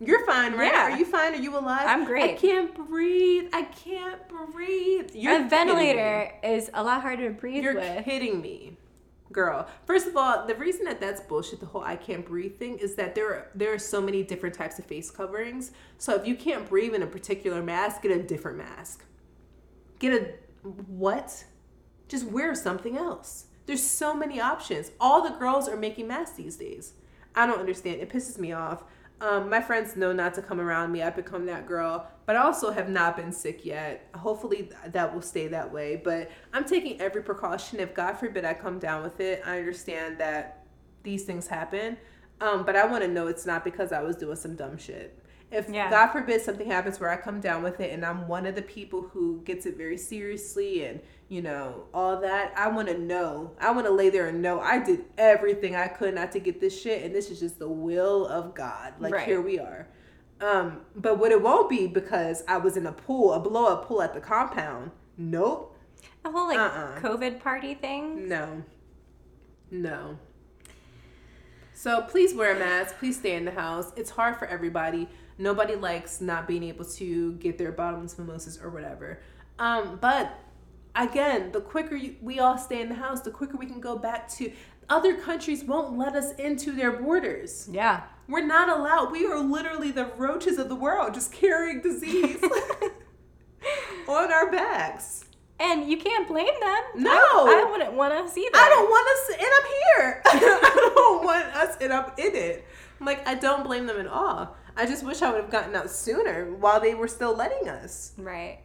You're 0.00 0.26
fine, 0.26 0.52
right? 0.52 0.72
Yeah. 0.72 0.92
Are 0.92 0.98
you 0.98 1.06
fine? 1.06 1.34
Are 1.34 1.38
you 1.38 1.56
alive? 1.56 1.86
I'm 1.86 2.04
great. 2.04 2.34
I 2.34 2.34
can't 2.34 2.74
breathe. 2.88 3.48
I 3.52 3.62
can't 3.62 4.20
breathe. 4.28 5.10
You're 5.14 5.46
a 5.46 5.48
ventilator 5.48 6.32
is 6.42 6.70
a 6.74 6.82
lot 6.82 7.00
harder 7.00 7.28
to 7.28 7.34
breathe. 7.34 7.64
You're 7.64 7.74
with. 7.74 8.04
kidding 8.04 8.42
me. 8.42 8.76
Girl, 9.32 9.66
first 9.86 10.06
of 10.06 10.16
all, 10.16 10.46
the 10.46 10.54
reason 10.54 10.84
that 10.84 11.00
that's 11.00 11.20
bullshit, 11.20 11.60
the 11.60 11.66
whole 11.66 11.82
I 11.82 11.96
can't 11.96 12.24
breathe 12.24 12.58
thing, 12.58 12.78
is 12.78 12.94
that 12.94 13.14
there 13.14 13.28
are, 13.28 13.50
there 13.54 13.72
are 13.72 13.78
so 13.78 14.00
many 14.00 14.22
different 14.22 14.54
types 14.54 14.78
of 14.78 14.84
face 14.84 15.10
coverings. 15.10 15.72
So 15.98 16.14
if 16.14 16.26
you 16.26 16.36
can't 16.36 16.68
breathe 16.68 16.94
in 16.94 17.02
a 17.02 17.06
particular 17.06 17.62
mask, 17.62 18.02
get 18.02 18.12
a 18.12 18.22
different 18.22 18.58
mask. 18.58 19.04
Get 19.98 20.12
a 20.12 20.34
what? 20.86 21.44
Just 22.08 22.26
wear 22.26 22.54
something 22.54 22.96
else. 22.96 23.46
There's 23.66 23.82
so 23.82 24.14
many 24.14 24.40
options. 24.40 24.92
All 25.00 25.22
the 25.22 25.36
girls 25.36 25.68
are 25.68 25.76
making 25.76 26.08
masks 26.08 26.36
these 26.36 26.56
days. 26.56 26.94
I 27.34 27.46
don't 27.46 27.58
understand. 27.58 28.00
It 28.00 28.08
pisses 28.08 28.38
me 28.38 28.52
off. 28.52 28.84
Um, 29.20 29.48
my 29.48 29.62
friends 29.62 29.96
know 29.96 30.12
not 30.12 30.34
to 30.34 30.42
come 30.42 30.60
around 30.60 30.92
me. 30.92 31.02
I've 31.02 31.16
become 31.16 31.46
that 31.46 31.66
girl, 31.66 32.06
but 32.26 32.36
I 32.36 32.40
also 32.40 32.70
have 32.70 32.88
not 32.88 33.16
been 33.16 33.32
sick 33.32 33.64
yet. 33.64 34.08
Hopefully 34.14 34.70
that 34.86 35.14
will 35.14 35.22
stay 35.22 35.48
that 35.48 35.72
way. 35.72 36.00
But 36.02 36.30
I'm 36.52 36.64
taking 36.64 37.00
every 37.00 37.22
precaution. 37.22 37.80
If 37.80 37.94
God 37.94 38.14
forbid 38.14 38.44
I 38.44 38.54
come 38.54 38.78
down 38.78 39.02
with 39.02 39.20
it, 39.20 39.42
I 39.46 39.58
understand 39.58 40.18
that 40.18 40.66
these 41.02 41.24
things 41.24 41.46
happen. 41.46 41.96
Um, 42.40 42.64
but 42.64 42.76
I 42.76 42.86
want 42.86 43.02
to 43.04 43.08
know 43.08 43.26
it's 43.26 43.46
not 43.46 43.64
because 43.64 43.90
I 43.90 44.02
was 44.02 44.16
doing 44.16 44.36
some 44.36 44.54
dumb 44.54 44.76
shit. 44.76 45.18
If 45.50 45.68
Yeah. 45.68 45.88
God 45.90 46.08
forbid 46.08 46.40
something 46.42 46.66
happens 46.68 46.98
where 46.98 47.10
I 47.10 47.16
come 47.16 47.40
down 47.40 47.62
with 47.62 47.78
it 47.80 47.92
and 47.92 48.04
I'm 48.04 48.26
one 48.26 48.46
of 48.46 48.54
the 48.56 48.62
people 48.62 49.02
who 49.02 49.40
gets 49.44 49.64
it 49.64 49.76
very 49.76 49.96
seriously 49.96 50.84
and 50.84 51.00
you 51.28 51.40
know 51.40 51.84
all 51.94 52.20
that, 52.20 52.52
I 52.56 52.68
want 52.68 52.88
to 52.88 52.98
know. 52.98 53.52
I 53.60 53.70
want 53.70 53.86
to 53.86 53.92
lay 53.92 54.10
there 54.10 54.26
and 54.28 54.42
know 54.42 54.60
I 54.60 54.78
did 54.82 55.04
everything 55.16 55.76
I 55.76 55.86
could 55.88 56.14
not 56.14 56.32
to 56.32 56.40
get 56.40 56.60
this 56.60 56.80
shit, 56.80 57.04
and 57.04 57.14
this 57.14 57.30
is 57.30 57.38
just 57.40 57.58
the 57.58 57.68
will 57.68 58.26
of 58.26 58.54
God. 58.54 58.94
Like 58.98 59.12
Right. 59.14 59.26
here 59.26 59.40
we 59.40 59.58
are. 59.60 59.86
Um, 60.40 60.80
but 60.94 61.18
what 61.18 61.30
it 61.32 61.40
won't 61.40 61.70
be 61.70 61.86
because 61.86 62.42
I 62.48 62.58
was 62.58 62.76
in 62.76 62.86
a 62.86 62.92
pool, 62.92 63.32
a 63.32 63.40
blow 63.40 63.66
up 63.72 63.86
pool 63.86 64.02
at 64.02 64.14
the 64.14 64.20
compound. 64.20 64.90
Nope. 65.16 65.76
A 66.24 66.30
whole 66.30 66.48
like 66.48 66.58
Uh-uh. 66.58 66.98
COVID 67.00 67.40
party 67.40 67.74
thing. 67.74 68.28
No. 68.28 68.62
No. 69.70 70.18
So 71.72 72.02
please 72.02 72.34
wear 72.34 72.54
a 72.54 72.58
mask. 72.58 72.96
Please 72.98 73.16
stay 73.18 73.34
in 73.36 73.44
the 73.44 73.50
house. 73.52 73.92
It's 73.96 74.10
hard 74.10 74.36
for 74.36 74.46
everybody. 74.46 75.08
Nobody 75.38 75.74
likes 75.74 76.20
not 76.20 76.46
being 76.46 76.62
able 76.64 76.84
to 76.84 77.32
get 77.34 77.58
their 77.58 77.72
bottomless 77.72 78.18
mimosas 78.18 78.58
or 78.62 78.70
whatever. 78.70 79.20
Um, 79.58 79.98
but 80.00 80.38
again, 80.94 81.52
the 81.52 81.60
quicker 81.60 81.94
you, 81.94 82.16
we 82.20 82.40
all 82.40 82.58
stay 82.58 82.80
in 82.80 82.88
the 82.88 82.94
house, 82.94 83.20
the 83.20 83.30
quicker 83.30 83.56
we 83.56 83.66
can 83.66 83.80
go 83.80 83.96
back 83.98 84.28
to. 84.32 84.52
Other 84.88 85.16
countries 85.16 85.64
won't 85.64 85.98
let 85.98 86.14
us 86.14 86.32
into 86.36 86.72
their 86.72 86.92
borders. 86.92 87.68
Yeah. 87.70 88.04
We're 88.28 88.46
not 88.46 88.68
allowed. 88.68 89.12
We 89.12 89.26
are 89.26 89.38
literally 89.38 89.90
the 89.90 90.06
roaches 90.16 90.58
of 90.58 90.68
the 90.68 90.74
world, 90.74 91.14
just 91.14 91.32
carrying 91.32 91.80
disease 91.80 92.42
on 94.08 94.32
our 94.32 94.50
backs. 94.50 95.24
And 95.58 95.88
you 95.90 95.96
can't 95.96 96.28
blame 96.28 96.46
them. 96.60 97.02
No. 97.02 97.10
I, 97.10 97.64
I 97.66 97.70
wouldn't 97.70 97.94
want 97.94 98.12
us 98.12 98.36
either. 98.36 98.50
I 98.54 98.68
don't 98.68 98.88
want 98.88 99.08
us, 99.08 99.36
and 99.38 99.48
I'm 99.56 99.72
here. 99.72 100.22
I 100.26 100.92
don't 100.94 101.24
want 101.24 101.46
us, 101.56 101.76
and 101.80 101.92
I'm 101.92 102.10
in 102.18 102.34
it. 102.34 102.64
I'm 103.00 103.06
like, 103.06 103.26
I 103.26 103.34
don't 103.34 103.64
blame 103.64 103.86
them 103.86 103.98
at 103.98 104.06
all. 104.06 104.56
I 104.76 104.84
just 104.84 105.04
wish 105.04 105.22
I 105.22 105.32
would 105.32 105.40
have 105.40 105.50
gotten 105.50 105.74
out 105.74 105.90
sooner 105.90 106.54
while 106.54 106.80
they 106.80 106.94
were 106.94 107.08
still 107.08 107.34
letting 107.34 107.68
us. 107.68 108.12
Right. 108.18 108.58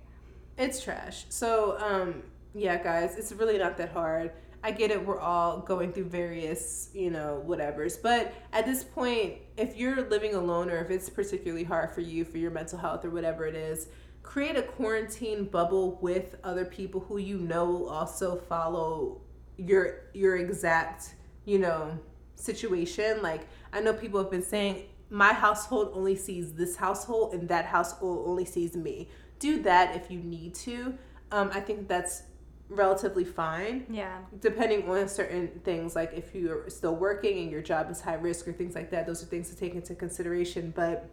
It's 0.58 0.84
trash. 0.84 1.26
So, 1.30 1.78
um, 1.80 2.24
yeah, 2.54 2.82
guys, 2.84 3.16
it's 3.18 3.32
really 3.32 3.58
not 3.58 3.78
that 3.78 3.92
hard. 3.92 4.32
I 4.64 4.72
get 4.72 4.92
it. 4.92 5.04
We're 5.04 5.20
all 5.20 5.60
going 5.60 5.92
through 5.92 6.10
various, 6.10 6.90
you 6.94 7.10
know, 7.10 7.44
whatevers. 7.48 8.00
But 8.02 8.34
at 8.54 8.66
this 8.66 8.84
point, 8.84 9.36
if 9.58 9.76
you're 9.76 10.08
living 10.10 10.36
alone 10.36 10.70
or 10.70 10.78
if 10.84 10.92
it's 10.92 11.10
particularly 11.10 11.64
hard 11.64 11.92
for 11.92 12.02
you 12.02 12.26
for 12.26 12.38
your 12.38 12.52
mental 12.52 12.78
health 12.78 13.04
or 13.04 13.10
whatever 13.10 13.48
it 13.48 13.56
is, 13.56 13.88
create 14.22 14.56
a 14.56 14.62
quarantine 14.62 15.46
bubble 15.46 15.98
with 16.02 16.36
other 16.44 16.66
people 16.66 17.00
who 17.02 17.18
you 17.18 17.40
know 17.40 17.66
will 17.66 17.90
also 17.90 18.36
follow 18.36 19.22
your 19.58 20.10
your 20.14 20.38
exact, 20.38 21.16
you 21.46 21.58
know, 21.58 21.98
situation. 22.36 23.22
Like 23.24 23.48
I 23.74 23.80
know 23.80 23.94
people 23.94 24.22
have 24.22 24.30
been 24.30 24.44
saying 24.44 24.84
my 25.12 25.34
household 25.34 25.92
only 25.94 26.16
sees 26.16 26.54
this 26.54 26.78
household 26.78 27.34
and 27.34 27.48
that 27.50 27.66
household 27.66 28.28
only 28.28 28.46
sees 28.46 28.76
me. 28.76 29.10
Do 29.40 29.62
that 29.64 29.96
if 29.96 30.10
you 30.10 30.20
need 30.20 30.56
to. 30.56 30.96
Um, 31.32 31.52
I 31.54 31.60
think 31.60 31.88
that's 31.88 32.24
relatively 32.70 33.26
fine 33.26 33.86
Yeah. 33.90 34.20
depending 34.40 34.90
on 34.90 35.10
certain 35.10 35.50
things 35.66 35.94
like 35.94 36.14
if 36.14 36.34
you're 36.34 36.70
still 36.70 36.96
working 36.96 37.40
and 37.40 37.52
your 37.52 37.62
job 37.62 37.92
is 37.92 38.00
high 38.00 38.14
risk 38.16 38.48
or 38.48 38.54
things 38.54 38.76
like 38.76 38.90
that 38.92 39.06
those 39.06 39.22
are 39.22 39.26
things 39.26 39.50
to 39.50 39.58
take 39.58 39.76
into 39.76 39.94
consideration 39.94 40.72
but 40.74 41.10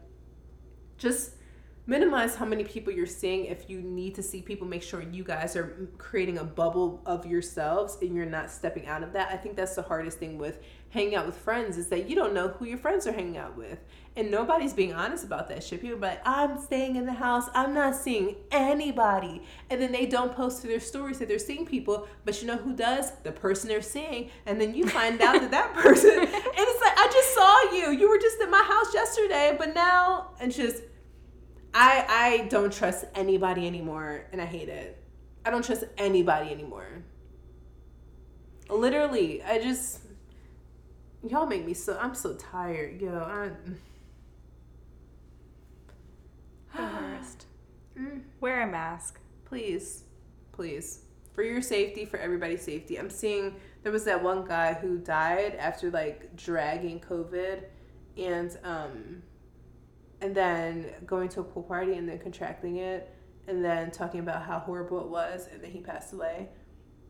just 0.99 1.33
minimize 1.89 2.36
how 2.36 2.45
many 2.45 2.62
people 2.64 2.93
you're 2.93 3.07
seeing. 3.07 3.47
If 3.47 3.70
you 3.70 3.80
need 3.80 4.14
to 4.16 4.22
see 4.22 4.43
people 4.43 4.68
make 4.68 4.82
sure 4.82 5.01
you 5.03 5.24
guys 5.24 5.57
are 5.57 5.89
creating 5.97 6.36
a 6.36 6.45
bubble 6.45 7.01
of 7.07 7.24
yourselves 7.24 7.97
and 8.03 8.14
you're 8.14 8.26
not 8.26 8.51
stepping 8.51 8.86
out 8.86 9.03
of 9.03 9.14
that. 9.14 9.32
I 9.32 9.39
think 9.39 9.57
that's 9.57 9.74
the 9.74 9.82
hardest 9.82 10.18
thing 10.18 10.36
with 10.36 10.62
hanging 10.91 11.14
out 11.14 11.24
with 11.24 11.36
friends 11.36 11.78
is 11.78 11.89
that 11.89 12.09
you 12.09 12.14
don't 12.14 12.34
know 12.34 12.49
who 12.49 12.66
your 12.66 12.76
friends 12.76 13.07
are 13.07 13.12
hanging 13.12 13.39
out 13.39 13.57
with. 13.57 13.78
And 14.16 14.30
nobody's 14.30 14.74
being 14.74 14.93
honest 14.93 15.24
about 15.24 15.49
that 15.49 15.64
shit. 15.64 15.80
People 15.80 15.97
are 15.97 16.01
like 16.01 16.20
i'm 16.26 16.61
staying 16.61 16.97
in 16.97 17.07
the 17.07 17.12
house. 17.12 17.49
I'm 17.55 17.72
not 17.72 17.97
seeing 17.97 18.36
anybody. 18.51 19.43
And 19.70 19.80
then 19.80 19.91
they 19.91 20.05
don't 20.05 20.34
post 20.34 20.61
to 20.62 20.68
their 20.68 20.80
stories 20.80 21.18
that 21.20 21.28
they're 21.28 21.39
seeing 21.39 21.64
people 21.64 22.07
but 22.26 22.43
you 22.43 22.49
know 22.49 22.57
who 22.57 22.76
does? 22.76 23.12
The 23.22 23.32
person 23.32 23.68
they're 23.68 23.80
seeing. 23.80 24.28
And 24.45 24.61
then 24.61 24.74
you 24.74 24.86
find 24.86 25.22
out 25.22 25.41
that 25.41 25.51
that 25.53 25.72
person 25.72 26.11
and 26.18 26.28
it's 26.28 26.82
like 26.82 26.99
i 26.99 27.09
just 27.11 27.34
saw 27.34 27.72
you. 27.74 27.99
You 27.99 28.11
were 28.11 28.18
just 28.18 28.39
at 28.43 28.51
my 28.51 28.62
house 28.62 28.93
yesterday 28.93 29.57
but 29.59 29.74
now 29.74 30.32
and 30.39 30.53
just 30.53 30.82
I 31.75 32.05
I 32.09 32.47
don't 32.49 32.73
trust 32.73 33.05
anybody 33.14 33.66
anymore 33.66 34.27
and 34.33 34.41
I 34.41 34.47
hate 34.47 34.69
it. 34.69 35.03
I 35.45 35.51
don't 35.51 35.64
trust 35.64 35.85
anybody 35.97 36.51
anymore. 36.51 37.05
Literally, 38.69 39.43
I 39.43 39.59
just 39.59 40.01
y'all 41.27 41.47
make 41.47 41.64
me 41.64 41.75
so 41.75 41.99
I'm 42.01 42.14
so 42.14 42.35
tired, 42.35 43.01
yo. 43.01 43.19
I, 43.19 43.51
The 46.77 46.83
worst. 46.83 47.47
Mm. 47.99 48.23
Wear 48.41 48.62
a 48.62 48.66
mask. 48.71 49.19
please, 49.45 50.05
please, 50.53 51.01
for 51.33 51.43
your 51.43 51.61
safety, 51.61 52.05
for 52.05 52.16
everybody's 52.19 52.62
safety. 52.62 52.97
I'm 52.97 53.11
seeing 53.11 53.57
there 53.83 53.91
was 53.91 54.05
that 54.05 54.23
one 54.23 54.47
guy 54.47 54.75
who 54.75 54.99
died 54.99 55.57
after 55.57 55.91
like 55.91 56.37
dragging 56.37 57.01
COVID, 57.01 57.64
and 58.16 58.57
um, 58.62 59.23
and 60.21 60.35
then 60.35 60.87
going 61.07 61.29
to 61.31 61.41
a 61.41 61.45
pool 61.45 61.62
party 61.62 61.95
and 61.95 62.09
then 62.09 62.19
contracting 62.19 62.77
it, 62.77 63.14
and 63.47 63.64
then 63.64 63.91
talking 63.91 64.21
about 64.21 64.43
how 64.43 64.59
horrible 64.59 65.01
it 65.01 65.09
was, 65.09 65.49
and 65.53 65.62
then 65.62 65.71
he 65.71 65.81
passed 65.81 66.12
away. 66.12 66.49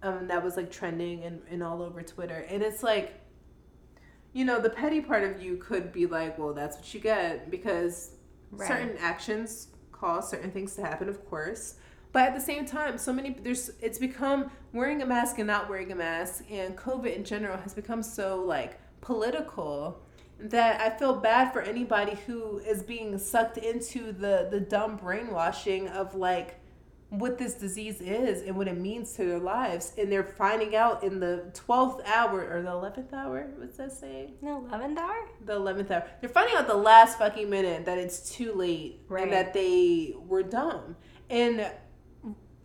Um, 0.03 0.29
that 0.29 0.45
was 0.45 0.57
like 0.57 0.71
trending 0.71 1.25
and, 1.25 1.41
and 1.51 1.63
all 1.63 1.83
over 1.83 2.03
Twitter, 2.03 2.47
and 2.49 2.63
it's 2.63 2.83
like. 2.83 3.15
You 4.35 4.45
know, 4.45 4.61
the 4.61 4.71
petty 4.71 5.01
part 5.01 5.25
of 5.25 5.43
you 5.43 5.57
could 5.57 5.91
be 5.91 6.05
like, 6.07 6.39
well, 6.39 6.53
that's 6.53 6.77
what 6.77 6.93
you 6.93 7.01
get 7.01 7.51
because 7.51 8.13
Right. 8.51 8.67
certain 8.69 8.97
actions 8.99 9.69
cause 9.93 10.31
certain 10.31 10.51
things 10.51 10.75
to 10.77 10.81
happen 10.81 11.09
of 11.09 11.23
course 11.29 11.75
but 12.13 12.23
at 12.23 12.35
the 12.35 12.41
same 12.41 12.65
time 12.65 12.97
so 12.97 13.13
many 13.13 13.37
there's 13.43 13.71
it's 13.83 13.99
become 13.99 14.51
wearing 14.73 15.03
a 15.03 15.07
mask 15.07 15.39
and 15.39 15.47
not 15.47 15.69
wearing 15.69 15.93
a 15.93 15.95
mask 15.95 16.45
and 16.51 16.77
covid 16.77 17.15
in 17.15 17.25
general 17.25 17.59
has 17.59 17.75
become 17.75 18.03
so 18.03 18.43
like 18.43 18.81
political 19.03 20.01
that 20.41 20.81
i 20.81 20.89
feel 20.91 21.15
bad 21.17 21.53
for 21.53 21.61
anybody 21.63 22.17
who 22.27 22.59
is 22.59 22.83
being 22.83 23.19
sucked 23.19 23.59
into 23.59 24.13
the 24.13 24.49
the 24.51 24.61
dumb 24.61 24.97
brainwashing 24.97 25.89
of 25.89 26.15
like 26.15 26.55
what 27.11 27.39
this 27.39 27.55
disease 27.55 28.03
is 28.03 28.43
and 28.43 28.55
what 28.55 28.69
it 28.69 28.77
means 28.77 29.15
to 29.15 29.25
their 29.25 29.39
lives 29.39 29.95
and 29.97 30.13
they're 30.13 30.23
finding 30.23 30.77
out 30.77 31.03
in 31.03 31.19
the 31.21 31.51
12th 31.67 32.05
hour 32.07 32.41
or 32.55 32.61
the 32.61 32.69
11th 32.69 33.13
hour 33.15 33.49
what's 33.57 33.79
that 33.79 33.91
saying 33.91 34.35
The 34.43 34.49
eleventh 34.49 34.99
hour. 34.99 35.17
the 35.45 35.59
11th 35.59 35.91
hour. 35.91 36.07
They're 36.21 36.29
finding 36.29 36.55
out 36.57 36.67
the 36.67 36.75
last 36.77 37.17
fucking 37.19 37.49
minute 37.49 37.87
that 37.87 37.97
it's 37.97 38.31
too 38.31 38.53
late 38.53 39.01
Right. 39.09 39.23
and 39.25 39.33
that 39.33 39.55
they 39.55 40.15
were 40.19 40.43
dumb. 40.43 40.97
And 41.31 41.71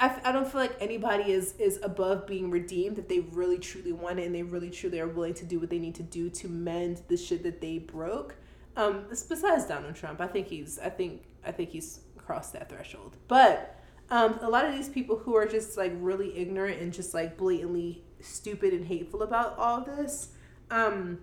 I, 0.03 0.07
f- 0.07 0.21
I 0.25 0.33
don't 0.33 0.45
feel 0.45 0.59
like 0.59 0.75
anybody 0.81 1.31
is 1.31 1.53
is 1.59 1.79
above 1.81 2.27
being 2.27 2.51
redeemed 2.51 2.99
if 2.99 3.07
they 3.07 3.19
really 3.19 3.57
truly 3.57 3.93
want 3.93 4.19
it 4.19 4.25
and 4.25 4.35
they 4.35 4.43
really 4.43 4.69
truly 4.69 4.99
are 4.99 5.07
willing 5.07 5.33
to 5.35 5.45
do 5.45 5.61
what 5.61 5.69
they 5.69 5.79
need 5.79 5.95
to 5.95 6.03
do 6.03 6.29
to 6.29 6.49
mend 6.49 7.03
the 7.07 7.15
shit 7.15 7.41
that 7.43 7.61
they 7.61 7.77
broke. 7.77 8.35
Um, 8.75 9.05
besides 9.07 9.65
Donald 9.65 9.95
Trump, 9.95 10.19
I 10.19 10.27
think 10.27 10.47
he's 10.47 10.77
I 10.77 10.89
think 10.89 11.23
I 11.45 11.53
think 11.53 11.69
he's 11.69 12.01
crossed 12.17 12.51
that 12.51 12.67
threshold. 12.67 13.15
But 13.29 13.79
um, 14.09 14.39
a 14.41 14.49
lot 14.49 14.65
of 14.65 14.75
these 14.75 14.89
people 14.89 15.15
who 15.19 15.37
are 15.37 15.45
just 15.45 15.77
like 15.77 15.93
really 15.95 16.37
ignorant 16.37 16.81
and 16.81 16.91
just 16.91 17.13
like 17.13 17.37
blatantly 17.37 18.03
stupid 18.19 18.73
and 18.73 18.85
hateful 18.85 19.23
about 19.23 19.57
all 19.57 19.79
this. 19.79 20.33
Um, 20.69 21.19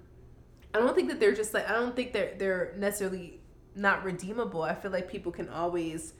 I 0.72 0.78
don't 0.78 0.94
think 0.94 1.10
that 1.10 1.20
they're 1.20 1.34
just 1.34 1.52
like 1.52 1.68
I 1.68 1.74
don't 1.74 1.94
think 1.94 2.14
they're 2.14 2.32
they're 2.38 2.72
necessarily 2.78 3.40
not 3.74 4.04
redeemable. 4.04 4.62
I 4.62 4.74
feel 4.74 4.90
like 4.90 5.10
people 5.10 5.32
can 5.32 5.50
always 5.50 6.14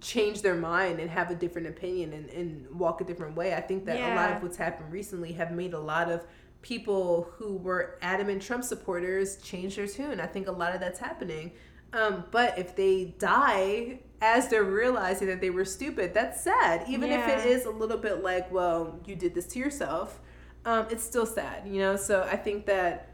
change 0.00 0.42
their 0.42 0.54
mind 0.54 1.00
and 1.00 1.10
have 1.10 1.30
a 1.30 1.34
different 1.34 1.68
opinion 1.68 2.12
and, 2.12 2.30
and 2.30 2.70
walk 2.78 3.00
a 3.00 3.04
different 3.04 3.36
way. 3.36 3.54
I 3.54 3.60
think 3.60 3.84
that 3.86 3.96
a 3.96 4.14
lot 4.14 4.32
of 4.32 4.42
what's 4.42 4.56
happened 4.56 4.92
recently 4.92 5.32
have 5.32 5.52
made 5.52 5.74
a 5.74 5.80
lot 5.80 6.10
of 6.10 6.24
people 6.62 7.28
who 7.36 7.56
were 7.56 7.98
adamant 8.02 8.40
Trump 8.40 8.64
supporters 8.64 9.36
change 9.38 9.76
their 9.76 9.86
tune. 9.86 10.20
I 10.20 10.26
think 10.26 10.46
a 10.46 10.52
lot 10.52 10.74
of 10.74 10.80
that's 10.80 10.98
happening. 10.98 11.52
Um, 11.92 12.24
but 12.30 12.58
if 12.58 12.74
they 12.74 13.14
die 13.18 13.98
as 14.22 14.48
they're 14.48 14.64
realizing 14.64 15.28
that 15.28 15.40
they 15.40 15.50
were 15.50 15.64
stupid, 15.64 16.14
that's 16.14 16.42
sad. 16.42 16.88
Even 16.88 17.10
if 17.10 17.28
it 17.28 17.46
is 17.46 17.66
a 17.66 17.70
little 17.70 17.98
bit 17.98 18.22
like, 18.22 18.50
well, 18.50 18.98
you 19.04 19.14
did 19.14 19.34
this 19.34 19.46
to 19.48 19.58
yourself, 19.58 20.20
um, 20.64 20.86
it's 20.90 21.04
still 21.04 21.26
sad, 21.26 21.66
you 21.66 21.80
know? 21.80 21.96
So 21.96 22.22
I 22.22 22.36
think 22.36 22.64
that 22.66 23.08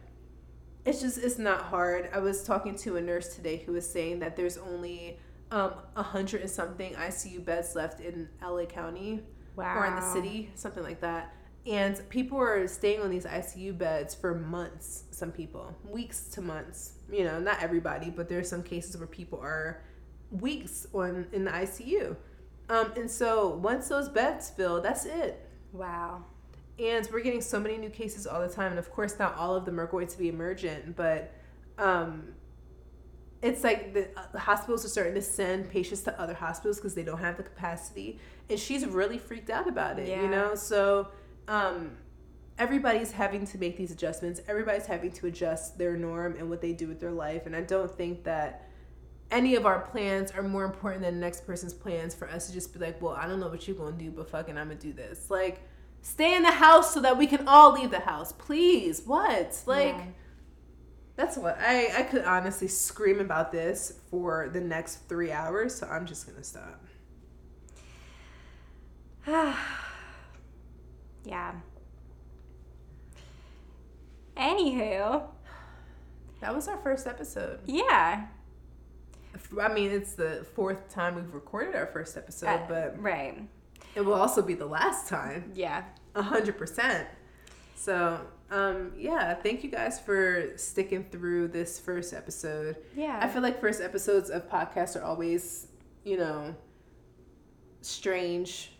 it's 0.85 1.01
just 1.01 1.18
it's 1.18 1.39
not 1.39 1.62
hard. 1.62 2.09
I 2.14 2.18
was 2.18 2.45
talking 2.45 2.74
to 2.76 2.97
a 2.97 3.01
nurse 3.01 3.35
today 3.35 3.59
who 3.59 3.72
was 3.72 3.89
saying 3.89 4.20
that 4.20 4.37
there's 4.37 4.57
only 4.57 5.18
um 5.51 5.72
a 5.96 6.03
hundred 6.03 6.42
and 6.42 6.51
something 6.51 6.94
ICU 6.94 7.44
beds 7.44 7.74
left 7.74 8.01
in 8.01 8.28
LA 8.42 8.64
County 8.64 9.22
Wow. 9.57 9.78
or 9.80 9.86
in 9.86 9.96
the 9.96 10.12
city, 10.12 10.51
something 10.55 10.84
like 10.84 11.01
that. 11.01 11.34
And 11.66 12.01
people 12.09 12.38
are 12.38 12.66
staying 12.68 13.01
on 13.01 13.11
these 13.11 13.24
ICU 13.26 13.76
beds 13.76 14.14
for 14.14 14.34
months, 14.34 15.05
some 15.11 15.32
people, 15.32 15.74
weeks 15.84 16.28
to 16.28 16.40
months. 16.40 16.92
You 17.11 17.24
know, 17.24 17.40
not 17.40 17.61
everybody, 17.62 18.09
but 18.09 18.28
there's 18.28 18.49
some 18.49 18.62
cases 18.62 18.96
where 18.96 19.07
people 19.09 19.40
are 19.40 19.82
weeks 20.30 20.86
on 20.94 21.26
in 21.32 21.44
the 21.44 21.51
ICU. 21.51 22.16
Um, 22.70 22.92
and 22.96 23.11
so 23.11 23.49
once 23.57 23.88
those 23.88 24.09
beds 24.09 24.49
fill, 24.51 24.80
that's 24.80 25.05
it. 25.07 25.46
Wow. 25.72 26.24
And 26.78 27.09
we're 27.12 27.20
getting 27.20 27.40
so 27.40 27.59
many 27.59 27.76
new 27.76 27.90
cases 27.90 28.26
all 28.26 28.40
the 28.40 28.53
time. 28.53 28.70
And 28.70 28.78
of 28.78 28.90
course, 28.92 29.18
not 29.18 29.36
all 29.36 29.57
of 29.57 29.64
them 29.64 29.80
are 29.80 29.86
going 29.86 30.07
to 30.07 30.18
be 30.18 30.28
emergent, 30.28 30.94
but 30.94 31.32
um, 31.78 32.28
it's 33.43 33.62
like 33.62 33.95
the, 33.95 34.09
uh, 34.18 34.24
the 34.32 34.39
hospitals 34.39 34.84
are 34.84 34.89
starting 34.89 35.14
to 35.14 35.22
send 35.22 35.70
patients 35.70 36.03
to 36.03 36.20
other 36.20 36.34
hospitals 36.34 36.78
because 36.78 36.95
they 36.95 37.05
don't 37.05 37.18
have 37.20 37.36
the 37.36 37.43
capacity. 37.45 38.18
And 38.51 38.59
she's 38.59 38.84
really 38.86 39.18
freaked 39.18 39.51
out 39.51 39.68
about 39.68 39.99
it, 39.99 40.09
Yeah. 40.09 40.22
you 40.22 40.28
know? 40.28 40.55
So 40.55 41.09
um, 41.47 41.93
everybody's 42.59 43.12
having 43.12 43.47
to 43.47 43.59
make 43.59 43.76
these 43.76 43.93
adjustments. 43.93 44.41
Everybody's 44.49 44.86
having 44.86 45.12
to 45.12 45.26
adjust 45.26 45.78
their 45.78 45.97
norm 45.97 46.34
and 46.39 46.51
what 46.51 46.61
they 46.61 46.72
do 46.72 46.89
with 46.89 46.99
their 47.01 47.12
life. 47.12 47.47
And 47.47 47.55
I 47.55 47.61
don't 47.61 47.91
think 47.91 48.24
that 48.24 48.68
any 49.30 49.55
of 49.55 49.66
our 49.66 49.80
plans 49.80 50.30
are 50.32 50.43
more 50.43 50.64
important 50.64 51.03
than 51.05 51.14
the 51.14 51.20
next 51.20 51.47
person's 51.47 51.74
plans 51.74 52.14
for 52.14 52.28
us 52.30 52.47
to 52.49 52.53
just 52.53 52.72
be 52.72 52.80
like, 52.80 53.01
well, 53.01 53.12
I 53.12 53.28
don't 53.28 53.39
know 53.41 53.49
what 53.49 53.68
you're 53.68 53.76
going 53.76 53.97
to 53.99 54.05
do, 54.05 54.11
but 54.11 54.28
fucking 54.30 54.57
I'm 54.59 54.66
going 54.68 54.78
to 54.78 54.86
do 54.86 54.93
this. 54.93 55.30
Like, 55.30 55.61
stay 56.03 56.34
in 56.34 56.43
the 56.43 56.51
house 56.51 56.93
so 56.95 57.01
that 57.03 57.16
we 57.18 57.26
can 57.26 57.47
all 57.47 57.72
leave 57.72 57.91
the 57.91 58.01
house. 58.01 58.32
Please. 58.32 59.03
What? 59.05 59.62
Like, 59.66 59.95
Yeah. 59.97 60.05
That's 61.19 61.37
what 61.37 61.59
I, 61.61 61.99
I 61.99 62.03
could 62.05 62.23
honestly 62.25 62.69
scream 62.69 63.19
about 63.19 63.51
this 63.51 63.95
for 64.09 64.49
the 64.53 64.61
next 64.61 65.09
three 65.09 65.33
hours, 65.33 65.75
so 65.75 65.89
I'm 65.89 66.07
just 66.07 66.27
to 66.39 66.45
stop. 66.45 66.81
yeah. 71.25 71.53
Anywho, 74.37 75.25
That 76.41 76.55
was 76.55 76.69
our 76.69 76.79
first 76.79 77.09
episode. 77.09 77.59
yeah. 77.66 78.27
I 79.61 79.69
mean, 79.73 79.91
it's 79.91 80.12
the 80.14 80.47
fourth 80.55 80.89
time 80.89 81.16
we've 81.16 81.35
recorded 81.35 81.75
our 81.75 81.87
first 81.87 82.16
episode, 82.16 82.47
Uh, 82.47 82.61
but 82.69 83.03
right. 83.03 83.43
it 83.97 84.01
will 84.03 84.14
also 84.14 84.41
be 84.41 84.55
the 84.55 84.66
last 84.66 85.09
time. 85.09 85.51
Yeah. 85.55 85.83
A 86.14 86.23
hundred 86.23 86.57
percent. 86.57 87.09
So, 87.75 88.21
um, 88.51 88.92
yeah, 88.96 89.34
thank 89.34 89.62
you 89.64 89.70
guys 89.70 90.01
for 90.01 90.53
sticking 90.57 91.05
through 91.11 91.49
this 91.49 91.78
first 91.78 92.14
episode. 92.14 92.76
Yeah. 92.96 93.18
I 93.22 93.28
feel 93.28 93.42
like 93.42 93.61
first 93.61 93.80
episodes 93.80 94.30
of 94.30 94.49
podcasts 94.51 94.99
are 95.01 95.05
always, 95.05 95.68
you 96.05 96.16
know, 96.16 96.55
strange. 97.80 98.72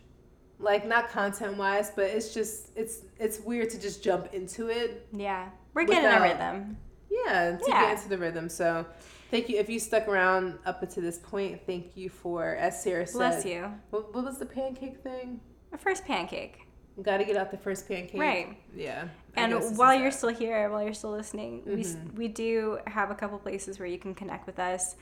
Like 0.61 0.87
not 0.89 1.09
content 1.11 1.57
wise, 1.57 1.91
but 1.95 2.07
it's 2.07 2.35
just 2.35 2.71
it's 2.77 3.03
it's 3.21 3.39
weird 3.41 3.71
to 3.71 3.81
just 3.81 4.03
jump 4.03 4.33
into 4.35 4.69
it. 4.69 5.07
yeah. 5.13 5.51
We're 5.75 5.85
getting 5.85 6.05
a 6.07 6.21
Without- 6.21 6.23
rhythm. 6.55 6.77
Yeah, 7.11 7.57
to 7.57 7.65
Yeah. 7.69 7.81
get 7.83 7.97
into 7.99 8.09
the 8.11 8.19
rhythm. 8.19 8.49
So, 8.49 8.85
thank 9.31 9.49
you 9.49 9.59
if 9.59 9.69
you 9.71 9.79
stuck 9.81 10.09
around 10.09 10.59
up 10.67 10.83
until 10.83 11.03
this 11.03 11.19
point. 11.19 11.61
Thank 11.67 11.97
you 11.97 12.09
for, 12.11 12.57
as 12.57 12.83
Sarah 12.83 13.07
said, 13.07 13.17
Bless 13.19 13.45
you. 13.47 13.73
What, 13.91 14.15
what 14.15 14.25
was 14.25 14.39
the 14.39 14.45
pancake 14.47 14.99
thing? 15.03 15.41
A 15.73 15.79
first 15.79 16.05
pancake. 16.05 16.59
Got 17.01 17.19
to 17.19 17.25
get 17.25 17.37
out 17.37 17.51
the 17.51 17.57
first 17.57 17.87
pancake. 17.89 18.21
Right. 18.21 18.59
Yeah. 18.75 19.09
And 19.45 19.77
while 19.79 19.95
you're 19.95 20.11
that. 20.11 20.17
still 20.17 20.29
here, 20.31 20.71
while 20.71 20.83
you're 20.83 20.95
still 20.95 21.11
listening, 21.13 21.63
we, 21.67 21.81
s- 21.81 21.95
Mhm. 21.95 22.15
we 22.15 22.29
do 22.29 22.79
have 22.87 23.11
a 23.11 23.15
couple 23.15 23.39
places 23.39 23.79
where 23.79 23.89
you 23.89 23.99
can 23.99 24.15
connect 24.15 24.47
with 24.47 24.59
us. 24.59 24.97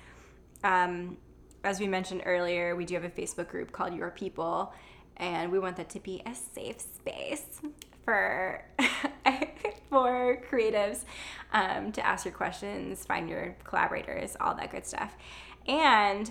Um, 0.65 1.17
as 1.65 1.81
we 1.81 1.87
mentioned 1.87 2.23
earlier, 2.27 2.77
we 2.77 2.85
do 2.85 2.95
have 2.95 3.05
a 3.05 3.11
Facebook 3.11 3.49
group 3.49 3.73
called 3.73 3.95
Your 3.95 4.11
People, 4.11 4.73
and 5.17 5.51
we 5.51 5.59
want 5.59 5.77
that 5.77 5.89
to 5.91 6.01
be 6.01 6.23
a 6.27 6.35
safe 6.35 6.81
space 6.81 7.61
for 8.05 8.65
for 9.91 10.39
creatives 10.51 11.05
um, 11.53 11.93
to 11.93 12.05
ask 12.05 12.25
your 12.25 12.35
questions, 12.35 13.05
find 13.05 13.29
your 13.29 13.57
collaborators, 13.65 14.37
all 14.41 14.55
that 14.55 14.71
good 14.71 14.85
stuff. 14.87 15.17
And 15.67 16.31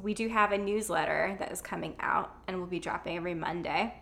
we 0.00 0.14
do 0.14 0.28
have 0.28 0.52
a 0.52 0.58
newsletter 0.58 1.36
that 1.38 1.50
is 1.52 1.60
coming 1.60 1.94
out 2.00 2.34
and 2.46 2.56
we 2.56 2.60
will 2.60 2.68
be 2.68 2.78
dropping 2.78 3.16
every 3.16 3.34
Monday 3.34 3.94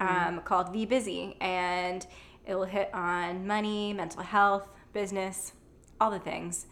um, 0.00 0.40
called 0.44 0.72
Be 0.72 0.84
Busy. 0.86 1.36
And 1.40 2.06
it 2.46 2.54
will 2.54 2.64
hit 2.64 2.90
on 2.94 3.46
money, 3.46 3.92
mental 3.92 4.22
health, 4.22 4.68
business, 4.92 5.52
all 6.00 6.10
the 6.10 6.18
things. 6.18 6.66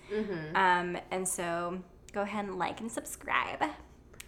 Um, 0.54 0.96
and 1.10 1.26
so 1.26 1.80
go 2.12 2.22
ahead 2.22 2.44
and 2.44 2.58
like 2.58 2.80
and 2.80 2.90
subscribe. 2.90 3.62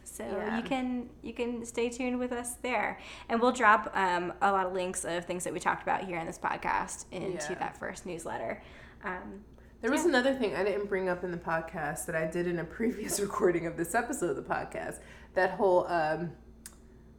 So 0.04 0.24
Yeah. 0.24 0.56
you 0.58 0.62
can 0.62 1.10
you 1.22 1.32
can 1.34 1.64
stay 1.66 1.88
tuned 1.88 2.18
with 2.20 2.30
us 2.32 2.54
there, 2.62 2.98
and 3.28 3.40
we'll 3.40 3.52
drop 3.52 3.90
um, 3.94 4.32
a 4.40 4.52
lot 4.52 4.66
of 4.66 4.72
links 4.72 5.04
of 5.04 5.24
things 5.24 5.42
that 5.44 5.52
we 5.52 5.58
talked 5.58 5.82
about 5.82 6.04
here 6.04 6.18
in 6.18 6.26
this 6.26 6.38
podcast 6.38 7.06
into 7.10 7.52
Yeah. 7.52 7.58
that 7.58 7.76
first 7.78 8.06
newsletter. 8.06 8.62
Um, 9.02 9.44
There 9.80 9.90
was 9.90 10.04
another 10.06 10.32
thing 10.34 10.54
I 10.54 10.62
didn't 10.64 10.88
bring 10.88 11.08
up 11.08 11.24
in 11.24 11.30
the 11.30 11.36
podcast 11.36 12.06
that 12.06 12.14
I 12.16 12.26
did 12.26 12.46
in 12.46 12.58
a 12.60 12.64
previous 12.64 13.18
recording 13.26 13.66
of 13.66 13.76
this 13.76 13.94
episode 13.94 14.30
of 14.30 14.36
the 14.36 14.42
podcast. 14.54 15.00
That 15.34 15.50
whole 15.52 15.86
um, 15.88 16.32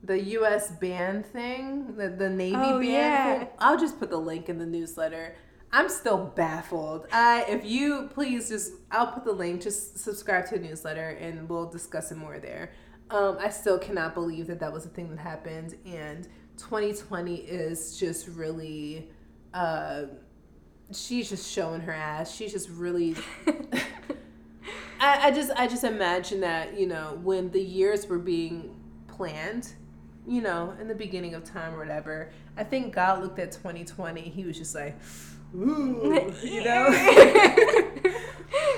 the 0.05 0.19
U.S. 0.21 0.71
ban 0.71 1.23
thing, 1.23 1.95
the, 1.95 2.09
the 2.09 2.29
Navy 2.29 2.55
Oh, 2.57 2.79
band 2.79 2.85
yeah. 2.85 3.39
thing. 3.39 3.47
I'll 3.59 3.77
just 3.79 3.99
put 3.99 4.09
the 4.09 4.17
link 4.17 4.49
in 4.49 4.57
the 4.57 4.65
newsletter. 4.65 5.35
I'm 5.71 5.89
still 5.89 6.25
baffled. 6.35 7.07
I, 7.11 7.43
if 7.49 7.65
you 7.65 8.09
please 8.13 8.49
just, 8.49 8.73
I'll 8.91 9.07
put 9.07 9.25
the 9.25 9.31
link. 9.33 9.61
Just 9.61 9.97
subscribe 9.99 10.45
to 10.47 10.57
the 10.57 10.65
newsletter, 10.67 11.09
and 11.09 11.49
we'll 11.49 11.69
discuss 11.69 12.11
it 12.11 12.17
more 12.17 12.39
there. 12.39 12.71
Um, 13.09 13.37
I 13.39 13.49
still 13.49 13.77
cannot 13.77 14.13
believe 14.13 14.47
that 14.47 14.59
that 14.61 14.71
was 14.71 14.85
a 14.85 14.89
thing 14.89 15.09
that 15.09 15.19
happened, 15.19 15.75
and 15.85 16.27
2020 16.57 17.35
is 17.35 17.97
just 17.99 18.27
really. 18.29 19.09
Uh, 19.53 20.03
she's 20.93 21.29
just 21.29 21.51
showing 21.51 21.81
her 21.81 21.91
ass. 21.93 22.33
She's 22.33 22.51
just 22.53 22.69
really. 22.69 23.15
I, 24.99 25.27
I 25.27 25.31
just 25.31 25.51
I 25.55 25.67
just 25.67 25.83
imagine 25.83 26.39
that 26.41 26.79
you 26.79 26.87
know 26.87 27.19
when 27.23 27.51
the 27.51 27.61
years 27.61 28.07
were 28.07 28.17
being 28.19 28.79
planned, 29.07 29.73
you 30.27 30.41
know, 30.41 30.73
in 30.79 30.87
the 30.87 30.95
beginning 30.95 31.33
of 31.35 31.43
time 31.43 31.73
or 31.73 31.79
whatever. 31.79 32.31
I 32.57 32.63
think 32.63 32.93
God 32.93 33.21
looked 33.21 33.39
at 33.39 33.51
2020. 33.51 34.21
He 34.21 34.45
was 34.45 34.57
just 34.57 34.73
like, 34.75 34.97
ooh, 35.55 36.33
you 36.43 36.63
know. 36.63 36.87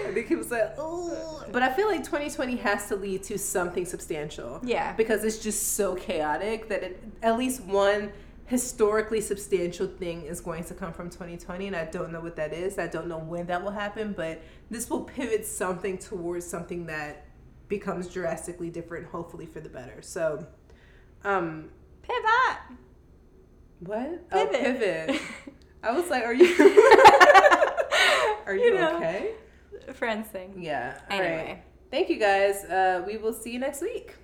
I 0.08 0.12
think 0.14 0.28
he 0.28 0.36
was 0.36 0.52
like, 0.52 0.78
ooh. 0.80 1.14
But 1.52 1.62
I 1.62 1.72
feel 1.74 1.88
like 1.88 2.04
2020 2.04 2.58
has 2.58 2.88
to 2.90 2.96
lead 2.96 3.24
to 3.24 3.38
something 3.38 3.86
substantial. 3.86 4.60
Yeah. 4.64 4.94
Because 4.94 5.24
it's 5.24 5.40
just 5.40 5.74
so 5.74 5.96
chaotic 5.96 6.70
that 6.70 6.84
it, 6.84 7.04
at 7.22 7.38
least 7.38 7.62
one 7.62 8.12
historically 8.46 9.20
substantial 9.20 9.88
thing 9.88 10.24
is 10.24 10.40
going 10.40 10.64
to 10.64 10.74
come 10.74 10.94
from 10.94 11.10
2020 11.10 11.68
and 11.68 11.76
I 11.76 11.84
don't 11.86 12.14
know 12.14 12.22
what 12.22 12.38
that 12.38 12.54
is. 12.54 12.80
I 12.80 12.88
don't 12.88 13.08
know 13.08 13.20
when 13.20 13.46
that 13.48 13.62
will 13.62 13.72
happen, 13.72 14.14
but 14.14 14.42
this 14.70 14.90
will 14.90 15.02
pivot 15.02 15.46
something 15.46 15.98
towards 15.98 16.48
something 16.48 16.86
that 16.86 17.26
becomes 17.68 18.08
drastically 18.08 18.70
different 18.70 19.08
hopefully 19.08 19.46
for 19.46 19.60
the 19.60 19.68
better. 19.68 20.02
So 20.02 20.48
um 21.28 21.70
Pivot. 22.02 22.80
what? 23.82 24.30
Pivot. 24.30 24.32
Oh, 24.32 24.48
pivot. 24.64 25.22
I 25.84 25.92
was 25.92 26.10
like, 26.10 26.24
are 26.24 26.34
you 26.34 26.46
Are 28.48 28.56
you, 28.56 28.64
You 28.64 28.76
know. 28.76 28.98
okay? 28.98 29.32
Friends 29.94 30.28
thing. 30.30 30.56
Yeah. 30.62 30.98
All 31.12 31.20
right. 31.20 31.26
Anyway. 31.28 31.64
Thank 31.92 32.10
you 32.10 32.18
guys. 32.20 32.64
Uh 32.66 33.04
we 33.06 33.18
will 33.18 33.34
see 33.34 33.52
you 33.52 33.60
next 33.60 33.82
week. 33.82 34.16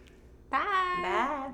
Bye. 0.49 0.59
Bye. 1.01 1.49